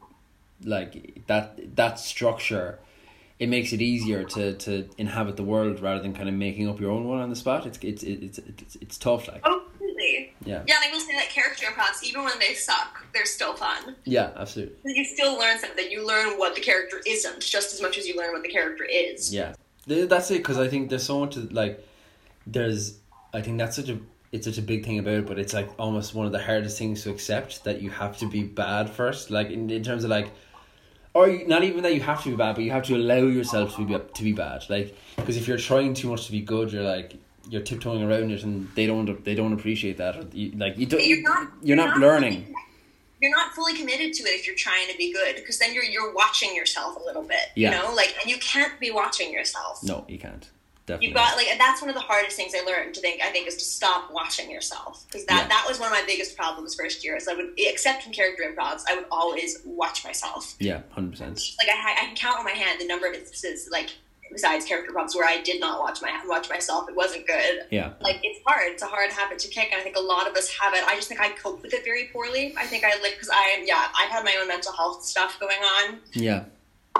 like 0.64 1.26
that 1.28 1.76
that 1.76 2.00
structure 2.00 2.80
it 3.44 3.50
makes 3.56 3.70
it 3.76 3.82
easier 3.92 4.22
to 4.36 4.44
to 4.66 4.74
inhabit 4.98 5.36
the 5.42 5.48
world 5.54 5.76
rather 5.88 6.02
than 6.06 6.14
kind 6.20 6.30
of 6.32 6.36
making 6.48 6.66
up 6.72 6.78
your 6.84 6.92
own 6.96 7.04
one 7.12 7.20
on 7.26 7.30
the 7.34 7.40
spot 7.46 7.62
it's 7.70 7.80
it's 7.92 8.04
it's 8.04 8.38
it's, 8.64 8.76
it's 8.84 8.98
tough 9.08 9.24
like 9.32 9.42
Oh, 9.50 9.60
completely. 9.78 10.34
yeah 10.52 10.62
Yeah, 10.70 10.76
and 10.78 10.84
I 10.88 10.90
will 10.94 11.00
say 11.08 11.14
that 11.22 11.30
character 11.38 11.66
improvs, 11.72 12.00
even 12.10 12.22
when 12.28 12.38
they 12.44 12.54
suck, 12.68 12.92
they're 13.14 13.32
still 13.40 13.56
fun. 13.66 13.82
yeah 14.16 14.30
absolutely 14.44 14.76
You 14.98 15.06
still 15.16 15.34
learn 15.44 15.58
something. 15.64 15.88
You 15.96 16.00
learn 16.14 16.28
what 16.42 16.52
the 16.58 16.62
character 16.70 16.98
isn't, 17.16 17.42
just 17.56 17.70
as 17.76 17.80
much 17.86 17.96
as 18.00 18.04
you 18.08 18.14
learn 18.20 18.32
what 18.36 18.44
the 18.48 18.54
character 18.58 18.86
is. 19.08 19.34
Yeah, 19.40 19.52
that's 19.88 20.30
it. 20.32 20.38
Because 20.44 20.60
I 20.66 20.68
think 20.72 20.82
there's 20.90 21.08
so 21.14 21.20
much 21.24 21.36
like 21.62 21.76
there's. 22.56 22.82
I 23.34 23.42
think 23.42 23.56
that's 23.62 23.76
such 23.82 23.90
a 23.90 23.98
it's 24.36 24.46
such 24.50 24.58
a 24.58 24.62
big 24.72 24.82
thing 24.86 24.98
about 25.04 25.18
it, 25.22 25.26
but 25.28 25.38
it's 25.44 25.54
like 25.60 25.70
almost 25.78 26.14
one 26.20 26.26
of 26.26 26.32
the 26.38 26.44
hardest 26.50 26.78
things 26.82 27.04
to 27.04 27.10
accept 27.16 27.64
that 27.66 27.82
you 27.84 27.90
have 28.02 28.14
to 28.22 28.26
be 28.36 28.42
bad 28.64 28.90
first. 28.90 29.30
Like 29.38 29.50
in, 29.56 29.70
in 29.70 29.84
terms 29.84 30.04
of 30.04 30.10
like, 30.10 30.30
or 31.14 31.30
you, 31.30 31.48
not 31.48 31.64
even 31.64 31.84
that 31.84 31.94
you 31.94 32.02
have 32.02 32.24
to 32.24 32.30
be 32.30 32.36
bad, 32.36 32.56
but 32.56 32.64
you 32.64 32.72
have 32.72 32.84
to 32.84 32.96
allow 32.96 33.18
yourself 33.18 33.76
to 33.76 33.86
be 33.86 33.98
to 33.98 34.24
be 34.24 34.34
bad. 34.34 34.64
Like 34.70 34.98
because 35.16 35.38
if 35.38 35.48
you're 35.48 35.58
trying 35.58 35.94
too 35.94 36.10
much 36.10 36.26
to 36.26 36.32
be 36.32 36.42
good, 36.42 36.72
you're 36.72 36.84
like 36.84 37.16
you're 37.50 37.62
tiptoeing 37.62 38.02
around 38.04 38.32
it, 38.32 38.44
and 38.44 38.70
they 38.76 38.88
don't 38.88 39.24
they 39.24 39.36
don't 39.36 39.54
appreciate 39.54 39.98
that. 39.98 40.16
Or 40.18 40.26
you, 40.32 40.52
like 40.58 40.78
you 40.78 40.86
don't 40.86 41.00
But 41.00 41.08
you're 41.08 41.22
not. 41.22 41.52
you're 41.62 41.78
not 41.78 41.98
learning. 41.98 42.54
You're 43.22 43.32
not 43.32 43.54
fully 43.54 43.74
committed 43.74 44.12
to 44.14 44.24
it 44.24 44.32
if 44.32 44.46
you're 44.46 44.56
trying 44.56 44.90
to 44.90 44.98
be 44.98 45.14
good, 45.14 45.36
because 45.38 45.58
then 45.58 45.74
you're 45.74 45.86
you're 45.86 46.14
watching 46.14 46.56
yourself 46.56 46.98
a 46.98 47.04
little 47.06 47.24
bit. 47.24 47.52
Yeah. 47.56 47.72
You 47.72 47.78
know, 47.78 47.96
like, 47.96 48.16
and 48.22 48.30
you 48.30 48.38
can't 48.40 48.78
be 48.82 48.92
watching 48.92 49.32
yourself. 49.32 49.82
No, 49.84 50.06
you 50.10 50.20
can't. 50.20 50.50
Definitely. 50.86 51.08
You've 51.08 51.16
got 51.16 51.38
like 51.38 51.48
and 51.48 51.60
that's 51.60 51.80
one 51.82 51.90
of 51.90 51.96
the 51.96 52.02
hardest 52.02 52.36
things 52.36 52.54
I 52.54 52.66
learned 52.66 52.94
to 52.96 53.02
think. 53.02 53.22
I 53.22 53.30
think 53.32 53.48
is 53.48 53.56
to 53.56 53.64
stop 53.64 54.12
watching 54.12 54.52
yourself 54.52 55.06
because 55.08 55.26
that 55.28 55.44
Yeah. 55.44 55.48
that 55.48 55.66
was 55.68 55.80
one 55.80 55.88
of 55.88 55.94
my 55.94 56.04
biggest 56.06 56.36
problems 56.36 56.76
first 56.76 57.04
year. 57.06 57.16
Is 57.16 57.28
I 57.28 57.34
would 57.36 57.52
except 57.58 58.06
in 58.06 58.12
character 58.12 58.44
improvs, 58.44 58.84
I 58.90 58.96
would 58.96 59.06
always 59.10 59.60
watch 59.66 60.04
myself. 60.04 60.56
yeah, 60.60 60.82
hundred 60.90 61.12
percent. 61.12 61.40
Like 61.58 61.70
I, 61.74 61.94
I 61.94 62.06
can 62.08 62.16
count 62.16 62.38
on 62.40 62.44
my 62.44 62.52
hand 62.52 62.82
the 62.82 62.86
number 62.88 63.08
of 63.08 63.14
instances 63.14 63.70
like 63.72 63.92
besides 64.32 64.66
character 64.66 64.92
improvs 64.92 65.16
where 65.16 65.28
I 65.28 65.42
did 65.42 65.62
not 65.62 65.80
watch 65.80 66.02
my 66.02 66.10
watch 66.28 66.50
myself. 66.50 66.90
It 66.90 66.96
wasn't 66.96 67.28
good. 67.28 67.62
Yeah, 67.72 67.94
like 68.02 68.20
it's 68.24 68.40
hard. 68.46 68.64
It's 68.74 68.84
a 68.84 68.88
hard 68.88 69.10
habit 69.12 69.40
to 69.40 69.48
kick, 69.48 69.70
and 69.72 69.80
I 69.80 69.84
think 69.86 69.96
a 69.96 70.02
lot 70.02 70.28
of 70.30 70.36
us 70.36 70.50
have 70.60 70.74
it. 70.74 70.84
I 70.86 70.96
just 70.96 71.08
think 71.08 71.22
I 71.22 71.30
cope 71.30 71.62
with 71.62 71.74
it 71.74 71.86
very 71.86 72.10
poorly. 72.12 72.54
I 72.58 72.66
think 72.66 72.84
I 72.84 73.00
like 73.02 73.14
because 73.14 73.30
I 73.30 73.56
am 73.58 73.66
yeah 73.66 73.88
I've 73.98 74.10
had 74.10 74.26
my 74.26 74.36
own 74.42 74.50
mental 74.50 74.74
health 74.74 75.06
stuff 75.06 75.40
going 75.40 75.60
on. 75.62 76.00
yeah, 76.12 76.44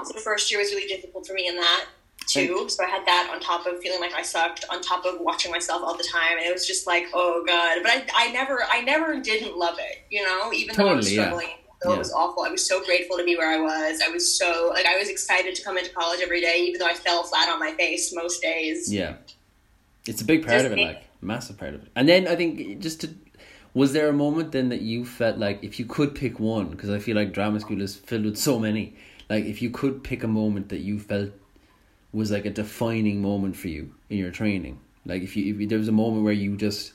So 0.06 0.14
the 0.14 0.22
first 0.22 0.50
year 0.52 0.62
was 0.62 0.72
really 0.72 0.88
difficult 0.88 1.28
for 1.28 1.34
me 1.34 1.48
in 1.50 1.56
that 1.58 1.86
too. 2.28 2.68
So 2.70 2.84
I 2.84 2.88
had 2.88 3.06
that 3.06 3.30
on 3.34 3.40
top 3.40 3.66
of 3.66 3.80
feeling 3.80 4.00
like 4.00 4.14
I 4.14 4.22
sucked, 4.22 4.66
on 4.70 4.82
top 4.82 5.06
of 5.06 5.20
watching 5.22 5.52
myself 5.52 5.82
all 5.84 5.96
the 5.98 6.04
time, 6.12 6.38
and 6.38 6.46
it 6.46 6.54
was 6.54 6.66
just 6.68 6.88
like 6.88 7.06
oh 7.14 7.44
god. 7.46 7.80
But 7.84 7.92
I 7.92 8.06
I 8.28 8.32
never 8.32 8.60
I 8.72 8.82
never 8.82 9.20
didn't 9.20 9.58
love 9.58 9.76
it. 9.80 10.00
You 10.10 10.24
know, 10.24 10.52
even 10.54 10.76
though 10.76 10.88
I 10.90 10.94
was 10.96 11.06
Totally, 11.08 11.16
yeah. 11.18 11.24
struggling. 11.26 11.56
So 11.82 11.90
Yeah. 11.90 11.96
It 11.96 12.00
was 12.00 12.14
awful. 12.14 12.44
I 12.44 12.50
was 12.50 12.66
so 12.66 12.82
grateful 12.86 13.18
to 13.18 13.26
be 13.26 13.36
where 13.36 13.50
I 13.50 13.60
was. 13.60 14.00
I 14.06 14.10
was 14.10 14.38
so 14.38 14.72
like 14.74 14.86
I 14.86 14.98
was 14.98 15.10
excited 15.10 15.54
to 15.56 15.64
come 15.64 15.78
into 15.78 15.92
college 15.92 16.22
every 16.24 16.40
day, 16.40 16.58
even 16.68 16.80
though 16.80 16.88
I 16.88 16.94
fell 16.94 17.24
flat 17.24 17.50
on 17.50 17.60
my 17.60 17.72
face 17.74 18.14
most 18.16 18.42
days. 18.42 18.92
Yeah, 18.94 19.16
it's 20.08 20.22
a 20.22 20.26
big 20.26 20.42
part 20.46 20.54
Just 20.54 20.66
of 20.68 20.72
it, 20.72 20.76
make- 20.78 20.88
like 20.88 21.04
massive 21.22 21.58
part 21.58 21.74
of 21.74 21.84
it. 21.84 21.90
And 21.96 22.08
then 22.08 22.28
I 22.28 22.36
think 22.36 22.80
just 22.80 23.02
to, 23.02 23.10
was 23.74 23.92
there 23.92 24.08
a 24.08 24.14
moment 24.14 24.52
then 24.54 24.70
that 24.70 24.82
you 24.82 25.04
felt 25.06 25.38
like 25.38 25.64
if 25.64 25.78
you 25.80 25.86
could 25.86 26.16
pick 26.16 26.40
one, 26.40 26.68
because 26.70 26.90
I 26.90 27.00
feel 27.00 27.16
like 27.16 27.34
drama 27.34 27.60
school 27.60 27.82
is 27.82 27.96
filled 27.96 28.26
with 28.26 28.38
so 28.38 28.60
many. 28.60 28.96
Like 29.30 29.46
if 29.46 29.62
you 29.62 29.70
could 29.70 30.04
pick 30.04 30.24
a 30.24 30.28
moment 30.28 30.70
that 30.70 30.80
you 30.80 31.00
felt 31.00 31.32
was 32.14 32.32
like 32.32 32.46
a 32.46 32.50
defining 32.52 33.22
moment 33.22 33.56
for 33.56 33.68
you 33.68 33.94
in 34.10 34.18
your 34.18 34.32
training, 34.32 34.80
like 35.06 35.24
if 35.24 35.36
you 35.36 35.60
if 35.60 35.70
there 35.70 35.80
was 35.80 35.88
a 35.88 35.94
moment 35.94 36.24
where 36.24 36.34
you 36.34 36.56
just, 36.56 36.94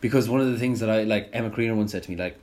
because 0.00 0.28
one 0.28 0.40
of 0.40 0.50
the 0.50 0.58
things 0.58 0.80
that 0.80 0.90
I 0.90 1.04
like 1.04 1.30
Emma 1.32 1.50
Carino 1.50 1.76
once 1.76 1.92
said 1.92 2.02
to 2.02 2.10
me 2.10 2.16
like, 2.16 2.36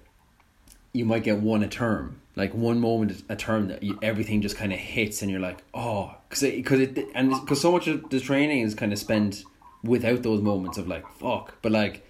you 0.94 1.06
might 1.06 1.24
get 1.24 1.40
one 1.40 1.64
a 1.64 1.68
term, 1.68 2.22
like 2.36 2.54
one 2.54 2.80
moment 2.80 3.22
a 3.30 3.36
term 3.36 3.68
that 3.68 3.84
you, 3.84 4.00
everything 4.02 4.42
just 4.42 4.56
kind 4.56 4.72
of 4.72 4.80
hits 4.80 5.22
and 5.22 5.30
you're 5.30 5.42
like, 5.42 5.62
oh, 5.74 6.16
because 6.30 6.44
it, 6.44 6.66
cause 6.66 6.80
it 6.80 6.98
and 7.14 7.30
because 7.30 7.62
so 7.62 7.72
much 7.72 7.88
of 7.88 8.10
the 8.10 8.20
training 8.20 8.62
is 8.62 8.74
kind 8.74 8.94
of 8.94 8.98
spent 8.98 9.44
without 9.84 10.24
those 10.24 10.42
moments 10.42 10.78
of 10.78 10.88
like 10.88 11.06
fuck, 11.20 11.62
but 11.62 11.72
like, 11.72 12.08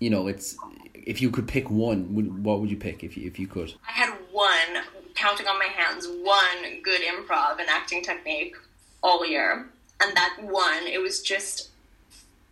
you 0.00 0.10
know, 0.10 0.26
it's 0.26 0.56
if 0.94 1.20
you 1.20 1.30
could 1.30 1.46
pick 1.46 1.70
one, 1.70 2.42
what 2.42 2.60
would 2.60 2.70
you 2.70 2.78
pick 2.78 3.04
if 3.04 3.16
you 3.16 3.26
if 3.26 3.38
you 3.38 3.46
could? 3.46 3.74
I 3.86 3.92
had 3.92 4.14
one, 4.32 4.82
counting 5.14 5.46
on 5.46 5.58
my 5.58 5.66
hands, 5.66 6.06
one 6.22 6.82
good 6.82 7.00
improv 7.02 7.58
and 7.60 7.68
acting 7.68 8.02
technique 8.02 8.56
all 9.02 9.26
year. 9.26 9.66
And 10.00 10.16
that 10.16 10.38
one, 10.42 10.86
it 10.86 11.00
was 11.00 11.22
just, 11.22 11.70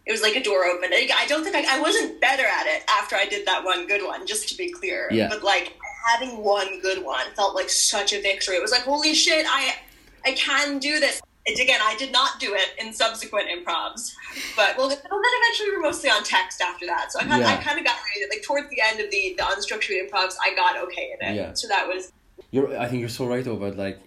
it 0.07 0.13
was 0.13 0.23
like 0.23 0.37
a 0.37 0.43
door 0.43 0.65
open. 0.65 0.91
I 0.93 1.27
don't 1.27 1.43
think 1.45 1.57
I, 1.57 1.79
I 1.79 1.81
wasn't 1.81 2.21
better 2.21 2.45
at 2.45 2.67
it 2.67 2.85
after 2.89 3.17
I 3.17 3.27
did 3.27 3.47
that 3.47 3.65
one 3.65 3.87
good 3.87 4.05
one, 4.05 4.27
just 4.27 4.49
to 4.51 4.57
be 4.57 4.71
clear. 4.71 5.09
Yeah. 5.11 5.29
But 5.29 5.43
like 5.43 5.75
having 6.07 6.39
one 6.43 6.81
good 6.81 7.05
one 7.05 7.27
felt 7.37 7.55
like 7.55 7.71
such 7.71 8.13
a 8.13 8.21
victory. 8.21 8.57
It 8.57 8.63
was 8.63 8.73
like, 8.73 8.83
holy 8.83 9.15
shit, 9.15 9.47
I, 9.49 9.75
I 10.25 10.33
can 10.33 10.79
do 10.79 11.01
this. 11.01 11.21
And 11.47 11.59
again, 11.59 11.81
I 11.83 11.97
did 11.97 12.13
not 12.13 12.39
do 12.39 12.55
it 12.55 12.69
in 12.79 12.93
subsequent 12.93 13.49
improvs, 13.49 14.13
but 14.55 14.79
well, 14.79 14.89
then 14.89 14.99
eventually 15.11 15.71
we 15.71 15.77
were 15.77 15.83
mostly 15.83 16.09
on 16.09 16.23
text 16.23 16.61
after 16.61 16.87
that. 16.87 17.11
So 17.11 17.19
I 17.19 17.25
kind, 17.25 17.43
Yeah. 17.43 17.49
I 17.49 17.57
kind 17.57 17.81
of 17.81 17.85
got 17.85 17.97
ready. 17.97 18.31
Like 18.31 18.45
towards 18.45 18.71
the 18.71 18.81
end 18.81 19.01
of 19.01 19.11
the 19.11 19.35
the 19.37 19.43
unstructured 19.43 20.09
improvs, 20.09 20.35
I 20.41 20.55
got 20.55 20.77
okay 20.85 21.17
in 21.21 21.29
it. 21.29 21.35
Yeah. 21.35 21.53
So 21.55 21.67
that 21.67 21.89
was 21.89 22.13
You're, 22.53 22.79
I 22.79 22.87
think 22.87 23.01
you're 23.01 23.09
so 23.09 23.27
right 23.27 23.45
though 23.45 23.57
about 23.57 23.77
like 23.77 23.99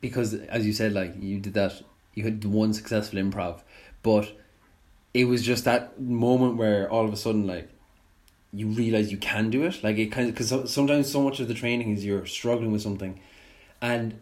because 0.00 0.34
as 0.34 0.66
you 0.66 0.74
said, 0.74 0.92
like 0.92 1.14
you 1.18 1.38
did 1.40 1.54
that, 1.54 1.82
you 2.14 2.24
had 2.24 2.44
one 2.44 2.74
successful 2.74 3.18
improv, 3.18 3.62
but 4.02 4.36
it 5.14 5.24
was 5.26 5.42
just 5.42 5.64
that 5.64 5.98
moment 6.00 6.56
where 6.56 6.90
all 6.90 7.06
of 7.06 7.12
a 7.12 7.16
sudden, 7.16 7.46
like 7.46 7.70
you 8.52 8.66
realize 8.66 9.12
you 9.12 9.16
can 9.18 9.48
do 9.48 9.64
it. 9.64 9.82
Like 9.82 9.96
it 9.96 10.06
kind 10.06 10.28
of 10.28 10.34
because 10.34 10.72
sometimes 10.72 11.10
so 11.10 11.22
much 11.22 11.38
of 11.38 11.48
the 11.48 11.54
training 11.54 11.92
is 11.92 12.04
you're 12.04 12.26
struggling 12.26 12.72
with 12.72 12.82
something, 12.82 13.20
and 13.80 14.20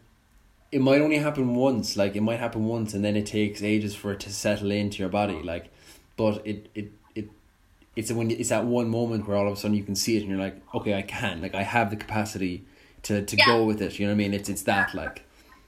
it 0.70 0.82
might 0.82 1.00
only 1.00 1.18
happen 1.18 1.54
once. 1.54 1.96
Like 1.96 2.14
it 2.14 2.20
might 2.20 2.40
happen 2.40 2.66
once, 2.66 2.92
and 2.92 3.02
then 3.02 3.16
it 3.16 3.26
takes 3.26 3.62
ages 3.62 3.94
for 3.94 4.12
it 4.12 4.20
to 4.20 4.32
settle 4.32 4.70
into 4.70 4.98
your 4.98 5.08
body. 5.08 5.42
Like, 5.42 5.70
but 6.18 6.46
it 6.46 6.68
it 6.74 6.92
it 7.14 7.30
it's 7.96 8.12
when 8.12 8.30
it's 8.30 8.50
that 8.50 8.66
one 8.66 8.90
moment 8.90 9.26
where 9.26 9.38
all 9.38 9.46
of 9.46 9.54
a 9.54 9.56
sudden 9.56 9.76
you 9.76 9.82
can 9.82 9.96
see 9.96 10.18
it, 10.18 10.20
and 10.20 10.28
you're 10.28 10.38
like, 10.38 10.60
okay, 10.74 10.94
I 10.94 11.02
can. 11.02 11.40
Like 11.40 11.54
I 11.54 11.62
have 11.62 11.88
the 11.88 11.96
capacity 11.96 12.66
to 13.04 13.22
to 13.24 13.36
Yeah. 13.36 13.46
go 13.46 13.64
with 13.64 13.80
it. 13.82 13.98
You 13.98 14.06
know 14.06 14.12
what 14.12 14.16
I 14.16 14.18
mean? 14.18 14.34
It's 14.34 14.48
it's 14.48 14.62
that 14.62 14.94
like 14.94 15.18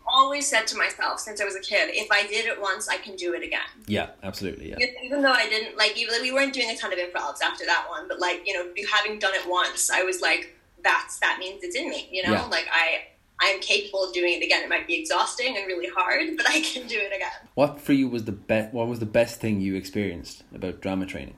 I 0.07 0.17
Always 0.17 0.47
said 0.47 0.67
to 0.69 0.77
myself 0.77 1.19
since 1.19 1.41
I 1.41 1.45
was 1.45 1.57
a 1.57 1.61
kid, 1.61 1.91
if 1.93 2.09
I 2.13 2.27
did 2.27 2.45
it 2.47 2.61
once, 2.61 2.89
I 2.89 2.99
can 2.99 3.17
do 3.17 3.33
it 3.35 3.43
again. 3.43 3.67
yeah, 3.87 4.11
absolutely 4.23 4.71
yeah. 4.71 4.77
Even 5.03 5.23
though 5.23 5.33
I 5.33 5.49
didn't 5.49 5.77
like, 5.77 5.97
even 5.97 6.21
we 6.23 6.31
weren't 6.33 6.53
doing 6.53 6.71
a 6.71 6.77
ton 6.77 6.93
of 6.93 6.99
improvs 6.99 7.41
after 7.43 7.65
that 7.67 7.87
one, 7.89 8.07
but 8.07 8.21
like 8.21 8.43
you 8.47 8.53
know, 8.55 8.67
having 8.93 9.19
done 9.19 9.35
it 9.35 9.49
once, 9.49 9.91
I 9.91 10.03
was 10.03 10.21
like, 10.21 10.55
that's 10.83 11.19
that 11.21 11.39
means 11.41 11.65
it's 11.65 11.75
in 11.75 11.89
me. 11.89 12.09
You 12.13 12.23
know, 12.25 12.33
Yeah. 12.33 12.45
like 12.47 12.69
I 12.71 13.07
I 13.41 13.47
am 13.49 13.61
capable 13.61 14.05
of 14.05 14.13
doing 14.15 14.35
it 14.41 14.45
again. 14.45 14.63
It 14.63 14.69
might 14.69 14.87
be 14.87 14.95
exhausting 14.95 15.57
and 15.57 15.67
really 15.67 15.89
hard, 15.89 16.37
but 16.37 16.49
I 16.49 16.61
can 16.61 16.87
do 16.87 16.97
it 16.99 17.13
again. 17.13 17.33
What 17.55 17.81
for 17.81 17.93
you 17.95 18.09
was 18.09 18.25
the 18.25 18.33
best? 18.33 18.73
What 18.73 18.87
was 18.87 19.01
the 19.01 19.07
best 19.07 19.41
thing 19.41 19.61
you 19.61 19.75
experienced 19.75 20.45
about 20.55 20.81
drama 20.81 21.07
training? 21.07 21.35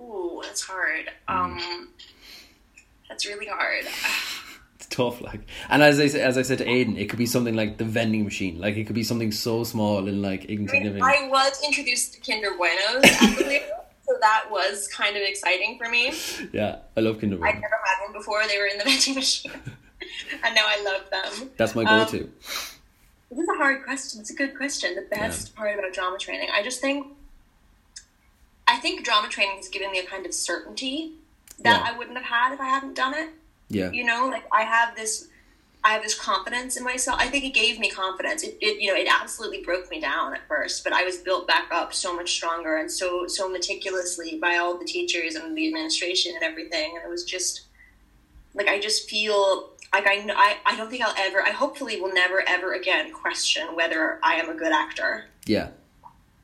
Ooh, 0.00 0.40
that's 0.42 0.62
hard. 0.62 1.10
Um, 1.28 1.90
that's 3.08 3.24
really 3.26 3.46
hard. 3.46 3.84
Tough, 4.92 5.22
like, 5.22 5.40
and 5.70 5.82
as 5.82 5.98
I 5.98 6.04
as 6.18 6.36
I 6.36 6.42
said 6.42 6.58
to 6.58 6.66
Aiden, 6.66 6.98
it 6.98 7.08
could 7.08 7.18
be 7.18 7.24
something 7.24 7.54
like 7.56 7.78
the 7.78 7.84
vending 7.84 8.24
machine. 8.24 8.60
Like 8.60 8.76
it 8.76 8.84
could 8.84 8.94
be 8.94 9.02
something 9.02 9.32
so 9.32 9.64
small 9.64 10.06
and 10.06 10.20
like 10.20 10.42
I, 10.42 10.52
insignificant. 10.52 11.02
I 11.02 11.28
was 11.28 11.62
introduced 11.64 12.12
to 12.14 12.20
Kinder 12.20 12.50
Buenos 12.58 13.02
so 14.06 14.12
that 14.20 14.44
was 14.50 14.88
kind 14.88 15.16
of 15.16 15.22
exciting 15.22 15.78
for 15.78 15.88
me. 15.88 16.12
Yeah, 16.52 16.80
I 16.94 17.00
love 17.00 17.20
Kinder 17.20 17.36
Buenos. 17.36 17.54
Bueno. 17.54 17.60
never 17.62 17.80
had 17.86 18.04
one 18.04 18.12
before. 18.12 18.46
They 18.46 18.58
were 18.58 18.66
in 18.66 18.76
the 18.76 18.84
vending 18.90 19.14
machine, 19.14 19.52
and 20.44 20.54
now 20.54 20.66
I 20.66 20.82
love 20.84 21.08
them. 21.10 21.50
That's 21.56 21.74
my 21.74 21.84
Um, 21.84 22.04
go-to. 22.04 22.30
This 23.30 23.38
is 23.38 23.48
a 23.48 23.56
hard 23.56 23.82
question. 23.84 24.20
It's 24.20 24.30
a 24.30 24.34
good 24.34 24.54
question. 24.54 24.94
The 24.94 25.06
best 25.16 25.56
part 25.56 25.78
about 25.78 25.90
drama 25.94 26.18
training, 26.18 26.48
I 26.52 26.62
just 26.62 26.82
think, 26.82 27.06
I 28.68 28.76
think 28.76 29.04
drama 29.06 29.28
training 29.28 29.56
has 29.56 29.68
given 29.70 29.90
me 29.90 30.00
a 30.00 30.04
kind 30.04 30.26
of 30.26 30.34
certainty 30.34 31.12
that 31.60 31.80
Yeah. 31.80 31.90
I 31.94 31.96
wouldn't 31.96 32.18
have 32.18 32.26
had 32.26 32.52
if 32.52 32.60
I 32.60 32.66
hadn't 32.68 32.92
done 32.94 33.14
it. 33.14 33.30
Yeah, 33.72 33.90
You 33.90 34.04
know, 34.04 34.28
like 34.28 34.44
I 34.52 34.62
have 34.62 34.94
this, 34.96 35.28
I 35.84 35.92
have 35.92 36.02
this 36.02 36.18
confidence 36.18 36.76
in 36.76 36.84
myself. 36.84 37.18
I 37.20 37.28
think 37.28 37.44
it 37.44 37.54
gave 37.54 37.78
me 37.78 37.90
confidence. 37.90 38.42
It, 38.42 38.56
it, 38.60 38.80
you 38.80 38.88
know, 38.92 38.98
it 38.98 39.08
absolutely 39.10 39.62
broke 39.62 39.90
me 39.90 40.00
down 40.00 40.34
at 40.34 40.46
first, 40.46 40.84
but 40.84 40.92
I 40.92 41.04
was 41.04 41.18
built 41.18 41.46
back 41.46 41.72
up 41.72 41.92
so 41.92 42.14
much 42.14 42.32
stronger 42.32 42.76
and 42.76 42.90
so 42.90 43.26
so 43.26 43.48
meticulously 43.48 44.38
by 44.38 44.56
all 44.56 44.78
the 44.78 44.84
teachers 44.84 45.34
and 45.34 45.56
the 45.56 45.66
administration 45.66 46.34
and 46.34 46.44
everything. 46.44 46.94
And 46.96 47.04
it 47.04 47.10
was 47.10 47.24
just 47.24 47.62
like 48.54 48.68
I 48.68 48.80
just 48.80 49.08
feel 49.08 49.70
like 49.92 50.06
I, 50.06 50.26
I 50.36 50.56
I 50.66 50.76
don't 50.76 50.90
think 50.90 51.02
I'll 51.02 51.14
ever. 51.18 51.42
I 51.42 51.50
hopefully 51.50 52.00
will 52.00 52.12
never 52.12 52.44
ever 52.48 52.74
again 52.74 53.12
question 53.12 53.74
whether 53.74 54.18
I 54.22 54.34
am 54.34 54.48
a 54.48 54.54
good 54.54 54.72
actor 54.72 55.24
yeah, 55.46 55.68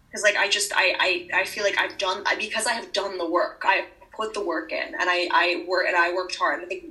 because 0.08 0.22
like 0.22 0.36
I 0.36 0.48
just 0.48 0.72
I, 0.74 1.28
I 1.32 1.40
I 1.40 1.44
feel 1.44 1.64
like 1.64 1.78
I've 1.78 1.98
done 1.98 2.24
because 2.38 2.66
I 2.66 2.72
have 2.72 2.92
done 2.92 3.18
the 3.18 3.28
work. 3.28 3.62
I 3.64 3.86
put 4.14 4.34
the 4.34 4.44
work 4.44 4.72
in, 4.72 4.78
and 4.78 5.08
I 5.08 5.28
I 5.32 5.64
work 5.68 5.86
and 5.86 5.96
I 5.96 6.12
worked 6.12 6.36
hard. 6.36 6.62
I 6.62 6.66
think 6.66 6.84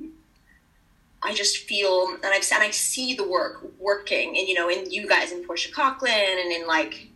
I 1.23 1.33
just 1.33 1.57
feel 1.59 2.07
and 2.09 2.25
I've 2.25 2.47
and 2.53 2.63
I 2.63 2.71
see 2.71 3.15
the 3.15 3.27
work 3.27 3.65
working, 3.79 4.37
and 4.37 4.47
you 4.47 4.53
know, 4.53 4.69
in 4.69 4.89
you 4.91 5.07
guys, 5.07 5.31
in 5.31 5.43
Portia 5.43 5.71
Coughlin, 5.71 6.41
and 6.41 6.51
in 6.51 6.67
like. 6.67 7.09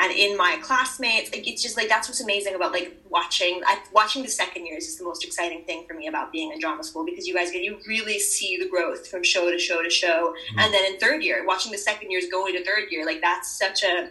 And 0.00 0.12
in 0.12 0.36
my 0.36 0.58
classmates, 0.62 1.32
like 1.32 1.48
it's 1.48 1.60
just 1.60 1.76
like 1.76 1.88
that's 1.88 2.08
what's 2.08 2.20
amazing 2.20 2.54
about 2.54 2.70
like 2.70 3.02
watching. 3.08 3.62
I, 3.66 3.80
watching 3.92 4.22
the 4.22 4.28
second 4.28 4.64
years 4.64 4.86
is 4.86 4.96
the 4.96 5.02
most 5.02 5.24
exciting 5.24 5.64
thing 5.64 5.86
for 5.88 5.94
me 5.94 6.06
about 6.06 6.30
being 6.30 6.52
in 6.52 6.60
drama 6.60 6.84
school 6.84 7.04
because 7.04 7.26
you 7.26 7.34
guys 7.34 7.50
get 7.50 7.64
you 7.64 7.80
really 7.88 8.20
see 8.20 8.58
the 8.58 8.68
growth 8.68 9.08
from 9.08 9.24
show 9.24 9.50
to 9.50 9.58
show 9.58 9.82
to 9.82 9.90
show, 9.90 10.34
mm-hmm. 10.36 10.58
and 10.60 10.72
then 10.72 10.84
in 10.84 11.00
third 11.00 11.24
year, 11.24 11.44
watching 11.44 11.72
the 11.72 11.78
second 11.78 12.12
years 12.12 12.26
go 12.30 12.46
into 12.46 12.62
third 12.64 12.92
year, 12.92 13.04
like 13.04 13.20
that's 13.20 13.58
such 13.58 13.82
a 13.82 14.10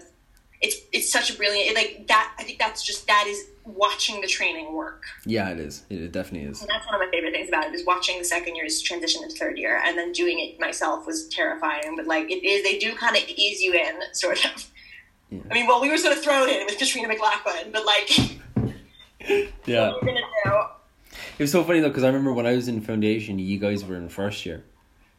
it's 0.61 0.77
it's 0.91 1.11
such 1.11 1.29
a 1.29 1.37
brilliant 1.37 1.75
like 1.75 2.05
that 2.07 2.33
i 2.39 2.43
think 2.43 2.57
that's 2.59 2.83
just 2.83 3.05
that 3.07 3.25
is 3.27 3.45
watching 3.65 4.21
the 4.21 4.27
training 4.27 4.73
work 4.73 5.03
yeah. 5.25 5.49
It 5.49 5.59
is. 5.59 5.83
It, 5.89 6.01
it 6.01 6.11
definitely 6.13 6.47
is. 6.49 6.61
and 6.61 6.69
that's 6.69 6.85
one 6.85 6.95
of 6.95 7.01
my 7.01 7.09
favorite 7.11 7.33
things 7.33 7.49
about 7.49 7.65
it 7.65 7.73
is 7.75 7.85
watching 7.85 8.17
the 8.17 8.23
second 8.23 8.55
year's 8.55 8.81
transition 8.81 9.21
into 9.23 9.35
third 9.35 9.57
year 9.57 9.81
and 9.85 9.97
then 9.97 10.13
doing 10.13 10.39
it 10.39 10.57
myself 10.59 11.05
was 11.05 11.27
terrifying 11.27 11.95
but 11.97 12.07
like 12.07 12.31
it 12.31 12.45
is 12.45 12.63
they 12.63 12.79
do 12.79 12.95
kind 12.95 13.15
of 13.17 13.23
ease 13.27 13.61
you 13.61 13.73
in 13.73 13.99
sort 14.13 14.43
of 14.45 14.65
Yeah. 15.29 15.39
i 15.51 15.53
mean 15.53 15.67
well 15.67 15.81
we 15.81 15.89
were 15.91 15.97
sort 15.97 16.15
of 16.15 16.23
thrown 16.23 16.47
in 16.49 16.65
with 16.65 16.77
Catriona 16.77 17.09
McLaughlin 17.09 17.71
but 17.73 17.85
like 17.85 18.09
Yeah, 19.65 19.91
what 19.91 20.01
are 20.03 20.05
we 20.05 20.07
gonna 20.07 20.21
do 20.45 20.51
it 21.39 21.43
was 21.43 21.51
so 21.51 21.63
funny 21.63 21.79
though 21.81 21.89
because 21.89 22.03
I 22.03 22.07
remember 22.07 22.33
when 22.33 22.45
I 22.45 22.55
was 22.55 22.67
in 22.67 22.81
foundation, 22.81 23.37
you 23.39 23.59
guys 23.59 23.83
were 23.85 23.95
in 23.95 24.07
first 24.09 24.45
year, 24.45 24.63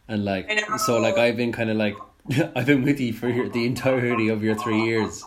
and 0.09 0.25
like 0.25 0.51
so 0.79 0.99
like 0.99 1.17
I've 1.19 1.37
been 1.37 1.53
kind 1.53 1.71
of 1.71 1.77
like 1.77 1.97
I've 2.57 2.67
been 2.67 2.83
with 2.83 3.01
you 3.01 3.13
for 3.13 3.29
your, 3.29 3.49
the 3.49 3.65
entirety 3.67 4.29
of 4.29 4.43
your 4.43 4.55
three 4.55 4.83
years. 4.83 5.25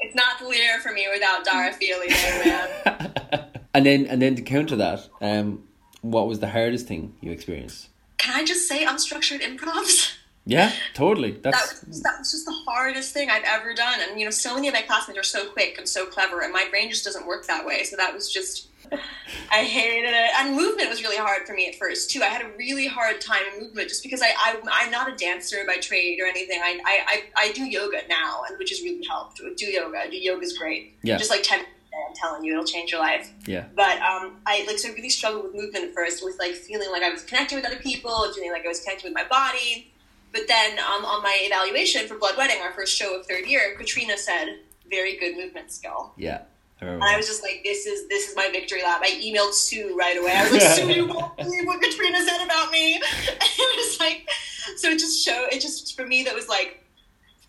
it's 0.00 0.14
not 0.14 0.38
clear 0.38 0.80
for 0.80 0.92
me 0.92 1.06
without 1.12 1.44
dara 1.44 1.72
feely 1.72 2.08
there 2.08 2.44
man 2.44 3.48
and 3.74 3.86
then 3.86 4.06
and 4.06 4.20
then 4.20 4.34
to 4.36 4.42
counter 4.42 4.76
that, 4.76 5.08
um, 5.20 5.64
what 6.02 6.28
was 6.28 6.40
the 6.40 6.48
hardest 6.50 6.86
thing 6.86 7.14
you 7.20 7.30
experienced? 7.32 7.88
can 8.18 8.34
i 8.34 8.44
just 8.44 8.68
say 8.68 8.84
unstructured 8.84 9.40
improvs 9.40 10.12
Yeah, 10.48 10.70
totally. 10.94 11.32
that 11.32 11.42
That's 11.42 11.84
was, 11.84 12.02
that 12.02 12.20
was 12.20 12.30
just 12.30 12.44
the 12.46 12.52
hardest 12.68 13.12
thing 13.12 13.30
I've 13.30 13.42
ever 13.44 13.74
done. 13.74 13.98
And, 14.08 14.16
you 14.16 14.24
know, 14.24 14.30
so 14.30 14.54
many 14.54 14.68
of 14.68 14.74
my 14.74 14.82
classmates 14.82 15.18
are 15.18 15.24
so 15.24 15.50
quick 15.50 15.76
and 15.76 15.88
so 15.88 16.06
clever, 16.06 16.40
and 16.42 16.52
my 16.52 16.64
brain 16.70 16.88
just 16.88 17.04
doesn't 17.04 17.26
work 17.26 17.48
that 17.48 17.66
way. 17.66 17.82
So 17.82 17.96
that 17.96 18.14
was 18.14 18.32
just, 18.32 18.68
I 19.50 19.64
hated 19.64 20.08
it. 20.08 20.30
And 20.38 20.56
movement 20.56 20.88
was 20.88 21.02
really 21.02 21.16
hard 21.16 21.46
for 21.46 21.54
me 21.54 21.68
at 21.68 21.76
first, 21.76 22.10
too. 22.10 22.22
I 22.22 22.26
had 22.26 22.42
a 22.42 22.56
really 22.56 22.86
hard 22.86 23.20
time 23.20 23.42
in 23.54 23.64
movement 23.64 23.88
just 23.88 24.02
because 24.02 24.22
I, 24.22 24.28
I, 24.36 24.60
I'm 24.72 24.90
not 24.90 25.12
a 25.12 25.16
dancer 25.16 25.58
by 25.66 25.76
trade 25.76 26.18
or 26.20 26.26
anything. 26.26 26.60
I, 26.62 26.80
I, 26.84 27.22
I, 27.36 27.52
do 27.52 27.64
yoga 27.64 28.00
now, 28.08 28.42
and 28.48 28.58
which 28.58 28.70
has 28.70 28.82
really 28.82 29.04
helped. 29.06 29.40
Do 29.56 29.66
yoga. 29.66 30.10
Do 30.10 30.16
yoga 30.16 30.42
is 30.42 30.56
great. 30.58 30.96
Yeah. 31.02 31.16
Just 31.16 31.30
like 31.30 31.42
10 31.42 31.58
minutes 31.58 31.72
I'm 31.96 32.14
telling 32.14 32.44
you, 32.44 32.52
it'll 32.52 32.64
change 32.64 32.90
your 32.90 33.00
life. 33.00 33.30
yeah, 33.46 33.64
But 33.74 34.00
um, 34.02 34.36
I 34.46 34.64
like 34.66 34.78
so 34.78 34.88
I 34.88 34.92
really 34.92 35.10
struggled 35.10 35.44
with 35.44 35.54
movement 35.54 35.86
at 35.86 35.94
first, 35.94 36.24
with 36.24 36.38
like 36.38 36.52
feeling 36.52 36.90
like 36.90 37.02
I 37.02 37.10
was 37.10 37.22
connecting 37.22 37.56
with 37.56 37.66
other 37.66 37.76
people, 37.76 38.10
feeling 38.32 38.52
like 38.52 38.64
I 38.64 38.68
was 38.68 38.80
connecting 38.80 39.10
with 39.10 39.14
my 39.14 39.26
body. 39.28 39.92
But 40.32 40.42
then 40.48 40.78
um, 40.78 41.04
on 41.04 41.22
my 41.22 41.38
evaluation 41.42 42.06
for 42.06 42.18
Blood 42.18 42.36
Wedding, 42.36 42.60
our 42.62 42.72
first 42.72 42.96
show 42.96 43.18
of 43.18 43.26
third 43.26 43.46
year, 43.46 43.74
Catriona 43.78 44.18
said, 44.18 44.58
"Very 44.90 45.16
good 45.16 45.36
movement 45.36 45.72
skill." 45.72 46.12
yeah. 46.16 46.42
I. 46.80 46.86
And 46.86 47.02
I 47.04 47.16
was 47.16 47.26
just 47.26 47.42
like, 47.42 47.62
"This 47.64 47.86
is 47.86 48.06
this 48.08 48.28
is 48.28 48.36
my 48.36 48.48
victory 48.50 48.82
lap." 48.82 49.00
I 49.02 49.10
emailed 49.10 49.52
Sue 49.54 49.96
right 49.98 50.16
away. 50.18 50.32
I 50.32 50.42
was 50.44 50.52
like, 50.52 50.62
"Sue, 50.62 50.90
you 50.92 51.06
won't 51.06 51.36
believe 51.36 51.66
what 51.66 51.80
Catriona 51.80 52.22
said 52.24 52.44
about 52.44 52.70
me." 52.70 52.94
And 53.28 53.40
it 53.58 53.76
was 53.88 53.98
like, 54.00 54.28
so 54.76 54.90
it 54.90 54.98
just 54.98 55.24
showed. 55.24 55.48
It 55.52 55.60
just 55.60 55.96
for 55.96 56.06
me 56.06 56.22
that 56.24 56.34
was 56.34 56.48
like 56.48 56.84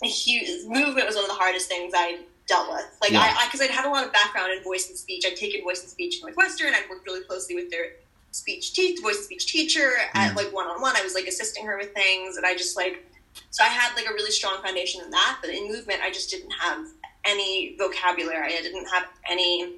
a 0.03 0.07
huge 0.07 0.65
movement 0.65 1.05
was 1.07 1.15
one 1.15 1.25
of 1.25 1.29
the 1.29 1.35
hardest 1.35 1.67
things 1.67 1.91
I 1.95 2.19
dealt 2.47 2.69
with. 2.71 2.85
Like 3.01 3.11
Yeah. 3.11 3.21
I 3.37 3.45
because 3.47 3.61
I'd 3.61 3.71
had 3.71 3.85
a 3.85 3.89
lot 3.89 4.05
of 4.05 4.13
background 4.13 4.51
in 4.55 4.63
voice 4.63 4.87
and 4.89 4.97
speech. 4.97 5.23
I'd 5.27 5.35
taken 5.35 5.61
voice 5.63 5.81
and 5.81 5.89
speech 5.89 6.15
in 6.15 6.21
Northwestern. 6.21 6.73
I'd 6.73 6.89
worked 6.89 7.05
really 7.05 7.23
closely 7.25 7.55
with 7.55 7.69
their 7.69 7.93
speech 8.31 8.73
te- 8.73 8.95
voice 9.01 9.15
and 9.17 9.25
speech 9.25 9.45
teacher 9.47 9.91
at 10.13 10.31
Mm. 10.33 10.35
like 10.37 10.53
one 10.53 10.67
on 10.67 10.79
one. 10.79 10.95
I 10.95 11.01
was 11.03 11.13
like 11.15 11.25
assisting 11.27 11.65
her 11.65 11.77
with 11.77 11.93
things, 11.93 12.37
and 12.37 12.45
I 12.45 12.55
just 12.55 12.77
like 12.77 13.03
so 13.49 13.63
I 13.63 13.67
had 13.67 13.93
like 13.95 14.09
a 14.09 14.13
really 14.13 14.31
strong 14.31 14.61
foundation 14.63 15.01
in 15.03 15.09
that. 15.11 15.39
But 15.41 15.49
in 15.49 15.67
movement, 15.67 15.99
I 16.01 16.11
just 16.11 16.29
didn't 16.29 16.51
have 16.51 16.85
any 17.27 17.75
vocabulary. 17.77 18.53
I 18.55 18.61
didn't 18.61 18.85
have 18.87 19.07
any. 19.29 19.73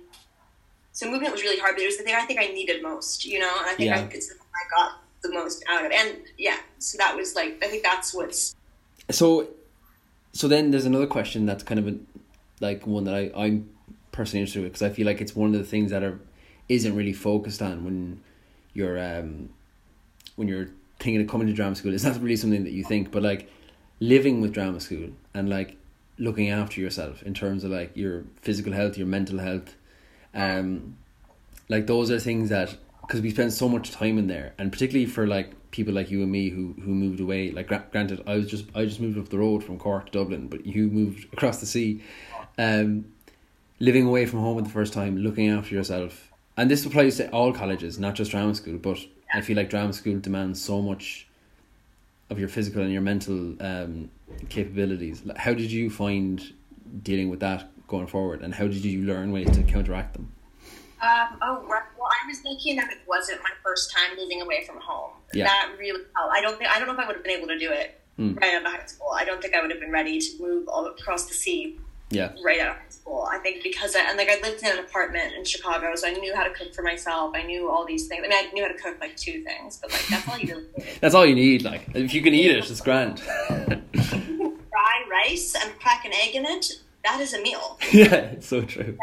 So 0.91 1.09
movement 1.09 1.31
was 1.31 1.43
really 1.43 1.59
hard, 1.59 1.75
but 1.75 1.83
it 1.83 1.87
was 1.87 1.97
the 1.97 2.03
thing 2.03 2.15
I 2.15 2.25
think 2.25 2.39
I 2.39 2.47
needed 2.47 2.81
most, 2.81 3.25
you 3.25 3.39
know. 3.39 3.51
And 3.59 3.67
I 3.67 3.73
think 3.73 3.89
Yeah. 3.89 3.99
I, 3.99 4.03
it's 4.13 4.27
the 4.27 4.35
thing 4.35 4.43
I 4.53 4.75
got 4.75 4.91
the 5.21 5.29
most 5.33 5.63
out 5.69 5.85
of. 5.85 5.91
And 5.91 6.17
yeah, 6.37 6.57
so 6.79 6.97
that 6.97 7.15
was 7.15 7.35
like 7.35 7.63
I 7.63 7.67
think 7.67 7.83
that's 7.83 8.13
what's 8.13 8.55
So, 9.09 9.47
so 10.33 10.47
then 10.47 10.71
there's 10.71 10.85
another 10.85 11.07
question 11.07 11.45
that's 11.45 11.63
kind 11.63 11.79
of 11.79 11.87
a, 11.87 11.95
like 12.59 12.85
one 12.85 13.03
that 13.05 13.15
I 13.15 13.31
I'm 13.35 13.69
personally 14.11 14.41
interested 14.41 14.63
with 14.63 14.73
because 14.73 14.81
I 14.83 14.89
feel 14.89 15.05
like 15.05 15.21
it's 15.21 15.35
one 15.35 15.53
of 15.53 15.59
the 15.59 15.65
things 15.67 15.91
that 15.91 16.03
are 16.03 16.19
isn't 16.67 16.95
really 16.95 17.13
focused 17.13 17.61
on 17.61 17.83
when 17.83 18.21
you're 18.73 18.99
um 18.99 19.49
when 20.35 20.47
you're 20.47 20.69
thinking 20.99 21.21
of 21.21 21.27
coming 21.27 21.47
to 21.47 21.53
drama 21.53 21.75
school. 21.75 21.93
It's 21.93 22.03
not 22.03 22.21
really 22.21 22.35
something 22.35 22.63
that 22.65 22.71
you 22.73 22.83
think, 22.83 23.11
but 23.11 23.23
like 23.23 23.49
living 24.01 24.41
with 24.41 24.53
drama 24.53 24.79
school 24.79 25.09
and 25.33 25.49
like 25.49 25.77
looking 26.19 26.49
after 26.49 26.81
yourself 26.81 27.23
in 27.23 27.33
terms 27.33 27.63
of 27.63 27.71
like 27.71 27.95
your 27.95 28.25
physical 28.41 28.73
health, 28.73 28.97
your 28.97 29.07
mental 29.07 29.39
health, 29.39 29.75
um, 30.33 30.97
like 31.69 31.87
those 31.87 32.11
are 32.11 32.19
things 32.19 32.49
that 32.49 32.75
because 33.01 33.21
we 33.21 33.31
spend 33.31 33.51
so 33.51 33.67
much 33.67 33.91
time 33.91 34.17
in 34.17 34.27
there, 34.27 34.53
and 34.59 34.71
particularly 34.71 35.05
for 35.05 35.25
like 35.25 35.51
people 35.71 35.93
like 35.93 36.11
you 36.11 36.21
and 36.21 36.31
me 36.31 36.49
who 36.49 36.75
who 36.83 36.93
moved 36.93 37.19
away. 37.19 37.51
Like 37.51 37.67
granted, 37.91 38.23
I 38.27 38.35
was 38.35 38.47
just 38.47 38.65
I 38.75 38.85
just 38.85 38.99
moved 38.99 39.17
up 39.17 39.29
the 39.29 39.39
road 39.39 39.63
from 39.63 39.79
Cork 39.79 40.07
to 40.07 40.11
Dublin, 40.11 40.47
but 40.47 40.65
you 40.65 40.87
moved 40.87 41.31
across 41.33 41.59
the 41.59 41.65
sea. 41.65 42.03
Um, 42.57 43.05
living 43.79 44.05
away 44.05 44.25
from 44.25 44.39
home 44.39 44.57
for 44.57 44.63
the 44.63 44.69
first 44.69 44.91
time, 44.91 45.17
looking 45.17 45.47
after 45.47 45.73
yourself, 45.73 46.31
and 46.57 46.69
this 46.69 46.85
applies 46.85 47.17
to 47.17 47.29
all 47.31 47.53
colleges, 47.53 47.97
not 47.97 48.15
just 48.15 48.31
drama 48.31 48.53
school. 48.53 48.77
But 48.77 48.99
I 49.33 49.41
feel 49.41 49.55
like 49.55 49.69
drama 49.69 49.93
school 49.93 50.19
demands 50.19 50.61
so 50.61 50.81
much 50.81 51.27
of 52.29 52.39
your 52.39 52.49
physical 52.49 52.81
and 52.81 52.91
your 52.91 53.01
mental 53.01 53.55
um, 53.61 54.11
capabilities. 54.49 55.23
How 55.37 55.53
did 55.53 55.71
you 55.71 55.89
find 55.89 56.41
dealing 57.03 57.29
with 57.29 57.39
that 57.41 57.69
going 57.87 58.07
forward, 58.07 58.41
and 58.41 58.53
how 58.53 58.65
did 58.67 58.83
you 58.85 59.03
learn 59.05 59.31
ways 59.31 59.49
to 59.51 59.63
counteract 59.63 60.13
them? 60.13 60.31
Um, 61.01 61.37
oh, 61.41 61.65
right. 61.67 61.81
well, 61.97 62.09
I 62.11 62.27
was 62.27 62.39
thinking 62.39 62.75
that 62.75 62.91
it 62.91 62.99
wasn't 63.07 63.41
my 63.41 63.51
first 63.63 63.91
time 63.95 64.17
moving 64.17 64.41
away 64.41 64.65
from 64.65 64.79
home. 64.81 65.11
Yeah. 65.33 65.45
That 65.45 65.71
really 65.79 66.03
helped. 66.15 66.33
I 66.33 66.41
don't 66.41 66.57
think 66.57 66.69
I 66.69 66.77
don't 66.77 66.87
know 66.87 66.93
if 66.93 66.99
I 66.99 67.07
would 67.07 67.15
have 67.15 67.23
been 67.23 67.37
able 67.37 67.47
to 67.47 67.57
do 67.59 67.71
it 67.71 67.95
Hmm. 68.17 68.33
right 68.35 68.53
out 68.55 68.65
of 68.65 68.71
high 68.73 68.85
school. 68.85 69.07
I 69.15 69.23
don't 69.23 69.41
think 69.41 69.55
I 69.55 69.61
would 69.61 69.71
have 69.71 69.79
been 69.79 69.91
ready 69.91 70.19
to 70.19 70.41
move 70.41 70.67
all 70.67 70.85
across 70.87 71.27
the 71.27 71.33
sea 71.33 71.79
Yeah, 72.09 72.31
right 72.43 72.59
out 72.59 72.71
of 72.71 72.75
high 72.77 72.89
school. 72.89 73.27
I 73.31 73.37
think 73.39 73.63
because 73.63 73.95
I, 73.95 74.01
and 74.09 74.17
like 74.17 74.29
I 74.29 74.39
lived 74.41 74.63
in 74.63 74.71
an 74.71 74.79
apartment 74.79 75.33
in 75.35 75.45
Chicago, 75.45 75.93
so 75.95 76.07
I 76.07 76.13
knew 76.13 76.35
how 76.35 76.43
to 76.43 76.49
cook 76.51 76.73
for 76.73 76.81
myself. 76.81 77.33
I 77.35 77.43
knew 77.43 77.69
all 77.69 77.85
these 77.85 78.07
things. 78.07 78.23
I 78.25 78.27
mean, 78.27 78.33
I 78.33 78.51
knew 78.51 78.63
how 78.63 78.71
to 78.71 78.77
cook 78.77 78.97
like 78.99 79.15
two 79.15 79.43
things, 79.43 79.77
but 79.81 79.91
like 79.91 80.07
that's 80.07 80.27
all 80.27 80.37
you 80.37 80.47
really 80.47 80.67
need. 80.77 80.87
that's 81.01 81.15
all 81.15 81.25
you 81.25 81.35
need. 81.35 81.63
Like, 81.63 81.87
if 81.93 82.13
you 82.13 82.21
can 82.21 82.33
eat 82.33 82.51
it, 82.51 82.69
it's 82.69 82.81
grand. 82.81 83.19
Fry 83.19 85.03
rice 85.09 85.55
and 85.55 85.79
crack 85.79 86.05
an 86.05 86.13
egg 86.13 86.35
in 86.35 86.45
it. 86.45 86.81
That 87.03 87.21
is 87.21 87.33
a 87.33 87.41
meal. 87.41 87.79
yeah, 87.93 88.15
it's 88.15 88.47
so 88.47 88.61
true. 88.61 88.97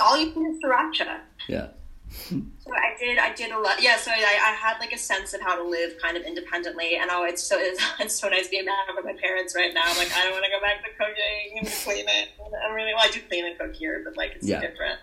All 0.00 0.18
you 0.18 0.26
need 0.26 0.56
is 0.56 0.62
sriracha. 0.62 1.20
Yeah, 1.48 1.68
So 2.12 2.72
I 2.72 2.94
did. 2.98 3.18
I 3.18 3.32
did 3.34 3.50
a 3.52 3.58
lot. 3.58 3.82
Yeah. 3.82 3.96
So 3.96 4.10
I, 4.10 4.16
I 4.16 4.52
had 4.54 4.78
like 4.80 4.92
a 4.92 4.98
sense 4.98 5.34
of 5.34 5.40
how 5.40 5.56
to 5.56 5.62
live 5.68 5.94
kind 6.00 6.16
of 6.16 6.22
independently, 6.24 6.96
and 6.96 7.10
oh, 7.10 7.24
it's 7.24 7.42
so 7.42 7.56
it's, 7.60 7.82
it's 8.00 8.14
so 8.20 8.28
nice 8.28 8.48
being 8.48 8.64
back 8.66 8.76
with 8.94 9.04
my 9.04 9.14
parents 9.20 9.54
right 9.56 9.72
now. 9.74 9.86
Like 9.98 10.12
I 10.16 10.22
don't 10.24 10.32
want 10.32 10.44
to 10.44 10.50
go 10.50 10.60
back 10.60 10.82
to 10.84 10.90
cooking 10.96 11.58
and 11.58 11.66
cleaning. 11.84 12.28
I 12.68 12.72
really 12.74 12.94
well, 12.94 13.04
I 13.04 13.10
do 13.10 13.20
clean 13.28 13.46
and 13.46 13.58
cook 13.58 13.74
here, 13.74 14.02
but 14.04 14.16
like 14.16 14.32
it's 14.36 14.46
Yeah. 14.46 14.60
different. 14.60 15.00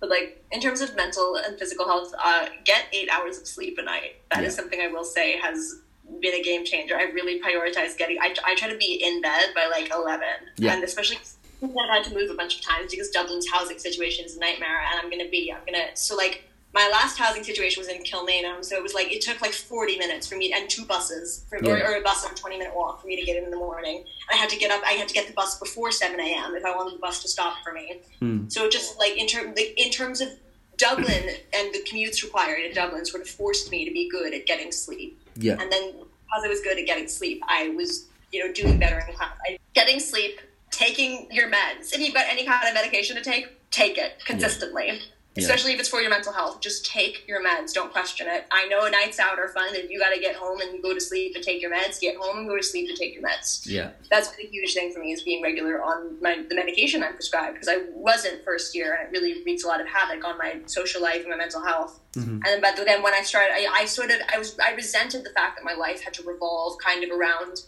But 0.00 0.10
like 0.10 0.44
in 0.52 0.60
terms 0.60 0.80
of 0.80 0.94
mental 0.96 1.36
and 1.36 1.58
physical 1.58 1.86
health, 1.86 2.12
uh, 2.22 2.46
get 2.64 2.84
eight 2.92 3.08
hours 3.10 3.38
of 3.38 3.46
sleep 3.46 3.78
a 3.78 3.82
night. 3.82 4.16
That 4.30 4.44
is 4.44 4.54
Yeah. 4.54 4.60
something 4.60 4.80
I 4.80 4.88
will 4.88 5.04
say 5.04 5.38
has 5.38 5.80
been 6.20 6.34
a 6.34 6.42
game 6.42 6.64
changer. 6.64 6.96
I 6.96 7.04
really 7.04 7.40
prioritize 7.40 7.96
getting. 7.96 8.18
I, 8.20 8.34
I 8.44 8.54
try 8.54 8.68
to 8.68 8.76
be 8.76 9.02
in 9.04 9.20
bed 9.22 9.50
by 9.54 9.66
like 9.66 9.90
eleven, 9.92 10.28
Yeah. 10.56 10.74
and 10.74 10.84
especially. 10.84 11.18
I've 11.62 11.90
had 11.90 12.04
to 12.04 12.14
move 12.14 12.30
a 12.30 12.34
bunch 12.34 12.56
of 12.58 12.62
times 12.62 12.90
because 12.90 13.10
Dublin's 13.10 13.48
housing 13.50 13.78
situation 13.78 14.24
is 14.24 14.36
a 14.36 14.40
nightmare, 14.40 14.80
and 14.90 15.00
I'm 15.00 15.10
gonna 15.10 15.28
be, 15.30 15.52
I'm 15.52 15.64
gonna, 15.64 15.94
so 15.94 16.14
like, 16.16 16.44
my 16.74 16.88
last 16.92 17.16
housing 17.16 17.42
situation 17.42 17.80
was 17.80 17.88
in 17.88 18.02
Kilmainham, 18.02 18.62
so 18.62 18.76
it 18.76 18.82
was 18.82 18.92
like, 18.92 19.10
it 19.10 19.22
took 19.22 19.40
like 19.40 19.52
40 19.52 19.96
minutes 19.98 20.26
for 20.26 20.36
me, 20.36 20.52
and 20.52 20.68
two 20.68 20.84
buses, 20.84 21.44
for, 21.48 21.56
or, 21.58 21.78
Yeah. 21.78 21.88
or 21.88 21.96
a 21.96 22.02
bus 22.02 22.24
and 22.24 22.32
a 22.32 22.40
20 22.40 22.58
minute 22.58 22.74
walk 22.76 23.00
for 23.00 23.06
me 23.06 23.16
to 23.16 23.24
get 23.24 23.36
in 23.36 23.44
in 23.44 23.50
the 23.50 23.56
morning. 23.56 24.04
I 24.30 24.36
had 24.36 24.50
to 24.50 24.58
get 24.58 24.70
up, 24.70 24.82
I 24.84 24.92
had 24.92 25.08
to 25.08 25.14
get 25.14 25.26
the 25.26 25.32
bus 25.32 25.58
before 25.58 25.90
7 25.90 26.18
a.m. 26.20 26.54
if 26.54 26.64
I 26.66 26.76
wanted 26.76 26.94
the 26.96 26.98
bus 26.98 27.22
to 27.22 27.28
stop 27.28 27.56
for 27.64 27.72
me. 27.72 28.00
Hmm. 28.18 28.48
So 28.48 28.68
just 28.68 28.98
like, 28.98 29.16
in, 29.16 29.26
term, 29.26 29.46
like, 29.54 29.72
in 29.78 29.90
terms 29.90 30.20
of 30.20 30.28
Dublin 30.76 31.30
and 31.54 31.72
the 31.72 31.82
commutes 31.90 32.22
required 32.22 32.60
in 32.62 32.74
Dublin 32.74 33.06
sort 33.06 33.22
of 33.22 33.28
forced 33.30 33.70
me 33.70 33.86
to 33.86 33.90
be 33.92 34.10
good 34.10 34.34
at 34.34 34.44
getting 34.44 34.70
sleep. 34.70 35.18
yeah, 35.36 35.56
And 35.58 35.72
then 35.72 35.92
because 35.92 36.44
I 36.44 36.48
was 36.48 36.60
good 36.60 36.78
at 36.78 36.84
getting 36.84 37.08
sleep, 37.08 37.40
I 37.48 37.70
was, 37.70 38.08
you 38.32 38.44
know, 38.46 38.52
doing 38.52 38.78
better 38.78 38.98
in 39.08 39.14
class. 39.14 39.30
I, 39.48 39.56
getting 39.74 39.98
sleep, 39.98 40.40
taking 40.76 41.28
your 41.30 41.50
meds. 41.50 41.94
If 41.94 42.00
you've 42.00 42.14
got 42.14 42.26
any 42.28 42.44
kind 42.44 42.68
of 42.68 42.74
medication 42.74 43.16
to 43.16 43.22
take, 43.22 43.70
take 43.70 43.96
it 43.96 44.22
consistently. 44.24 45.00
Especially 45.38 45.74
if 45.74 45.80
it's 45.80 45.90
for 45.90 46.00
your 46.00 46.08
mental 46.08 46.32
health, 46.32 46.62
just 46.62 46.86
take 46.86 47.28
your 47.28 47.44
meds. 47.44 47.74
Don't 47.74 47.92
question 47.92 48.26
it. 48.26 48.46
I 48.50 48.66
know 48.68 48.88
nights 48.88 49.18
out 49.18 49.38
are 49.38 49.48
fun, 49.48 49.76
and 49.76 49.90
you 49.90 49.98
got 50.00 50.14
to 50.14 50.18
get 50.18 50.34
home 50.34 50.62
and 50.62 50.82
go 50.82 50.94
to 50.94 51.00
sleep 51.00 51.34
and 51.34 51.44
take 51.44 51.60
your 51.60 51.70
meds. 51.70 52.00
Get 52.00 52.16
home 52.16 52.38
and 52.38 52.48
go 52.48 52.56
to 52.56 52.62
sleep 52.62 52.88
and 52.88 52.96
take 52.96 53.12
your 53.12 53.22
meds. 53.22 53.66
yeah, 53.66 53.90
That's 54.10 54.28
been 54.28 54.46
a 54.46 54.48
huge 54.48 54.72
thing 54.72 54.94
for 54.94 55.00
me 55.00 55.12
is 55.12 55.22
being 55.22 55.42
regular 55.42 55.82
on 55.82 56.16
my 56.22 56.42
the 56.48 56.54
medication 56.54 57.02
I'm 57.02 57.12
prescribed 57.12 57.52
because 57.52 57.68
I 57.68 57.84
wasn't 57.92 58.44
first 58.44 58.74
year 58.74 58.94
and 58.94 59.08
it 59.14 59.18
really 59.18 59.42
wreaks 59.44 59.62
a 59.64 59.66
lot 59.66 59.82
of 59.82 59.86
havoc 59.86 60.24
on 60.24 60.38
my 60.38 60.60
social 60.64 61.02
life 61.02 61.20
and 61.20 61.28
my 61.28 61.36
mental 61.36 61.62
health. 61.62 62.00
Mm-hmm. 62.14 62.30
And 62.30 62.44
then, 62.44 62.60
but 62.62 62.82
then 62.86 63.02
when 63.02 63.12
I 63.12 63.20
started, 63.20 63.52
I, 63.52 63.82
I 63.82 63.84
sort 63.84 64.10
of 64.10 64.16
I 64.32 64.38
was 64.38 64.58
I 64.58 64.72
resented 64.72 65.22
the 65.22 65.30
fact 65.30 65.58
that 65.58 65.64
my 65.66 65.74
life 65.74 66.02
had 66.02 66.14
to 66.14 66.22
revolve 66.22 66.78
kind 66.82 67.04
of 67.04 67.10
around 67.10 67.60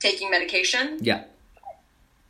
taking 0.00 0.30
medication. 0.30 0.98
yeah, 1.02 1.24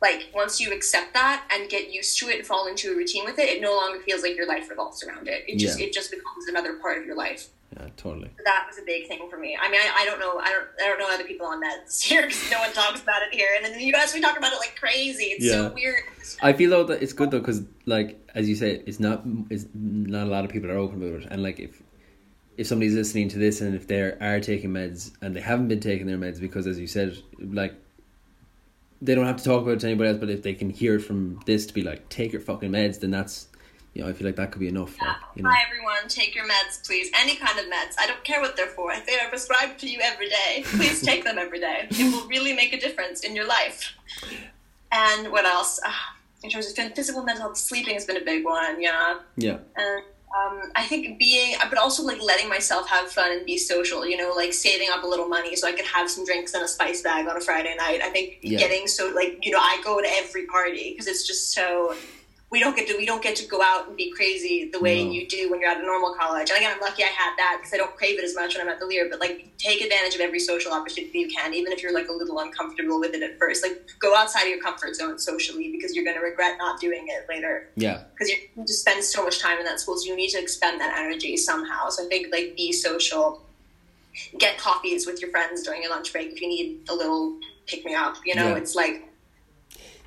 Like 0.01 0.29
once 0.35 0.59
you 0.59 0.71
accept 0.73 1.13
that 1.13 1.47
and 1.53 1.69
get 1.69 1.91
used 1.91 2.19
to 2.19 2.29
it 2.29 2.37
and 2.37 2.45
fall 2.45 2.67
into 2.67 2.91
a 2.91 2.95
routine 2.95 3.25
with 3.25 3.39
it, 3.39 3.49
it 3.49 3.61
no 3.61 3.71
longer 3.75 3.99
feels 4.01 4.21
like 4.21 4.35
your 4.35 4.47
life 4.47 4.69
revolves 4.69 5.03
around 5.03 5.27
it. 5.27 5.43
It 5.47 5.57
just 5.57 5.79
Yeah. 5.79 5.85
it 5.87 5.93
just 5.93 6.11
becomes 6.11 6.47
another 6.47 6.73
part 6.79 6.97
of 6.97 7.05
your 7.05 7.15
life. 7.15 7.47
yeah, 7.75 7.87
totally. 7.97 8.29
That 8.45 8.65
was 8.69 8.77
a 8.77 8.83
big 8.85 9.07
thing 9.07 9.27
for 9.29 9.37
me. 9.37 9.57
I 9.59 9.69
mean, 9.71 9.81
I, 9.81 10.01
I 10.03 10.05
don't 10.05 10.19
know, 10.19 10.37
I 10.39 10.49
don't, 10.51 10.67
I 10.81 10.87
don't 10.87 10.99
know 10.99 11.09
other 11.11 11.23
people 11.23 11.47
on 11.47 11.61
meds 11.63 12.01
here 12.09 12.21
because 12.23 12.49
no 12.51 12.59
one 12.59 12.71
talks 12.73 13.01
about 13.01 13.21
it 13.23 13.33
here. 13.33 13.49
And 13.57 13.65
in 13.65 13.73
the 13.79 13.85
U.S., 13.85 14.13
we 14.13 14.21
talk 14.21 14.37
about 14.37 14.53
it 14.53 14.57
like 14.59 14.75
crazy. 14.79 15.25
It's 15.25 15.45
Yeah. 15.45 15.69
so 15.69 15.73
weird. 15.73 16.03
I 16.41 16.53
feel 16.53 16.69
though 16.69 16.83
that 16.85 17.01
it's 17.01 17.13
good 17.13 17.31
though 17.31 17.39
because 17.39 17.63
like 17.85 18.19
as 18.35 18.47
you 18.49 18.55
say, 18.55 18.81
it's 18.85 18.99
not 18.99 19.23
it's 19.49 19.65
not 19.73 20.27
a 20.27 20.29
lot 20.29 20.43
of 20.45 20.51
people 20.51 20.69
are 20.71 20.77
open 20.77 21.01
about 21.01 21.21
it, 21.23 21.27
and 21.31 21.41
like 21.41 21.59
if 21.59 21.81
if 22.57 22.67
somebody's 22.67 22.95
listening 22.95 23.27
to 23.29 23.37
this 23.39 23.59
and 23.61 23.75
if 23.75 23.87
they 23.87 23.99
are 24.01 24.39
taking 24.39 24.69
meds 24.71 25.11
and 25.21 25.35
they 25.35 25.41
haven't 25.41 25.67
been 25.67 25.79
taking 25.81 26.05
their 26.07 26.17
meds 26.17 26.39
because 26.39 26.67
as 26.67 26.79
you 26.79 26.87
said, 26.87 27.17
like 27.39 27.73
they 29.05 29.15
don't 29.15 29.25
have 29.25 29.37
to 29.37 29.43
talk 29.43 29.61
about 29.61 29.75
it 29.75 29.79
to 29.81 29.87
anybody 29.87 30.09
else, 30.09 30.19
but 30.19 30.29
if 30.29 30.41
they 30.41 30.53
can 30.53 30.69
hear 30.69 30.95
it 30.95 31.01
from 31.01 31.39
this 31.45 31.65
to 31.67 31.73
be 31.73 31.83
like 31.83 32.09
take 32.09 32.31
your 32.31 32.41
fucking 32.41 32.71
meds, 32.71 32.99
then 32.99 33.11
that's 33.11 33.47
you 33.93 34.03
know 34.03 34.09
I 34.09 34.13
feel 34.13 34.27
like 34.27 34.35
that 34.35 34.51
could 34.51 34.59
be 34.59 34.67
enough. 34.67 34.99
Like, 34.99 35.15
you 35.35 35.43
know, 35.43 35.49
Hi 35.49 35.63
everyone, 35.67 36.07
take 36.07 36.35
your 36.35 36.45
meds, 36.45 36.85
please. 36.85 37.09
Any 37.17 37.35
kind 37.35 37.57
of 37.59 37.65
meds. 37.65 37.95
I 37.99 38.07
don't 38.07 38.23
care 38.23 38.41
what 38.41 38.57
they're 38.57 38.67
for. 38.67 38.91
If 38.91 39.05
they 39.05 39.17
are 39.19 39.29
prescribed 39.29 39.79
to 39.81 39.87
you 39.89 39.99
every 40.01 40.29
day, 40.29 40.63
please 40.65 41.01
take 41.01 41.23
them 41.23 41.37
every 41.37 41.59
day. 41.59 41.87
It 41.89 42.13
will 42.13 42.27
really 42.27 42.53
make 42.53 42.73
a 42.73 42.79
difference 42.79 43.21
in 43.21 43.35
your 43.35 43.47
life. 43.47 43.93
And 44.91 45.31
what 45.31 45.45
else? 45.45 45.79
Ah, 45.85 46.15
in 46.43 46.49
terms 46.49 46.67
of 46.67 46.75
physical 46.95 47.23
mental 47.23 47.45
health, 47.45 47.57
sleeping 47.57 47.93
has 47.93 48.05
been 48.05 48.17
a 48.17 48.25
big 48.25 48.43
one. 48.43 48.81
Yeah, 48.81 49.19
yeah, 49.37 49.57
and 49.75 50.03
um, 50.37 50.71
I 50.75 50.85
think 50.85 51.17
being, 51.19 51.55
but 51.69 51.77
also 51.77 52.03
like 52.03 52.21
letting 52.21 52.49
myself 52.49 52.87
have 52.89 53.09
fun 53.09 53.31
and 53.31 53.45
be 53.45 53.57
social. 53.57 54.05
You 54.05 54.17
know, 54.17 54.33
like 54.35 54.53
saving 54.53 54.87
up 54.91 55.03
a 55.03 55.07
little 55.07 55.27
money 55.27 55.55
so 55.55 55.67
I 55.67 55.71
could 55.71 55.85
have 55.85 56.09
some 56.09 56.25
drinks 56.25 56.53
in 56.53 56.61
a 56.61 56.67
spice 56.67 57.01
bag 57.01 57.27
on 57.27 57.37
a 57.37 57.41
Friday 57.41 57.75
night. 57.77 58.01
I 58.03 58.09
think 58.09 58.39
Yeah. 58.41 58.59
getting 58.59 58.87
so 58.87 59.11
like 59.15 59.39
you 59.41 59.51
know 59.51 59.59
I 59.59 59.81
go 59.83 60.01
to 60.01 60.07
every 60.17 60.45
party 60.47 60.91
because 60.91 61.07
it's 61.07 61.25
just 61.25 61.53
so. 61.53 61.95
We 62.55 62.61
don't 62.61 62.73
get 62.73 62.87
to 62.87 62.95
we 62.95 63.05
don't 63.05 63.21
get 63.21 63.35
to 63.35 63.45
go 63.47 63.61
out 63.61 63.89
and 63.89 63.97
be 63.97 64.11
crazy 64.11 64.69
the 64.71 64.79
way 64.79 65.03
No. 65.03 65.11
you 65.11 65.27
do 65.27 65.51
when 65.51 65.59
you're 65.59 65.69
at 65.69 65.81
a 65.81 65.85
normal 65.85 66.13
college. 66.13 66.49
And 66.49 66.55
again, 66.57 66.71
I'm 66.73 66.79
lucky 66.79 67.03
I 67.03 67.07
had 67.07 67.33
that 67.37 67.57
because 67.59 67.73
I 67.73 67.77
don't 67.77 67.93
crave 67.97 68.17
it 68.17 68.23
as 68.23 68.33
much 68.33 68.55
when 68.55 68.65
I'm 68.65 68.71
at 68.71 68.79
the 68.79 68.85
Lir. 68.85 69.09
But 69.09 69.19
like, 69.19 69.51
take 69.57 69.81
advantage 69.81 70.15
of 70.15 70.21
every 70.21 70.39
social 70.39 70.71
opportunity 70.71 71.19
you 71.19 71.27
can, 71.27 71.53
even 71.53 71.73
if 71.73 71.83
you're 71.83 71.93
like 71.93 72.07
a 72.07 72.13
little 72.13 72.39
uncomfortable 72.39 72.97
with 73.01 73.13
it 73.13 73.21
at 73.23 73.37
first. 73.37 73.61
Like, 73.61 73.85
go 73.99 74.15
outside 74.15 74.43
of 74.43 74.47
your 74.47 74.61
comfort 74.61 74.95
zone 74.95 75.19
socially 75.19 75.69
because 75.69 75.93
you're 75.95 76.05
going 76.05 76.15
to 76.15 76.23
regret 76.23 76.57
not 76.57 76.79
doing 76.79 77.05
it 77.09 77.25
later 77.27 77.67
yeah, 77.75 78.03
because 78.13 78.29
you 78.29 78.37
just 78.65 78.79
spend 78.79 79.03
so 79.03 79.25
much 79.25 79.39
time 79.39 79.57
in 79.59 79.65
that 79.65 79.81
school, 79.81 79.97
so 79.97 80.05
you 80.07 80.15
need 80.15 80.29
to 80.29 80.39
expend 80.39 80.79
that 80.79 80.97
energy 80.97 81.35
somehow. 81.35 81.89
So 81.89 82.05
I 82.05 82.07
think 82.07 82.31
like 82.31 82.55
be 82.55 82.71
social, 82.71 83.43
get 84.39 84.57
coffees 84.57 85.05
with 85.05 85.21
your 85.21 85.29
friends 85.29 85.63
during 85.63 85.81
your 85.81 85.91
lunch 85.91 86.13
break 86.13 86.31
if 86.31 86.39
you 86.41 86.47
need 86.47 86.79
a 86.87 86.93
little 86.95 87.37
pick 87.67 87.83
me 87.83 87.93
up. 87.95 88.15
You 88.25 88.35
know, 88.35 88.49
Yeah. 88.51 88.55
it's 88.61 88.75
like 88.75 89.03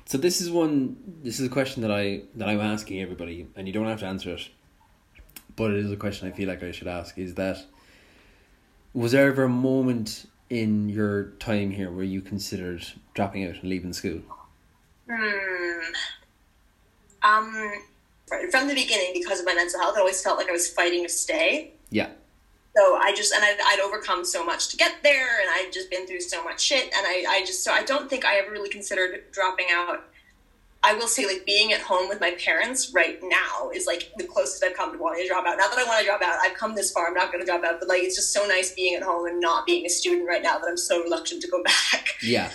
So 0.09 0.17
this 0.17 0.41
is 0.41 0.49
one. 0.49 0.97
This 1.21 1.39
is 1.39 1.45
a 1.45 1.49
question 1.49 1.83
that 1.83 1.91
I 1.91 2.23
that 2.33 2.49
I'm 2.49 2.59
asking 2.59 2.99
everybody, 2.99 3.45
and 3.55 3.67
you 3.67 3.73
don't 3.73 3.85
have 3.85 3.99
to 3.99 4.07
answer 4.07 4.31
it. 4.31 4.49
But 5.55 5.69
it 5.69 5.77
is 5.85 5.91
a 5.91 5.97
question 5.97 6.27
I 6.27 6.31
feel 6.31 6.47
like 6.47 6.63
I 6.63 6.71
should 6.71 6.87
ask. 6.87 7.15
Is 7.19 7.35
that 7.35 7.63
was 8.91 9.11
there 9.11 9.27
ever 9.27 9.43
a 9.43 9.49
moment 9.49 10.25
in 10.49 10.89
your 10.89 11.25
time 11.37 11.69
here 11.69 11.91
where 11.91 12.03
you 12.03 12.21
considered 12.23 12.87
dropping 13.13 13.45
out 13.45 13.57
and 13.57 13.65
leaving 13.65 13.93
school? 13.93 14.21
hmm. 15.07 15.93
Um, 17.21 17.73
from 18.49 18.67
the 18.67 18.73
beginning, 18.73 19.11
because 19.13 19.41
of 19.41 19.45
my 19.45 19.53
mental 19.53 19.79
health, 19.79 19.95
I 19.95 19.99
always 19.99 20.23
felt 20.23 20.39
like 20.39 20.49
I 20.49 20.53
was 20.53 20.67
fighting 20.67 21.03
to 21.03 21.09
stay. 21.09 21.73
Yeah, 21.91 22.09
So 22.79 22.95
I 22.95 23.13
just 23.13 23.33
and 23.33 23.43
I'd, 23.43 23.57
I'd 23.65 23.81
overcome 23.81 24.23
so 24.23 24.45
much 24.45 24.69
to 24.69 24.77
get 24.77 25.03
there, 25.03 25.41
and 25.41 25.49
I'd 25.49 25.71
just 25.73 25.89
been 25.89 26.07
through 26.07 26.21
so 26.21 26.41
much 26.43 26.61
shit, 26.61 26.83
and 26.83 27.05
I, 27.05 27.25
I 27.27 27.43
just 27.45 27.61
so 27.61 27.73
I 27.73 27.83
don't 27.83 28.09
think 28.09 28.23
I 28.23 28.37
ever 28.37 28.51
really 28.51 28.69
considered 28.69 29.23
dropping 29.31 29.67
out. 29.69 30.05
I 30.81 30.93
will 30.93 31.09
say, 31.09 31.25
like 31.25 31.45
being 31.45 31.73
at 31.73 31.81
home 31.81 32.07
with 32.07 32.21
my 32.21 32.31
parents 32.39 32.93
right 32.93 33.19
now 33.21 33.69
is 33.71 33.85
like 33.85 34.13
the 34.17 34.23
closest 34.23 34.63
I've 34.63 34.77
come 34.77 34.93
to 34.93 34.97
wanting 34.97 35.23
to 35.23 35.27
drop 35.27 35.45
out. 35.45 35.57
Not 35.57 35.71
that 35.71 35.79
I 35.79 35.83
want 35.83 35.99
to 35.99 36.05
drop 36.05 36.21
out. 36.21 36.39
I've 36.41 36.55
come 36.55 36.73
this 36.73 36.89
far. 36.93 37.07
I'm 37.07 37.13
not 37.13 37.33
going 37.33 37.43
to 37.43 37.45
drop 37.45 37.65
out, 37.65 37.81
but 37.81 37.89
like 37.89 38.01
it's 38.01 38.15
just 38.15 38.31
so 38.31 38.47
nice 38.47 38.73
being 38.73 38.95
at 38.95 39.03
home 39.03 39.27
and 39.27 39.41
not 39.41 39.65
being 39.65 39.85
a 39.85 39.89
student 39.89 40.25
right 40.25 40.41
now 40.41 40.57
that 40.57 40.67
I'm 40.69 40.77
so 40.77 41.03
reluctant 41.03 41.41
to 41.41 41.49
go 41.49 41.61
back. 41.91 42.15
yeah. 42.23 42.49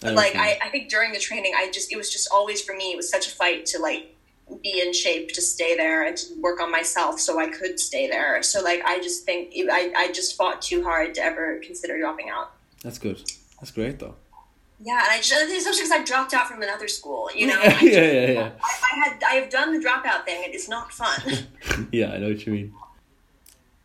But 0.00 0.14
like 0.14 0.36
I, 0.36 0.56
I 0.62 0.68
think 0.68 0.88
during 0.88 1.12
the 1.12 1.18
training, 1.18 1.54
I 1.58 1.72
just 1.72 1.92
it 1.92 1.96
was 1.96 2.12
just 2.12 2.28
always 2.30 2.62
for 2.62 2.76
me. 2.76 2.92
It 2.92 2.96
was 2.96 3.10
such 3.10 3.26
a 3.26 3.30
fight 3.30 3.66
to 3.66 3.80
like 3.80 4.14
be 4.62 4.80
in 4.80 4.92
shape 4.92 5.32
to 5.32 5.42
stay 5.42 5.76
there 5.76 6.04
and 6.06 6.16
to 6.16 6.26
work 6.40 6.60
on 6.60 6.70
myself 6.70 7.20
so 7.20 7.38
I 7.38 7.48
could 7.48 7.78
stay 7.78 8.08
there. 8.08 8.42
So 8.42 8.62
like 8.62 8.82
I 8.84 9.00
just 9.00 9.24
think 9.24 9.52
I 9.56 9.92
I 9.96 10.12
just 10.12 10.36
fought 10.36 10.62
too 10.62 10.82
hard 10.84 11.14
to 11.14 11.22
ever 11.22 11.58
consider 11.64 11.98
dropping 11.98 12.28
out. 12.30 12.52
that's 12.82 12.98
good. 12.98 13.22
That's 13.60 13.70
great 13.72 13.98
though. 13.98 14.14
Yeah, 14.80 15.00
and 15.02 15.10
I 15.10 15.16
just 15.18 15.32
especially 15.32 15.82
because 15.82 15.90
I 15.90 16.04
dropped 16.04 16.32
out 16.34 16.46
from 16.48 16.62
another 16.62 16.86
school. 16.86 17.28
You 17.34 17.48
know, 17.48 17.60
yeah, 17.60 17.66
I, 17.68 17.70
just- 17.70 17.84
yeah, 17.84 18.30
yeah. 18.30 18.50
I, 18.62 18.78
I 18.92 19.08
had 19.08 19.22
I 19.24 19.32
have 19.34 19.50
done 19.50 19.78
the 19.78 19.84
dropout 19.84 20.24
thing. 20.24 20.44
and 20.44 20.54
It's 20.54 20.68
not 20.68 20.92
fun. 20.92 21.20
yeah, 21.92 22.12
I 22.12 22.18
know 22.18 22.28
what 22.28 22.46
you 22.46 22.52
mean. 22.52 22.72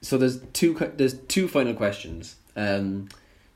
So 0.02 0.18
there's 0.18 0.40
two 0.54 0.74
there's 0.98 1.16
two 1.18 1.48
final 1.48 1.74
questions 1.74 2.36
um, 2.56 3.10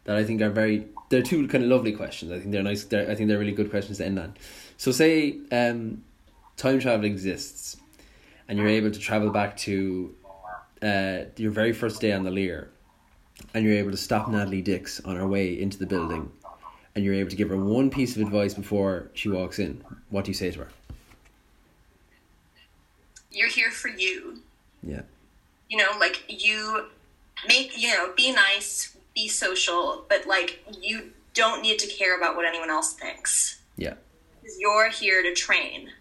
that 0.05 0.15
I 0.15 0.23
think 0.23 0.41
are 0.41 0.49
very 0.49 0.87
they're 1.09 1.21
two 1.21 1.47
kind 1.47 1.63
of 1.63 1.69
lovely 1.69 1.91
questions. 1.93 2.31
I 2.31 2.39
think 2.39 2.51
they're 2.51 2.63
nice. 2.63 2.83
They're, 2.85 3.09
I 3.09 3.15
think 3.15 3.27
they're 3.29 3.37
really 3.39 3.51
good 3.51 3.69
questions 3.69 3.97
to 3.99 4.05
end 4.05 4.17
on. 4.19 4.35
So 4.77 4.91
say 4.91 5.37
um, 5.51 6.03
time 6.57 6.79
travel 6.79 7.05
exists, 7.05 7.77
and 8.47 8.57
you're 8.57 8.67
able 8.67 8.91
to 8.91 8.99
travel 8.99 9.29
back 9.29 9.55
to 9.57 10.13
uh, 10.81 11.19
your 11.37 11.51
very 11.51 11.71
first 11.71 12.01
day 12.01 12.11
on 12.11 12.23
the 12.23 12.31
Lir, 12.31 12.69
and 13.53 13.63
you're 13.63 13.75
able 13.75 13.91
to 13.91 13.97
stop 13.97 14.27
Natalie 14.27 14.61
Dix 14.61 14.99
on 15.01 15.15
her 15.15 15.27
way 15.27 15.59
into 15.59 15.77
the 15.77 15.85
building, 15.85 16.31
and 16.95 17.05
you're 17.05 17.13
able 17.13 17.29
to 17.29 17.35
give 17.35 17.49
her 17.49 17.57
one 17.57 17.89
piece 17.89 18.15
of 18.15 18.21
advice 18.21 18.53
before 18.53 19.09
she 19.13 19.29
walks 19.29 19.59
in, 19.59 19.83
what 20.09 20.25
do 20.25 20.31
you 20.31 20.35
say 20.35 20.51
to 20.51 20.59
her? 20.59 20.69
You're 23.31 23.49
here 23.49 23.71
for 23.71 23.89
you. 23.89 24.41
Yeah. 24.81 25.01
You 25.69 25.77
know, 25.77 25.91
like 25.99 26.23
you 26.27 26.87
make 27.47 27.77
you 27.77 27.89
know 27.89 28.13
be 28.15 28.33
nice, 28.33 28.97
be 29.13 29.27
social, 29.27 30.05
but 30.09 30.25
like 30.25 30.63
you 30.81 31.11
don't 31.33 31.61
need 31.61 31.77
to 31.79 31.87
care 31.87 32.17
about 32.17 32.35
what 32.35 32.45
anyone 32.45 32.71
else 32.71 32.93
thinks. 32.93 33.59
Yeah. 33.75 33.93
You're 34.57 34.89
here 34.89 35.21
to 35.21 35.35
train. 35.35 35.91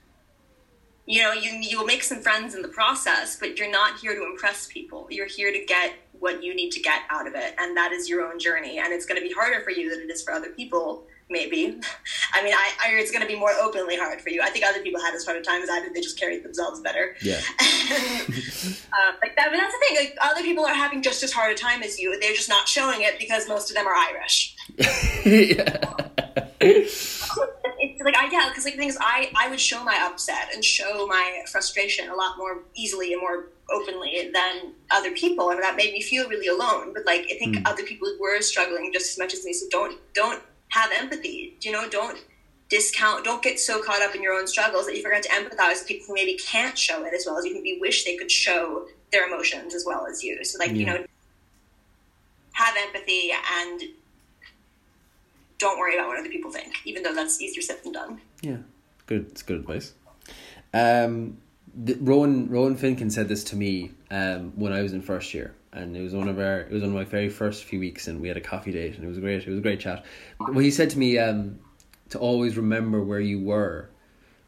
You 1.07 1.23
know, 1.23 1.33
you 1.33 1.53
you 1.53 1.79
will 1.79 1.87
make 1.87 2.03
some 2.03 2.21
friends 2.21 2.55
in 2.55 2.63
the 2.63 2.69
process, 2.69 3.39
but 3.39 3.59
you're 3.59 3.71
not 3.71 4.01
here 4.01 4.15
to 4.15 4.25
impress 4.25 4.67
people. 4.67 5.07
You're 5.11 5.29
here 5.29 5.53
to 5.53 5.65
get 5.65 5.95
what 6.19 6.43
you 6.43 6.55
need 6.55 6.71
to 6.71 6.81
get 6.81 7.03
out 7.11 7.27
of 7.27 7.35
it, 7.35 7.55
and 7.59 7.77
that 7.77 7.93
is 7.93 8.09
your 8.09 8.23
own 8.23 8.39
journey. 8.39 8.79
And 8.79 8.93
it's 8.93 9.07
going 9.07 9.21
to 9.21 9.27
be 9.27 9.33
harder 9.33 9.61
for 9.63 9.71
you 9.71 9.91
than 9.91 10.01
it 10.01 10.11
is 10.11 10.23
for 10.23 10.33
other 10.33 10.51
people. 10.51 11.07
Maybe. 11.29 11.81
I 12.35 12.43
mean, 12.43 12.55
I, 12.55 12.71
I 12.85 12.91
it's 12.95 13.11
going 13.11 13.23
to 13.23 13.29
be 13.29 13.39
more 13.39 13.53
openly 13.61 13.97
hard 13.97 14.21
for 14.21 14.31
you. 14.31 14.43
I 14.43 14.51
think 14.51 14.65
other 14.65 14.81
people 14.81 15.01
had 15.01 15.15
as 15.15 15.25
hard 15.25 15.39
a 15.39 15.43
time 15.43 15.63
as 15.63 15.71
I 15.71 15.81
did. 15.81 15.95
They 15.95 16.01
just 16.01 16.19
carried 16.19 16.45
themselves 16.45 16.81
better. 16.81 17.17
Yeah. 17.23 17.41
uh, 17.61 19.13
like 19.23 19.37
that, 19.37 19.49
but 19.51 19.57
that's 19.57 19.73
the 19.73 19.85
thing. 19.89 19.97
Like 19.97 20.17
other 20.21 20.43
people 20.43 20.65
are 20.65 20.75
having 20.75 21.03
just 21.03 21.23
as 21.23 21.33
hard 21.33 21.53
a 21.53 21.55
time 21.55 21.83
as 21.83 21.99
you. 21.99 22.19
They're 22.21 22.35
just 22.35 22.49
not 22.49 22.69
showing 22.69 23.03
it 23.03 23.19
because 23.19 23.49
most 23.49 23.71
of 23.71 23.77
them 23.77 23.87
are 23.87 23.95
Irish. 23.95 24.57
yeah. 25.25 25.79
Like 28.07 28.17
I 28.17 28.31
yeah, 28.31 28.49
because 28.49 28.65
like 28.65 28.75
the 28.75 28.79
thing 28.79 28.89
is, 28.89 28.99
I 29.01 29.31
I 29.37 29.51
would 29.51 29.61
show 29.61 29.83
my 29.85 29.99
upset 30.09 30.51
and 30.55 30.65
show 30.65 31.07
my 31.09 31.43
frustration 31.51 32.09
a 32.09 32.15
lot 32.15 32.39
more 32.39 32.63
easily 32.75 33.13
and 33.13 33.21
more 33.21 33.47
openly 33.69 34.31
than 34.33 34.75
other 34.93 35.11
people, 35.11 35.51
and 35.51 35.61
that 35.61 35.75
made 35.77 35.93
me 35.93 36.01
feel 36.01 36.29
really 36.29 36.47
alone. 36.47 36.93
But 36.95 37.05
like 37.05 37.23
I 37.33 37.37
think 37.37 37.57
Mm. 37.57 37.69
other 37.71 37.83
people 37.83 38.09
were 38.21 38.41
struggling 38.41 38.93
just 38.93 39.11
as 39.13 39.19
much 39.19 39.35
as 39.35 39.45
me. 39.45 39.53
So 39.53 39.67
don't 39.71 39.99
don't 40.15 40.41
have 40.69 40.91
empathy. 40.93 41.57
You 41.63 41.73
know, 41.73 41.89
don't 41.89 42.19
discount. 42.69 43.25
Don't 43.25 43.43
get 43.43 43.59
so 43.59 43.83
caught 43.83 44.03
up 44.03 44.15
in 44.15 44.23
your 44.23 44.35
own 44.35 44.47
struggles 44.47 44.87
that 44.87 44.97
you 44.97 45.03
forget 45.03 45.25
to 45.25 45.29
empathize 45.31 45.79
with 45.81 45.89
people 45.89 46.07
who 46.07 46.15
maybe 46.15 46.35
can't 46.39 46.79
show 46.79 47.05
it 47.05 47.13
as 47.13 47.27
well 47.27 47.37
as 47.39 47.45
you. 47.45 47.55
Maybe 47.55 47.79
wish 47.81 48.05
they 48.05 48.17
could 48.17 48.31
show 48.31 48.87
their 49.11 49.27
emotions 49.27 49.75
as 49.75 49.85
well 49.85 50.07
as 50.07 50.23
you. 50.23 50.45
So 50.45 50.59
like 50.61 50.73
you 50.73 50.87
know, 50.87 51.05
have 52.53 52.75
empathy 52.87 53.31
and 53.61 53.83
don't 55.59 55.79
worry 55.79 55.97
about 55.97 56.09
what 56.09 56.19
other 56.19 56.29
people 56.29 56.51
think, 56.51 56.75
even 56.85 57.03
though 57.03 57.15
that's 57.15 57.41
easier 57.41 57.63
said 57.63 57.83
than 57.83 57.93
done. 57.93 58.21
Yeah, 58.43 58.59
good. 59.07 59.27
It's 59.31 59.43
good 59.43 59.59
advice. 59.59 59.93
Um, 60.75 61.39
the, 61.75 61.95
Rowan 62.01 62.49
Rowan 62.49 62.77
Finkin 62.77 63.11
said 63.11 63.29
this 63.29 63.45
to 63.45 63.57
me 63.57 63.93
um 64.11 64.53
when 64.57 64.73
I 64.73 64.83
was 64.83 64.93
in 64.93 65.03
first 65.03 65.35
year, 65.35 65.55
and 65.73 65.97
it 65.97 66.03
was 66.03 66.15
one 66.15 66.29
of 66.29 66.39
our 66.39 66.61
it 66.61 66.73
was 66.73 66.83
one 66.83 66.91
of 66.91 66.97
my 66.97 67.05
very 67.05 67.29
first 67.29 67.65
few 67.65 67.81
weeks, 67.81 68.09
and 68.09 68.21
we 68.21 68.29
had 68.29 68.37
a 68.37 68.41
coffee 68.41 68.73
date, 68.73 68.97
and 68.97 69.05
it 69.05 69.09
was 69.09 69.19
great. 69.19 69.43
It 69.43 69.49
was 69.49 69.59
a 69.59 69.63
great 69.63 69.81
chat. 69.81 70.05
Well, 70.39 70.59
he 70.59 70.71
said 70.71 70.91
to 70.91 70.99
me 70.99 71.19
um 71.19 71.59
to 72.11 72.19
always 72.19 72.57
remember 72.57 73.03
where 73.03 73.21
you 73.21 73.41
were 73.41 73.89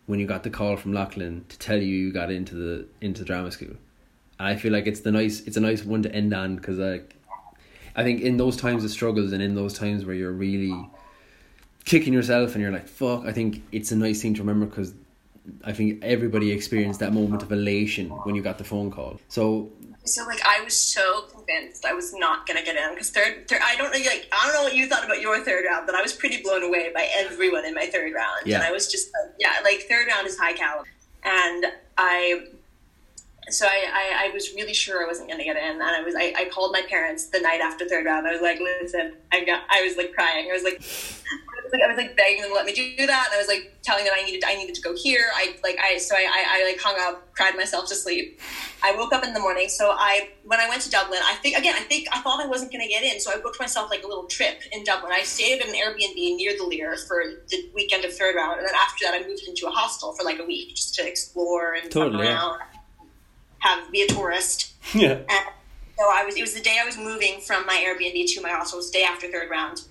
when 0.07 0.19
you 0.19 0.27
got 0.27 0.43
the 0.43 0.51
call 0.51 0.77
from 0.77 0.93
Loughlin 0.93 1.45
to 1.49 1.59
tell 1.59 1.77
you 1.77 1.95
you 1.95 2.13
got 2.13 2.31
into 2.31 2.55
the 2.55 2.87
into 3.01 3.25
drama 3.25 3.51
school, 3.51 3.75
and 4.39 4.49
I 4.49 4.57
feel 4.57 4.73
like 4.73 4.87
it's 4.87 5.01
the 5.01 5.13
nice 5.13 5.41
it's 5.41 5.57
a 5.57 5.61
nice 5.61 5.85
one 5.85 6.03
to 6.03 6.15
end 6.15 6.33
on 6.33 6.57
because 6.57 6.79
like 6.79 7.15
I 7.95 8.05
think 8.05 8.21
in 8.21 8.37
those 8.37 8.57
times 8.57 8.85
of 8.85 8.91
struggles 8.91 9.33
and 9.33 9.43
in 9.43 9.55
those 9.55 9.75
times 9.75 10.05
where 10.05 10.15
you're 10.15 10.33
really 10.33 10.89
kicking 11.85 12.13
yourself 12.13 12.55
and 12.55 12.63
you're 12.63 12.73
like 12.73 12.87
fuck 12.89 13.25
i 13.25 13.33
think 13.33 13.63
it's 13.73 13.93
a 13.93 13.97
nice 13.97 14.21
thing 14.23 14.35
to 14.35 14.41
remember 14.41 14.67
because 14.67 14.93
i 15.65 15.73
think 15.73 16.03
everybody 16.03 16.53
experienced 16.53 17.01
that 17.01 17.13
moment 17.13 17.43
of 17.43 17.51
elation 17.53 18.11
when 18.25 18.35
you 18.35 18.43
got 18.43 18.59
the 18.59 18.65
phone 18.65 18.91
call 18.91 19.19
so 19.29 19.71
So 20.05 20.25
like 20.25 20.41
I 20.45 20.63
was 20.65 20.75
so 20.75 21.23
convinced 21.35 21.85
I 21.85 21.93
was 21.93 22.15
not 22.15 22.47
gonna 22.47 22.65
get 22.65 22.77
in 22.77 22.95
because 22.95 23.11
third, 23.11 23.47
third 23.47 23.61
I 23.63 23.77
don't 23.77 23.93
know 23.93 23.99
like 23.99 24.27
I 24.33 24.47
don't 24.47 24.55
know 24.55 24.63
what 24.63 24.75
you 24.75 24.87
thought 24.87 25.05
about 25.05 25.21
your 25.21 25.39
third 25.45 25.65
round, 25.69 25.85
but 25.87 25.95
I 25.95 26.01
was 26.03 26.15
pretty 26.15 26.43
blown 26.43 26.63
away 26.63 26.91
by 26.95 27.09
everyone 27.15 27.65
in 27.67 27.75
my 27.75 27.87
third 27.87 28.15
round. 28.15 28.47
Yeah. 28.47 28.57
And 28.57 28.65
I 28.65 28.73
was 28.73 28.91
just 28.91 29.11
like, 29.13 29.35
yeah, 29.39 29.53
like 29.65 29.81
third 29.83 30.07
round 30.09 30.27
is 30.27 30.39
high 30.39 30.55
caliber. 30.55 30.89
And 31.25 31.67
I 31.99 32.47
so 33.51 33.67
I, 33.67 33.81
I, 34.01 34.29
I 34.29 34.35
was 34.35 34.55
really 34.55 34.75
sure 34.75 35.03
I 35.03 35.07
wasn't 35.07 35.29
gonna 35.29 35.45
get 35.45 35.57
in 35.57 35.73
and 35.73 35.83
I 35.83 36.01
was 36.03 36.15
I, 36.15 36.33
I 36.37 36.45
called 36.55 36.73
my 36.73 36.83
parents 36.89 37.27
the 37.27 37.41
night 37.41 37.61
after 37.61 37.87
third 37.87 38.07
round. 38.07 38.27
I 38.27 38.33
was 38.33 38.41
like, 38.41 38.61
listen, 38.61 39.15
I 39.33 39.45
got 39.45 39.63
I 39.69 39.83
was 39.83 39.97
like 39.99 40.13
crying. 40.15 40.49
I 40.51 40.55
was 40.55 40.63
like 40.63 40.81
like, 41.73 41.83
I 41.83 41.89
was 41.89 41.97
like 41.97 42.17
begging 42.17 42.43
them 42.43 42.51
to 42.51 42.55
let 42.55 42.67
me 42.67 42.73
do 42.73 43.07
that. 43.07 43.29
And 43.29 43.35
I 43.35 43.39
was 43.39 43.49
like 43.49 43.75
telling 43.83 44.05
them 44.05 44.15
I 44.17 44.23
needed 44.25 44.45
I 44.47 44.55
needed 44.55 44.75
to 44.75 44.81
go 44.83 44.95
here. 44.95 45.27
I 45.35 45.57
like 45.63 45.79
I 45.83 45.99
so 45.99 46.15
I, 46.15 46.21
I, 46.21 46.61
I 46.61 46.65
like 46.69 46.81
hung 46.81 46.97
up, 47.01 47.33
cried 47.35 47.57
myself 47.57 47.89
to 47.89 47.95
sleep. 47.95 48.41
I 48.83 48.95
woke 48.97 49.13
up 49.13 49.25
in 49.25 49.33
the 49.33 49.41
morning. 49.41 49.69
So 49.69 49.91
I 49.91 50.31
when 50.45 50.61
I 50.61 50.69
went 50.69 50.83
to 50.83 50.91
Dublin, 50.91 51.21
I 51.25 51.35
think 51.37 51.57
again 51.57 51.75
I 51.77 51.83
think 51.83 52.09
I 52.13 52.21
thought 52.21 52.41
I 52.41 52.47
wasn't 52.47 52.73
gonna 52.73 52.89
get 52.89 53.03
in. 53.03 53.21
So 53.21 53.33
I 53.33 53.37
booked 53.41 53.61
myself 53.61 53.91
like 53.91 54.03
a 54.05 54.07
little 54.07 54.25
trip 54.27 54.63
in 54.73 54.85
Dublin. 54.85 55.13
I 55.13 55.23
stayed 55.23 55.61
at 55.61 55.69
an 55.69 55.75
Airbnb 55.75 56.37
near 56.37 56.57
the 56.57 56.65
Lir 56.65 56.97
for 56.97 57.23
the 57.49 57.71
weekend 57.75 58.05
of 58.05 58.15
third 58.15 58.35
round, 58.37 58.59
and 58.59 58.67
then 58.67 58.75
after 58.75 59.05
that 59.07 59.15
I 59.15 59.27
moved 59.27 59.43
into 59.49 59.67
a 59.67 59.71
hostel 59.71 60.13
for 60.15 60.25
like 60.25 60.39
a 60.39 60.45
week 60.45 60.75
just 60.75 60.95
to 60.97 61.07
explore 61.09 61.75
and 61.75 61.91
Totally, 61.91 62.27
yeah. 62.27 62.35
around, 62.35 62.61
have 63.61 63.91
be 63.91 64.03
a 64.03 64.07
tourist. 64.09 64.73
yeah 64.95 65.19
And 65.29 65.45
so 65.99 66.05
I 66.11 66.25
was. 66.25 66.37
It 66.37 66.43
was 66.43 66.55
the 66.55 66.61
day 66.61 66.79
I 66.81 66.85
was 66.87 66.97
moving 66.97 67.41
from 67.41 67.67
my 67.67 67.75
Airbnb 67.75 68.33
to 68.35 68.41
my 68.41 68.51
hostel. 68.51 68.79
It 68.79 68.83
was 68.83 68.93
the 68.93 68.99
day 68.99 69.05
after 69.05 69.27
third 69.29 69.51
round, 69.51 69.83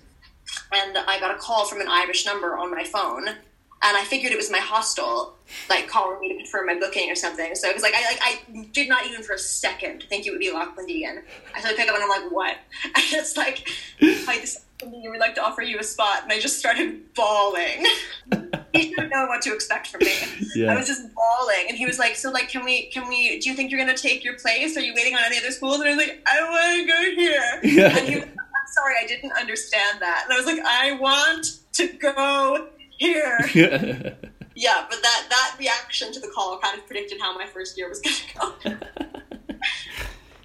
and 0.72 0.98
I 0.98 1.18
got 1.20 1.34
a 1.34 1.38
call 1.38 1.66
from 1.66 1.80
an 1.80 1.88
Irish 1.88 2.26
number 2.26 2.56
on 2.56 2.70
my 2.70 2.84
phone, 2.84 3.28
and 3.28 3.96
I 3.96 4.04
figured 4.04 4.32
it 4.32 4.36
was 4.36 4.50
my 4.50 4.58
hostel, 4.58 5.36
like 5.68 5.88
calling 5.88 6.20
me 6.20 6.28
to 6.30 6.36
confirm 6.36 6.66
my 6.66 6.78
booking 6.78 7.10
or 7.10 7.14
something. 7.14 7.54
So 7.54 7.68
it 7.68 7.74
was 7.74 7.82
like 7.82 7.94
I 7.94 8.04
like 8.04 8.20
I 8.22 8.66
did 8.72 8.88
not 8.88 9.06
even 9.06 9.22
for 9.22 9.34
a 9.34 9.38
second 9.38 10.04
think 10.08 10.26
it 10.26 10.30
would 10.30 10.40
be 10.40 10.50
Loughlin 10.50 10.86
Deegan. 10.86 11.22
I 11.54 11.60
started 11.60 11.78
pick 11.78 11.88
up 11.88 11.94
and 11.94 12.04
I'm 12.04 12.10
like, 12.10 12.32
what? 12.32 12.56
And 12.84 13.04
it's 13.12 13.36
like, 13.36 13.68
hi, 14.00 14.38
this 14.38 14.64
we 14.86 15.08
would 15.08 15.18
like 15.18 15.34
to 15.34 15.42
offer 15.42 15.62
you 15.62 15.78
a 15.78 15.82
spot, 15.82 16.22
and 16.22 16.32
I 16.32 16.40
just 16.40 16.58
started 16.58 17.12
bawling. 17.14 17.84
he 18.72 18.90
didn't 18.90 19.10
know 19.10 19.26
what 19.26 19.42
to 19.42 19.52
expect 19.52 19.88
from 19.88 20.00
me. 20.00 20.12
Yeah. 20.54 20.72
I 20.72 20.76
was 20.76 20.86
just 20.86 21.02
bawling, 21.14 21.66
and 21.68 21.76
he 21.76 21.84
was 21.84 21.98
like, 21.98 22.16
"So, 22.16 22.30
like, 22.30 22.48
can 22.48 22.64
we? 22.64 22.86
Can 22.86 23.08
we? 23.08 23.38
Do 23.40 23.50
you 23.50 23.56
think 23.56 23.70
you're 23.70 23.80
gonna 23.80 23.96
take 23.96 24.24
your 24.24 24.34
place? 24.34 24.76
Are 24.76 24.80
you 24.80 24.94
waiting 24.94 25.14
on 25.14 25.22
any 25.24 25.38
other 25.38 25.50
schools?" 25.50 25.80
And 25.80 25.88
I 25.88 25.96
was 25.96 26.06
like, 26.06 26.22
"I 26.26 26.42
want 26.48 26.80
to 26.80 26.86
go 26.86 27.20
here." 27.20 27.60
Yeah. 27.62 27.98
And 27.98 28.08
he 28.08 28.14
was, 28.16 28.24
"I'm 28.24 28.37
sorry, 28.78 28.94
I 29.02 29.06
didn't 29.06 29.32
understand 29.32 30.00
that." 30.00 30.24
And 30.24 30.32
I 30.32 30.36
was 30.36 30.46
like, 30.46 30.60
"I 30.64 30.92
want 30.92 31.58
to 31.74 31.88
go 31.88 32.68
here." 32.90 33.38
yeah, 34.54 34.86
but 34.88 35.02
that 35.02 35.26
that 35.30 35.56
reaction 35.58 36.12
to 36.12 36.20
the 36.20 36.28
call 36.28 36.58
kind 36.58 36.78
of 36.78 36.86
predicted 36.86 37.20
how 37.20 37.36
my 37.36 37.46
first 37.46 37.76
year 37.78 37.88
was 37.88 38.00
gonna 38.34 38.78
go. 38.78 39.56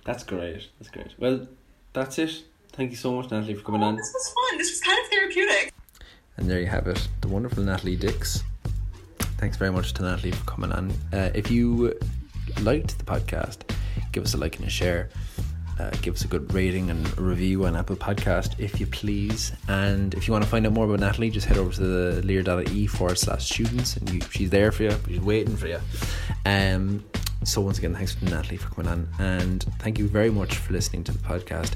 that's 0.05 0.23
great 0.23 0.67
that's 0.79 0.89
great 0.89 1.13
well 1.17 1.47
that's 1.93 2.19
it 2.19 2.43
thank 2.73 2.91
you 2.91 2.97
so 2.97 3.13
much 3.13 3.31
natalie 3.31 3.53
for 3.53 3.63
coming 3.63 3.81
on 3.81 3.95
this 3.95 4.11
was 4.13 4.33
fun. 4.33 4.57
This 4.57 4.69
was 4.71 4.81
kind 4.81 4.99
of 5.01 5.09
therapeutic. 5.09 5.73
And 6.37 6.49
there 6.49 6.59
you 6.59 6.65
have 6.67 6.87
it, 6.87 7.07
the 7.21 7.27
wonderful 7.27 7.63
Natalie 7.63 7.95
Dix. 7.95 8.43
Thanks 9.37 9.55
very 9.55 9.71
much 9.71 9.93
to 9.93 10.01
Natalie 10.03 10.31
for 10.31 10.43
coming 10.45 10.71
on. 10.71 10.91
Uh, 11.11 11.29
if 11.35 11.51
you 11.51 11.93
liked 12.61 12.97
the 12.97 13.05
podcast, 13.05 13.59
give 14.11 14.23
us 14.23 14.33
a 14.33 14.37
like 14.37 14.57
and 14.57 14.67
a 14.67 14.69
share. 14.69 15.09
Uh, 15.83 15.89
give 16.01 16.13
us 16.13 16.23
a 16.23 16.27
good 16.27 16.53
rating 16.53 16.89
and 16.89 17.19
review 17.19 17.65
on 17.65 17.75
Apple 17.75 17.97
Podcast, 17.97 18.57
if 18.57 18.79
you 18.79 18.87
please. 18.87 19.51
And 19.67 20.13
if 20.13 20.27
you 20.27 20.31
want 20.31 20.45
to 20.45 20.49
find 20.49 20.65
out 20.65 20.71
more 20.71 20.85
about 20.85 21.01
Natalie, 21.01 21.29
just 21.29 21.45
head 21.45 21.57
over 21.57 21.73
to 21.73 21.81
the 21.81 22.21
lir.ie 22.23 22.87
forward 22.87 23.17
slash 23.17 23.49
students, 23.49 23.97
and 23.97 24.09
you, 24.09 24.21
she's 24.31 24.49
there 24.49 24.71
for 24.71 24.83
you. 24.83 24.95
She's 25.09 25.19
waiting 25.19 25.57
for 25.57 25.67
you. 25.67 25.79
Um, 26.45 27.03
so 27.43 27.59
once 27.59 27.79
again, 27.79 27.93
thanks 27.93 28.15
to 28.15 28.23
Natalie 28.23 28.55
for 28.55 28.69
coming 28.69 28.89
on, 28.89 29.09
and 29.19 29.63
thank 29.79 29.99
you 29.99 30.07
very 30.07 30.31
much 30.31 30.55
for 30.55 30.71
listening 30.71 31.03
to 31.03 31.11
the 31.11 31.17
podcast. 31.17 31.73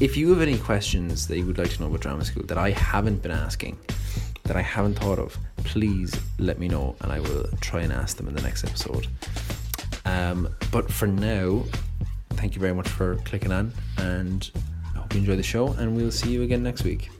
If 0.00 0.16
you 0.16 0.30
have 0.30 0.40
any 0.40 0.56
questions 0.56 1.28
that 1.28 1.36
you 1.36 1.44
would 1.44 1.58
like 1.58 1.68
to 1.68 1.82
know 1.82 1.88
about 1.88 2.00
drama 2.00 2.24
school 2.24 2.44
that 2.44 2.56
I 2.56 2.70
haven't 2.70 3.22
been 3.22 3.30
asking, 3.32 3.78
that 4.44 4.56
I 4.56 4.62
haven't 4.62 4.94
thought 4.94 5.18
of, 5.18 5.36
please 5.64 6.18
let 6.38 6.58
me 6.58 6.66
know, 6.66 6.96
and 7.02 7.12
I 7.12 7.20
will 7.20 7.46
try 7.60 7.82
and 7.82 7.92
ask 7.92 8.16
them 8.16 8.26
in 8.26 8.34
the 8.34 8.42
next 8.42 8.64
episode. 8.64 9.06
Um, 10.06 10.48
but 10.72 10.90
for 10.90 11.06
now, 11.06 11.64
thank 12.30 12.54
you 12.54 12.60
very 12.60 12.74
much 12.74 12.88
for 12.88 13.16
clicking 13.24 13.52
on, 13.52 13.72
and 13.98 14.50
I 14.94 14.98
hope 14.98 15.14
you 15.14 15.20
enjoy 15.20 15.36
the 15.36 15.42
show, 15.42 15.68
and 15.74 15.96
we'll 15.96 16.10
see 16.10 16.30
you 16.30 16.42
again 16.42 16.62
next 16.62 16.84
week. 16.84 17.10